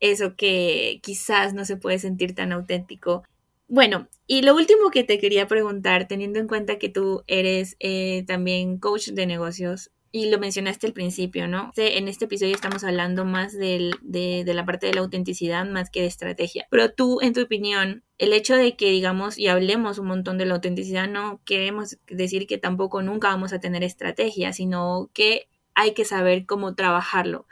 eso 0.00 0.36
que 0.36 1.00
quizás 1.02 1.54
no 1.54 1.64
se 1.64 1.76
puede 1.76 1.98
sentir 1.98 2.34
tan 2.34 2.52
auténtico. 2.52 3.24
Bueno, 3.68 4.08
y 4.26 4.42
lo 4.42 4.54
último 4.54 4.90
que 4.90 5.04
te 5.04 5.18
quería 5.18 5.48
preguntar, 5.48 6.06
teniendo 6.06 6.38
en 6.38 6.46
cuenta 6.46 6.78
que 6.78 6.88
tú 6.88 7.24
eres 7.26 7.76
eh, 7.80 8.24
también 8.26 8.78
coach 8.78 9.08
de 9.08 9.26
negocios, 9.26 9.90
y 10.16 10.30
lo 10.30 10.38
mencionaste 10.38 10.86
al 10.86 10.94
principio, 10.94 11.46
¿no? 11.46 11.72
En 11.76 12.08
este 12.08 12.24
episodio 12.24 12.54
estamos 12.54 12.84
hablando 12.84 13.26
más 13.26 13.52
de, 13.52 13.90
de, 14.00 14.54
la 14.54 14.64
parte 14.64 14.86
de 14.86 14.94
la 14.94 15.02
autenticidad 15.02 15.66
más 15.66 15.90
que 15.90 16.00
de 16.00 16.06
estrategia. 16.06 16.66
Pero 16.70 16.90
tú, 16.90 17.20
en 17.20 17.34
tu 17.34 17.42
opinión, 17.42 18.02
el 18.16 18.32
hecho 18.32 18.56
de 18.56 18.76
que 18.76 18.88
digamos 18.88 19.36
y 19.36 19.48
hablemos 19.48 19.98
un 19.98 20.06
montón 20.06 20.38
de 20.38 20.46
la 20.46 20.54
autenticidad, 20.54 21.06
no 21.06 21.42
queremos 21.44 21.98
decir 22.06 22.46
que 22.46 22.56
tampoco 22.56 23.02
nunca 23.02 23.28
vamos 23.28 23.52
a 23.52 23.60
tener 23.60 23.84
estrategia, 23.84 24.54
sino 24.54 25.10
que 25.12 25.48
hay 25.74 25.92
que 25.92 26.06
saber 26.06 26.46
cómo 26.46 26.74
trabajarlo. 26.74 27.46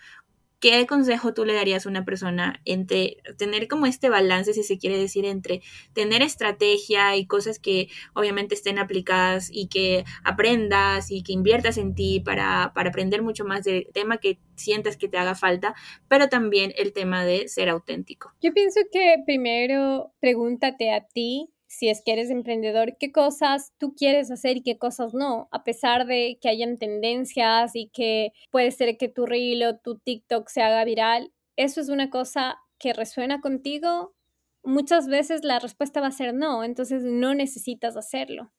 ¿Qué 0.65 0.87
consejo 0.87 1.35
tú 1.35 1.45
le 1.45 1.53
darías 1.53 1.85
a 1.85 1.91
una 1.91 2.07
persona 2.07 2.59
entre 2.65 3.19
tener 3.37 3.69
como 3.69 3.85
este 3.85 4.09
balance, 4.09 4.55
si 4.55 4.63
se 4.63 4.79
quiere 4.79 4.97
decir, 4.97 5.27
entre 5.27 5.61
tener 5.93 6.23
estrategia 6.23 7.15
y 7.17 7.27
cosas 7.27 7.59
que 7.59 7.89
obviamente 8.15 8.55
estén 8.55 8.79
aplicadas 8.79 9.51
y 9.53 9.69
que 9.69 10.07
aprendas 10.25 11.11
y 11.11 11.23
que 11.23 11.35
inviertas 11.35 11.77
en 11.77 11.95
ti 11.95 12.21
para, 12.25 12.73
para 12.75 12.89
aprender 12.89 13.21
mucho 13.21 13.45
más 13.45 13.65
del 13.65 13.89
tema 13.93 14.17
que 14.17 14.39
sientas 14.55 14.97
que 14.97 15.07
te 15.07 15.19
haga 15.19 15.35
falta, 15.35 15.75
pero 16.09 16.31
también 16.31 16.73
el 16.79 16.95
tema 16.95 17.27
de 17.27 17.47
ser 17.49 17.69
auténtico? 17.69 18.33
Yo 18.41 18.55
pienso 18.55 18.81
que 18.91 19.17
primero 19.27 20.15
pregúntate 20.19 20.95
a 20.95 21.07
ti 21.07 21.54
si 21.75 21.89
es 21.89 22.03
que 22.05 22.13
eres 22.13 22.31
emprendedor, 22.31 22.97
qué 22.99 23.13
cosas 23.13 23.73
tú 23.79 23.95
quieres 23.95 24.31
hacer 24.31 24.59
y 24.59 24.63
qué 24.63 24.79
cosas 24.79 25.15
no, 25.15 25.49
a 25.51 25.65
pesar 25.65 26.07
de 26.07 26.39
que 26.41 26.49
hayan 26.49 26.79
tendencias 26.79 27.75
y 27.75 27.89
que 27.89 28.33
puede 28.51 28.71
ser 28.71 28.97
que 28.97 29.09
tu 29.09 29.27
reel 29.27 29.65
o 29.65 29.77
tu 29.79 29.99
TikTok 29.99 30.49
se 30.49 30.63
haga 30.63 30.85
viral, 30.85 31.33
eso 31.57 31.81
es 31.81 31.89
una 31.89 32.11
cosa 32.11 32.59
que 32.79 32.93
resuena 32.93 33.41
contigo, 33.41 34.15
muchas 34.63 35.09
veces 35.09 35.45
la 35.45 35.59
respuesta 35.59 36.01
va 36.01 36.09
a 36.09 36.13
ser 36.13 36.35
no, 36.35 36.65
entonces 36.65 37.03
no 37.03 37.35
necesitas 37.35 37.97
hacerlo. 37.97 38.53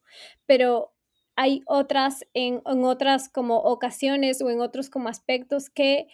Pero 0.46 0.94
hay 1.36 1.62
otras, 1.66 2.26
en, 2.34 2.62
en 2.66 2.84
otras 2.86 3.30
como 3.30 3.58
ocasiones 3.58 4.42
o 4.42 4.50
en 4.50 4.62
otros 4.62 4.90
como 4.90 5.10
aspectos 5.10 5.70
que 5.70 6.08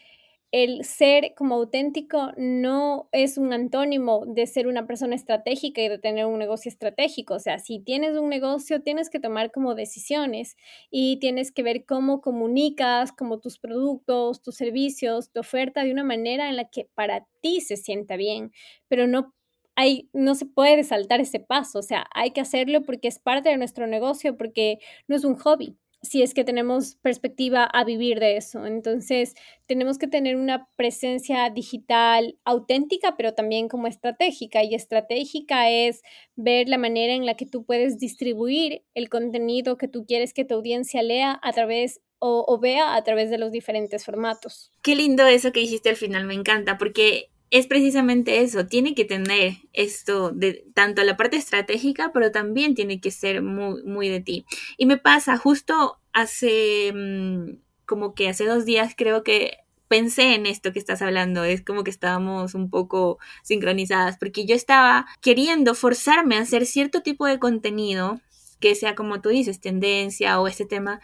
el 0.52 0.84
ser 0.84 1.34
como 1.36 1.56
auténtico 1.56 2.32
no 2.36 3.08
es 3.14 3.38
un 3.38 3.54
antónimo 3.54 4.26
de 4.28 4.48
ser 4.48 4.68
una 4.68 4.86
persona 4.86 5.16
estratégica 5.16 5.82
y 5.82 5.88
de 5.88 5.98
tener 5.98 6.26
un 6.26 6.40
negocio 6.40 6.70
estratégico. 6.70 7.36
O 7.36 7.40
sea, 7.40 7.58
si 7.60 7.80
tienes 7.80 8.18
un 8.18 8.28
negocio, 8.30 8.82
tienes 8.82 9.10
que 9.10 9.20
tomar 9.22 9.52
como 9.52 9.76
decisiones 9.76 10.58
y 10.90 11.18
tienes 11.20 11.52
que 11.54 11.64
ver 11.64 11.86
cómo 11.86 12.20
comunicas, 12.22 13.14
como 13.14 13.40
tus 13.40 13.60
productos, 13.60 14.42
tus 14.42 14.56
servicios, 14.56 15.32
tu 15.32 15.40
oferta 15.40 15.84
de 15.84 15.92
una 15.92 16.04
manera 16.04 16.50
en 16.50 16.58
la 16.58 16.66
que 16.70 16.90
para 16.96 17.26
ti 17.42 17.62
se 17.62 17.78
sienta 17.78 18.18
bien, 18.18 18.52
pero 18.90 19.08
no 19.08 19.34
hay, 19.76 20.10
no 20.14 20.36
se 20.36 20.46
puede 20.46 20.84
saltar 20.84 21.22
ese 21.22 21.40
paso, 21.40 21.80
o 21.80 21.82
sea, 21.82 22.06
hay 22.14 22.32
que 22.32 22.42
hacerlo 22.42 22.82
porque 22.84 23.08
es 23.08 23.20
parte 23.20 23.50
de 23.50 23.58
nuestro 23.58 23.88
negocio, 23.88 24.36
porque 24.38 24.80
no 25.08 25.16
es 25.16 25.24
un 25.24 25.36
hobby 25.36 25.78
si 26.02 26.24
es 26.24 26.34
que 26.34 26.44
tenemos 26.44 26.96
perspectiva 26.96 27.64
a 27.64 27.84
vivir 27.84 28.20
de 28.20 28.38
eso. 28.38 28.66
Entonces, 28.66 29.36
tenemos 29.68 29.98
que 29.98 30.08
tener 30.08 30.36
una 30.36 30.68
presencia 30.76 31.50
digital 31.50 32.38
auténtica, 32.44 33.16
pero 33.16 33.34
también 33.34 33.68
como 33.68 33.88
estratégica. 33.88 34.64
Y 34.64 34.74
estratégica 34.74 35.70
es 35.70 36.02
ver 36.36 36.68
la 36.68 36.78
manera 36.78 37.14
en 37.14 37.26
la 37.26 37.36
que 37.36 37.46
tú 37.46 37.66
puedes 37.66 38.00
distribuir 38.00 38.84
el 38.96 39.10
contenido 39.10 39.78
que 39.78 39.88
tú 39.88 40.06
quieres 40.06 40.34
que 40.34 40.46
tu 40.46 40.56
audiencia 40.56 41.04
lea 41.04 41.40
a 41.42 41.54
través 41.54 42.02
o, 42.18 42.46
o 42.48 42.60
vea 42.60 42.96
a 42.96 43.04
través 43.04 43.30
de 43.30 43.38
los 43.38 43.52
diferentes 43.52 44.06
formatos. 44.06 44.72
Qué 44.82 44.96
lindo 44.96 45.26
eso 45.28 45.52
que 45.52 45.60
dijiste 45.60 45.90
al 45.90 45.96
final, 45.96 46.26
me 46.26 46.36
encanta, 46.36 46.78
porque 46.78 47.31
es 47.52 47.68
precisamente 47.68 48.42
eso, 48.42 48.66
tiene 48.66 48.96
que 48.96 49.04
tener 49.04 49.58
esto 49.74 50.32
de 50.32 50.66
tanto 50.74 51.04
la 51.04 51.18
parte 51.18 51.36
estratégica, 51.36 52.12
pero 52.14 52.32
también 52.32 52.76
tiene 52.76 53.02
que 53.02 53.12
ser 53.12 53.42
muy, 53.42 53.84
muy 53.84 54.08
de 54.08 54.22
ti. 54.22 54.46
Y 54.78 54.86
me 54.86 54.98
pasa, 54.98 55.38
justo 55.38 56.00
hace, 56.14 56.94
mm, 56.94 57.58
como 57.86 58.16
que 58.16 58.30
hace 58.30 58.46
dos 58.46 58.64
días 58.66 58.94
creo 58.96 59.24
que 59.24 59.58
pensé 59.90 60.34
en 60.36 60.46
esto 60.46 60.72
que 60.72 60.80
estás 60.80 61.02
hablando, 61.02 61.44
es 61.44 61.62
como 61.62 61.84
que 61.84 61.92
estábamos 61.92 62.56
un 62.56 62.70
poco 62.70 63.20
sincronizadas, 63.44 64.18
porque 64.18 64.46
yo 64.46 64.56
estaba 64.56 65.06
queriendo 65.20 65.76
forzarme 65.76 66.38
a 66.38 66.42
hacer 66.42 66.66
cierto 66.66 67.02
tipo 67.02 67.26
de 67.26 67.40
contenido 67.40 68.22
que 68.62 68.76
sea 68.76 68.96
como 68.96 69.20
tú 69.20 69.28
dices, 69.28 69.60
tendencia 69.60 70.40
o 70.40 70.48
este 70.48 70.66
tema 70.66 71.02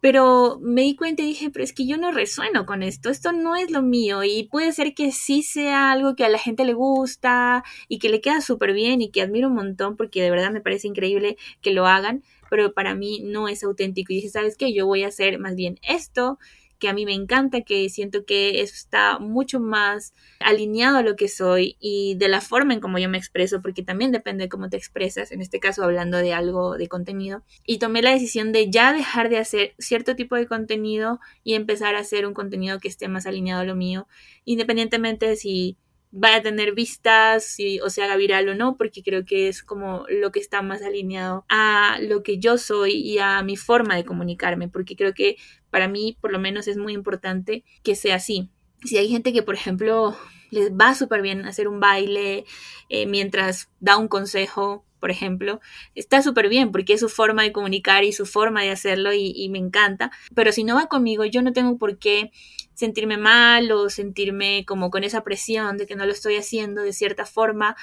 pero 0.00 0.58
me 0.60 0.82
di 0.82 0.96
cuenta 0.96 1.22
y 1.22 1.26
dije, 1.26 1.50
pero 1.50 1.64
es 1.64 1.72
que 1.72 1.86
yo 1.86 1.96
no 1.96 2.12
resueno 2.12 2.66
con 2.66 2.82
esto, 2.82 3.10
esto 3.10 3.32
no 3.32 3.56
es 3.56 3.70
lo 3.70 3.82
mío 3.82 4.22
y 4.24 4.44
puede 4.44 4.72
ser 4.72 4.94
que 4.94 5.12
sí 5.12 5.42
sea 5.42 5.90
algo 5.90 6.14
que 6.14 6.24
a 6.24 6.28
la 6.28 6.38
gente 6.38 6.64
le 6.64 6.74
gusta 6.74 7.64
y 7.88 7.98
que 7.98 8.08
le 8.08 8.20
queda 8.20 8.40
súper 8.40 8.72
bien 8.72 9.00
y 9.02 9.10
que 9.10 9.22
admiro 9.22 9.48
un 9.48 9.54
montón 9.54 9.96
porque 9.96 10.22
de 10.22 10.30
verdad 10.30 10.50
me 10.50 10.60
parece 10.60 10.88
increíble 10.88 11.36
que 11.62 11.72
lo 11.72 11.86
hagan, 11.86 12.22
pero 12.50 12.72
para 12.72 12.94
mí 12.94 13.20
no 13.24 13.48
es 13.48 13.64
auténtico 13.64 14.12
y 14.12 14.16
dije, 14.16 14.28
¿sabes 14.28 14.56
qué? 14.56 14.72
Yo 14.72 14.86
voy 14.86 15.02
a 15.04 15.08
hacer 15.08 15.38
más 15.38 15.54
bien 15.54 15.78
esto 15.82 16.38
que 16.78 16.88
a 16.88 16.92
mí 16.92 17.04
me 17.04 17.14
encanta, 17.14 17.62
que 17.62 17.88
siento 17.88 18.24
que 18.24 18.60
está 18.60 19.18
mucho 19.18 19.60
más 19.60 20.12
alineado 20.40 20.98
a 20.98 21.02
lo 21.02 21.16
que 21.16 21.28
soy 21.28 21.76
y 21.80 22.14
de 22.16 22.28
la 22.28 22.40
forma 22.40 22.74
en 22.74 22.80
cómo 22.80 22.98
yo 22.98 23.08
me 23.08 23.18
expreso, 23.18 23.60
porque 23.62 23.82
también 23.82 24.12
depende 24.12 24.44
de 24.44 24.48
cómo 24.48 24.68
te 24.68 24.76
expresas, 24.76 25.32
en 25.32 25.40
este 25.40 25.60
caso 25.60 25.84
hablando 25.84 26.18
de 26.18 26.32
algo 26.32 26.76
de 26.76 26.88
contenido. 26.88 27.42
Y 27.64 27.78
tomé 27.78 28.02
la 28.02 28.12
decisión 28.12 28.52
de 28.52 28.70
ya 28.70 28.92
dejar 28.92 29.28
de 29.28 29.38
hacer 29.38 29.74
cierto 29.78 30.16
tipo 30.16 30.36
de 30.36 30.46
contenido 30.46 31.20
y 31.44 31.54
empezar 31.54 31.94
a 31.94 32.00
hacer 32.00 32.26
un 32.26 32.34
contenido 32.34 32.78
que 32.78 32.88
esté 32.88 33.08
más 33.08 33.26
alineado 33.26 33.62
a 33.62 33.64
lo 33.64 33.76
mío, 33.76 34.06
independientemente 34.44 35.26
de 35.26 35.36
si 35.36 35.76
vaya 36.10 36.36
a 36.38 36.42
tener 36.42 36.74
vistas 36.74 37.56
o 37.82 37.90
se 37.90 38.02
haga 38.02 38.16
viral 38.16 38.48
o 38.48 38.54
no, 38.54 38.76
porque 38.76 39.02
creo 39.02 39.24
que 39.24 39.48
es 39.48 39.62
como 39.62 40.04
lo 40.08 40.32
que 40.32 40.40
está 40.40 40.62
más 40.62 40.82
alineado 40.82 41.44
a 41.48 41.98
lo 42.00 42.22
que 42.22 42.38
yo 42.38 42.58
soy 42.58 42.92
y 42.92 43.18
a 43.18 43.42
mi 43.42 43.56
forma 43.56 43.96
de 43.96 44.04
comunicarme, 44.04 44.68
porque 44.68 44.96
creo 44.96 45.14
que 45.14 45.36
para 45.70 45.88
mí 45.88 46.16
por 46.20 46.32
lo 46.32 46.38
menos 46.38 46.68
es 46.68 46.76
muy 46.76 46.92
importante 46.92 47.64
que 47.82 47.94
sea 47.94 48.16
así. 48.16 48.50
Si 48.84 48.98
hay 48.98 49.08
gente 49.08 49.32
que, 49.32 49.42
por 49.42 49.54
ejemplo, 49.54 50.16
les 50.50 50.72
va 50.72 50.94
súper 50.94 51.22
bien 51.22 51.44
hacer 51.44 51.68
un 51.68 51.80
baile 51.80 52.44
eh, 52.88 53.06
mientras 53.06 53.68
da 53.80 53.96
un 53.96 54.08
consejo, 54.08 54.84
por 55.00 55.10
ejemplo, 55.10 55.60
está 55.94 56.22
súper 56.22 56.48
bien 56.48 56.72
porque 56.72 56.94
es 56.94 57.00
su 57.00 57.08
forma 57.08 57.42
de 57.42 57.52
comunicar 57.52 58.04
y 58.04 58.12
su 58.12 58.26
forma 58.26 58.62
de 58.62 58.70
hacerlo 58.70 59.12
y 59.12 59.48
me 59.50 59.58
encanta. 59.58 60.10
Pero 60.34 60.52
si 60.52 60.64
no 60.64 60.74
va 60.74 60.86
conmigo, 60.86 61.24
yo 61.24 61.42
no 61.42 61.52
tengo 61.52 61.78
por 61.78 61.98
qué 61.98 62.30
sentirme 62.76 63.16
mal 63.16 63.72
o 63.72 63.88
sentirme 63.90 64.64
como 64.66 64.90
con 64.90 65.02
esa 65.02 65.24
presión 65.24 65.78
de 65.78 65.86
que 65.86 65.96
no 65.96 66.06
lo 66.06 66.12
estoy 66.12 66.36
haciendo 66.36 66.82
de 66.82 66.92
cierta 66.92 67.24
forma 67.26 67.74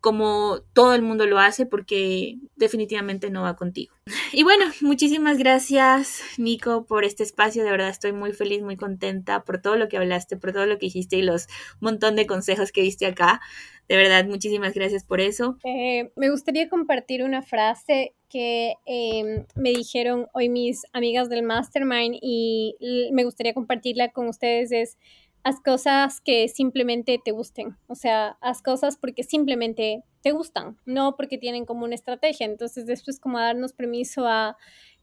como 0.00 0.60
todo 0.72 0.94
el 0.94 1.02
mundo 1.02 1.26
lo 1.26 1.38
hace 1.38 1.66
porque 1.66 2.36
definitivamente 2.56 3.30
no 3.30 3.42
va 3.42 3.56
contigo. 3.56 3.94
Y 4.32 4.42
bueno, 4.42 4.66
muchísimas 4.82 5.38
gracias 5.38 6.20
Nico 6.36 6.84
por 6.84 7.04
este 7.04 7.22
espacio, 7.22 7.64
de 7.64 7.70
verdad 7.70 7.88
estoy 7.88 8.12
muy 8.12 8.32
feliz, 8.32 8.62
muy 8.62 8.76
contenta 8.76 9.42
por 9.42 9.60
todo 9.60 9.76
lo 9.76 9.88
que 9.88 9.96
hablaste, 9.96 10.36
por 10.36 10.52
todo 10.52 10.66
lo 10.66 10.78
que 10.78 10.86
hiciste 10.86 11.16
y 11.16 11.22
los 11.22 11.46
montón 11.80 12.14
de 12.14 12.26
consejos 12.26 12.70
que 12.70 12.82
diste 12.82 13.06
acá. 13.06 13.40
De 13.88 13.96
verdad, 13.96 14.26
muchísimas 14.26 14.74
gracias 14.74 15.02
por 15.02 15.20
eso. 15.20 15.56
Eh, 15.64 16.12
me 16.14 16.30
gustaría 16.30 16.68
compartir 16.68 17.22
una 17.24 17.40
frase 17.40 18.14
que 18.28 18.74
em, 18.84 19.46
me 19.56 19.70
dijeron 19.70 20.26
hoy 20.34 20.50
mis 20.50 20.82
amigas 20.92 21.30
del 21.30 21.42
Mastermind 21.42 22.18
y 22.20 22.76
me 23.12 23.24
gustaría 23.24 23.54
compartirla 23.54 24.10
con 24.10 24.28
ustedes. 24.28 24.72
Es, 24.72 24.98
haz 25.42 25.60
cosas 25.60 26.20
que 26.20 26.48
simplemente 26.48 27.20
te 27.24 27.32
gusten. 27.32 27.76
O 27.86 27.94
sea, 27.94 28.36
haz 28.40 28.62
cosas 28.62 28.96
porque 28.96 29.22
simplemente 29.22 30.02
te 30.22 30.32
gustan, 30.32 30.78
no 30.84 31.16
porque 31.16 31.38
tienen 31.38 31.64
como 31.64 31.84
una 31.84 31.94
estrategia. 31.94 32.46
Entonces, 32.46 32.86
después 32.86 33.20
como 33.20 33.38
darnos 33.38 33.72
permiso 33.72 34.26
a 34.26 34.56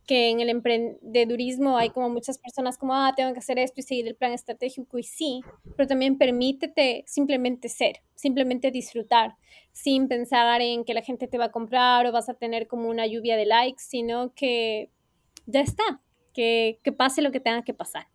que 0.05 0.29
en 0.29 0.39
el 0.39 0.49
emprendedurismo 0.49 1.77
hay 1.77 1.89
como 1.89 2.09
muchas 2.09 2.37
personas 2.37 2.77
como, 2.77 2.93
ah, 2.93 3.13
tengo 3.15 3.33
que 3.33 3.39
hacer 3.39 3.57
esto 3.57 3.79
y 3.79 3.83
seguir 3.83 4.07
el 4.07 4.15
plan 4.15 4.33
estratégico 4.33 4.99
y 4.99 5.03
sí, 5.03 5.41
pero 5.75 5.87
también 5.87 6.17
permítete 6.17 7.03
simplemente 7.07 7.69
ser, 7.69 8.01
simplemente 8.13 8.71
disfrutar, 8.71 9.35
sin 9.71 10.07
pensar 10.07 10.61
en 10.61 10.85
que 10.85 10.93
la 10.93 11.01
gente 11.01 11.27
te 11.27 11.37
va 11.37 11.45
a 11.45 11.51
comprar 11.51 12.05
o 12.05 12.11
vas 12.11 12.29
a 12.29 12.35
tener 12.35 12.67
como 12.67 12.87
una 12.89 13.07
lluvia 13.07 13.35
de 13.35 13.45
likes, 13.45 13.83
sino 13.83 14.33
que 14.35 14.91
ya 15.47 15.61
está, 15.61 16.01
que, 16.33 16.79
que 16.83 16.91
pase 16.91 17.21
lo 17.21 17.31
que 17.31 17.39
tenga 17.39 17.63
que 17.63 17.73
pasar. 17.73 18.07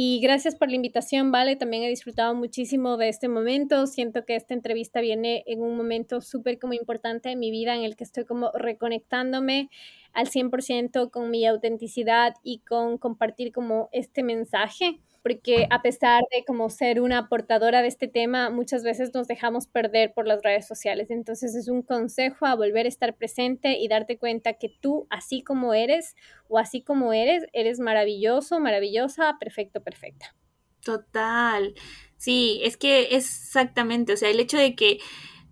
Y 0.00 0.20
gracias 0.20 0.54
por 0.54 0.68
la 0.68 0.76
invitación, 0.76 1.32
Vale. 1.32 1.56
También 1.56 1.82
he 1.82 1.88
disfrutado 1.88 2.32
muchísimo 2.32 2.96
de 2.98 3.08
este 3.08 3.26
momento. 3.26 3.88
Siento 3.88 4.24
que 4.24 4.36
esta 4.36 4.54
entrevista 4.54 5.00
viene 5.00 5.42
en 5.48 5.60
un 5.60 5.76
momento 5.76 6.20
súper 6.20 6.60
como 6.60 6.72
importante 6.74 7.32
en 7.32 7.40
mi 7.40 7.50
vida 7.50 7.74
en 7.74 7.82
el 7.82 7.96
que 7.96 8.04
estoy 8.04 8.24
como 8.24 8.52
reconectándome 8.52 9.70
al 10.12 10.28
100% 10.28 11.10
con 11.10 11.32
mi 11.32 11.44
autenticidad 11.46 12.34
y 12.44 12.60
con 12.60 12.98
compartir 12.98 13.50
como 13.50 13.88
este 13.90 14.22
mensaje 14.22 15.00
porque 15.28 15.66
a 15.68 15.82
pesar 15.82 16.22
de 16.32 16.42
como 16.46 16.70
ser 16.70 17.02
una 17.02 17.28
portadora 17.28 17.82
de 17.82 17.88
este 17.88 18.08
tema, 18.08 18.48
muchas 18.48 18.82
veces 18.82 19.12
nos 19.12 19.28
dejamos 19.28 19.66
perder 19.66 20.14
por 20.14 20.26
las 20.26 20.42
redes 20.42 20.66
sociales. 20.66 21.10
Entonces 21.10 21.54
es 21.54 21.68
un 21.68 21.82
consejo 21.82 22.46
a 22.46 22.54
volver 22.54 22.86
a 22.86 22.88
estar 22.88 23.14
presente 23.14 23.76
y 23.78 23.88
darte 23.88 24.16
cuenta 24.16 24.54
que 24.54 24.70
tú, 24.80 25.06
así 25.10 25.42
como 25.42 25.74
eres 25.74 26.16
o 26.48 26.58
así 26.58 26.80
como 26.80 27.12
eres, 27.12 27.44
eres 27.52 27.78
maravilloso, 27.78 28.58
maravillosa, 28.58 29.36
perfecto, 29.38 29.82
perfecta. 29.82 30.34
Total. 30.82 31.74
Sí, 32.16 32.62
es 32.64 32.78
que 32.78 33.14
exactamente, 33.14 34.14
o 34.14 34.16
sea, 34.16 34.30
el 34.30 34.40
hecho 34.40 34.56
de 34.56 34.74
que, 34.74 34.98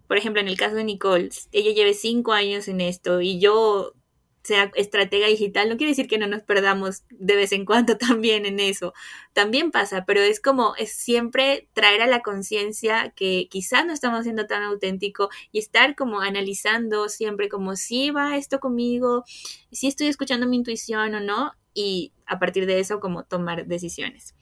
por 0.09 0.17
ejemplo, 0.17 0.41
en 0.41 0.49
el 0.49 0.57
caso 0.57 0.77
de 0.77 0.85
Nicole, 0.85 1.29
ella 1.53 1.73
lleve 1.73 1.93
cinco 1.93 2.33
años 2.33 2.67
en 2.69 2.81
esto 2.81 3.21
y 3.21 3.39
yo 3.41 3.93
sea 4.47 4.71
estratega 4.75 5.27
digital, 5.27 5.69
no 5.69 5.77
quiere 5.77 5.91
decir 5.91 6.09
que 6.09 6.19
no 6.19 6.27
nos 6.27 6.43
perdamos 6.43 7.03
de 7.11 7.37
vez 7.37 7.53
en 7.53 7.65
cuando 7.65 7.97
también 7.99 8.47
en 8.47 8.61
eso. 8.61 8.95
También 9.33 9.71
pasa, 9.71 10.05
pero 10.07 10.21
es 10.21 10.41
como 10.41 10.75
es 10.77 10.93
siempre 10.93 11.69
traer 11.73 12.03
a 12.03 12.07
la 12.07 12.23
conciencia 12.23 13.13
que 13.17 13.49
quizás 13.51 13.85
no 13.85 13.93
estamos 13.93 14.25
siendo 14.25 14.47
tan 14.47 14.63
auténtico 14.63 15.29
y 15.53 15.59
estar 15.59 15.95
como 15.97 16.21
analizando 16.21 17.09
siempre 17.09 17.49
como 17.49 17.77
si 17.77 18.11
va 18.11 18.37
esto 18.37 18.61
conmigo, 18.61 19.25
si 19.71 19.89
estoy 19.89 20.07
escuchando 20.07 20.47
mi 20.47 20.57
intuición 20.57 21.15
o 21.15 21.21
no 21.21 21.53
y 21.77 22.15
a 22.27 22.39
partir 22.39 22.65
de 22.65 22.81
eso 22.81 23.01
como 23.01 23.25
tomar 23.25 23.67
decisiones. 23.67 24.35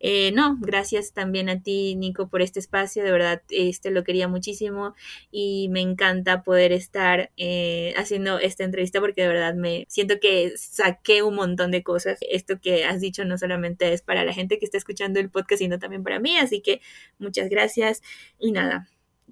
Eh, 0.00 0.32
no, 0.32 0.58
gracias 0.60 1.12
también 1.12 1.48
a 1.48 1.62
ti, 1.62 1.94
Nico, 1.94 2.28
por 2.28 2.42
este 2.42 2.58
espacio. 2.58 3.04
De 3.04 3.12
verdad, 3.12 3.42
este 3.48 3.92
lo 3.92 4.02
quería 4.02 4.26
muchísimo 4.26 4.94
y 5.30 5.68
me 5.70 5.80
encanta 5.80 6.42
poder 6.42 6.72
estar 6.72 7.30
eh, 7.36 7.94
haciendo 7.96 8.40
esta 8.40 8.64
entrevista 8.64 9.00
porque 9.00 9.22
de 9.22 9.28
verdad 9.28 9.54
me 9.54 9.86
siento 9.88 10.18
que 10.20 10.52
saqué 10.56 11.22
un 11.22 11.36
montón 11.36 11.70
de 11.70 11.84
cosas. 11.84 12.18
Esto 12.28 12.60
que 12.60 12.84
has 12.84 13.00
dicho 13.00 13.24
no 13.24 13.38
solamente 13.38 13.92
es 13.92 14.02
para 14.02 14.24
la 14.24 14.32
gente 14.32 14.58
que 14.58 14.64
está 14.64 14.76
escuchando 14.76 15.20
el 15.20 15.30
podcast, 15.30 15.60
sino 15.60 15.78
también 15.78 16.02
para 16.02 16.18
mí. 16.18 16.36
Así 16.38 16.60
que 16.60 16.80
muchas 17.20 17.48
gracias 17.48 18.02
y 18.40 18.50
nada, 18.50 18.88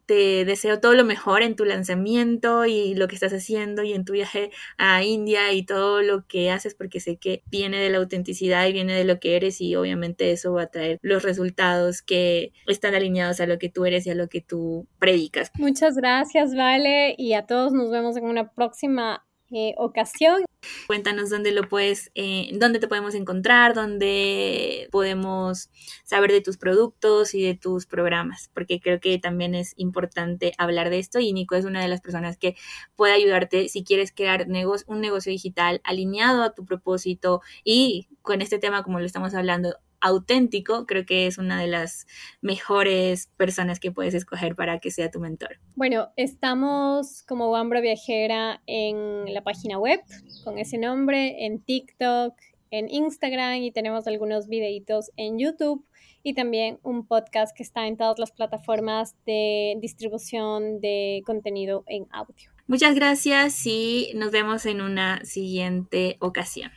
te 0.07 0.44
deseo 0.44 0.80
todo 0.80 0.94
lo 0.94 1.05
mejor 1.05 1.42
en 1.42 1.57
tu 1.57 1.64
lanzamiento 1.64 2.66
y 2.66 2.94
lo 2.94 3.09
que 3.09 3.14
estás 3.14 3.32
haciendo 3.32 3.82
y 3.82 3.92
en 3.92 4.05
tu 4.05 4.12
viaje 4.12 4.51
a 4.76 5.03
India 5.03 5.53
y 5.53 5.64
todo 5.64 6.03
lo 6.03 6.26
que 6.26 6.51
haces 6.51 6.74
porque 6.74 7.01
sé 7.01 7.16
que 7.16 7.42
viene 7.46 7.78
de 7.78 7.90
la 7.90 7.99
autenticidad 7.99 8.66
y 8.66 8.72
viene 8.72 8.94
de 8.94 9.05
lo 9.05 9.20
que 9.20 9.36
eres 9.36 9.61
y 9.61 9.76
obviamente 9.76 10.32
eso 10.32 10.53
va 10.53 10.62
a 10.62 10.70
traer 10.70 10.99
los 11.03 11.22
resultados 11.22 12.03
que 12.03 12.53
están 12.66 12.94
alineados 12.94 13.40
a 13.40 13.46
lo 13.46 13.59
que 13.59 13.68
tú 13.68 13.84
eres 13.84 14.07
y 14.07 14.11
a 14.11 14.14
lo 14.14 14.28
que 14.28 14.40
tú 14.40 14.86
predicas. 14.99 15.51
Muchas 15.55 15.96
gracias, 15.96 16.55
Vale, 16.55 17.14
y 17.18 17.34
a 17.34 17.46
todos 17.46 17.72
nos 17.72 17.90
vemos 17.90 18.16
en 18.16 18.24
una 18.24 18.53
próxima 18.53 19.24
eh, 19.51 19.74
ocasión. 19.78 20.44
Cuéntanos 20.86 21.30
dónde 21.30 21.53
lo 21.53 21.68
puedes, 21.68 22.11
eh, 22.14 22.51
dónde 22.55 22.80
te 22.80 22.88
podemos 22.88 23.14
encontrar, 23.14 23.74
dónde 23.74 24.88
podemos 24.90 25.70
saber 26.05 26.32
de 26.32 26.40
tus 26.40 26.57
productos 26.57 27.34
y 27.34 27.42
de 27.42 27.55
tus 27.55 27.86
programas, 27.86 28.51
porque 28.53 28.80
creo 28.80 29.01
que 29.01 29.18
también 29.18 29.55
es 29.55 29.72
importante 29.76 30.53
hablar 30.59 30.90
de 30.90 30.99
esto 30.99 31.20
y 31.20 31.32
Nico 31.32 31.55
es 31.55 31.64
una 31.64 31.80
de 31.80 31.88
las 31.88 32.01
personas 32.01 32.36
que 32.36 32.57
puede 32.96 33.12
ayudarte 33.12 33.68
si 33.68 33.84
quieres 33.84 34.12
crear 34.12 34.46
un 34.86 35.01
negocio 35.01 35.30
digital 35.30 35.80
alineado 35.84 36.42
a 36.42 36.55
tu 36.55 36.64
propósito 36.64 37.40
y 37.64 38.09
con 38.22 38.42
este 38.42 38.59
tema 38.59 38.82
como 38.82 38.99
lo 38.99 39.07
estamos 39.07 39.34
hablando 39.34 39.76
auténtico, 40.01 40.86
creo 40.86 41.05
que 41.07 41.26
es 41.26 41.38
una 41.38 41.61
de 41.61 41.66
las 41.66 42.07
mejores 42.40 43.28
personas 43.36 43.80
que 43.80 43.92
puedes 43.92 44.14
escoger 44.14 44.55
para 44.55 44.78
que 44.78 44.90
sea 44.90 45.11
tu 45.11 45.20
mentor. 45.20 45.59
Bueno, 45.74 46.09
estamos 46.16 47.22
como 47.22 47.51
Wambra 47.51 47.80
Viajera 47.80 48.62
en 48.66 49.32
la 49.32 49.42
página 49.42 49.78
web 49.78 50.01
con 50.44 50.59
ese 50.59 50.78
nombre, 50.78 51.44
en 51.46 51.61
TikTok, 51.61 52.34
en 52.70 52.90
Instagram 52.90 53.62
y 53.62 53.72
tenemos 53.72 54.07
algunos 54.07 54.49
videitos 54.49 55.11
en 55.16 55.38
YouTube 55.38 55.84
y 56.22 56.34
también 56.34 56.78
un 56.82 57.07
podcast 57.07 57.57
que 57.57 57.62
está 57.62 57.86
en 57.86 57.96
todas 57.96 58.18
las 58.18 58.32
plataformas 58.32 59.16
de 59.24 59.76
distribución 59.80 60.80
de 60.80 61.22
contenido 61.24 61.84
en 61.86 62.07
audio. 62.11 62.51
Muchas 62.66 62.94
gracias 62.94 63.66
y 63.66 64.12
nos 64.14 64.30
vemos 64.30 64.66
en 64.66 64.82
una 64.82 65.24
siguiente 65.24 66.16
ocasión. 66.20 66.70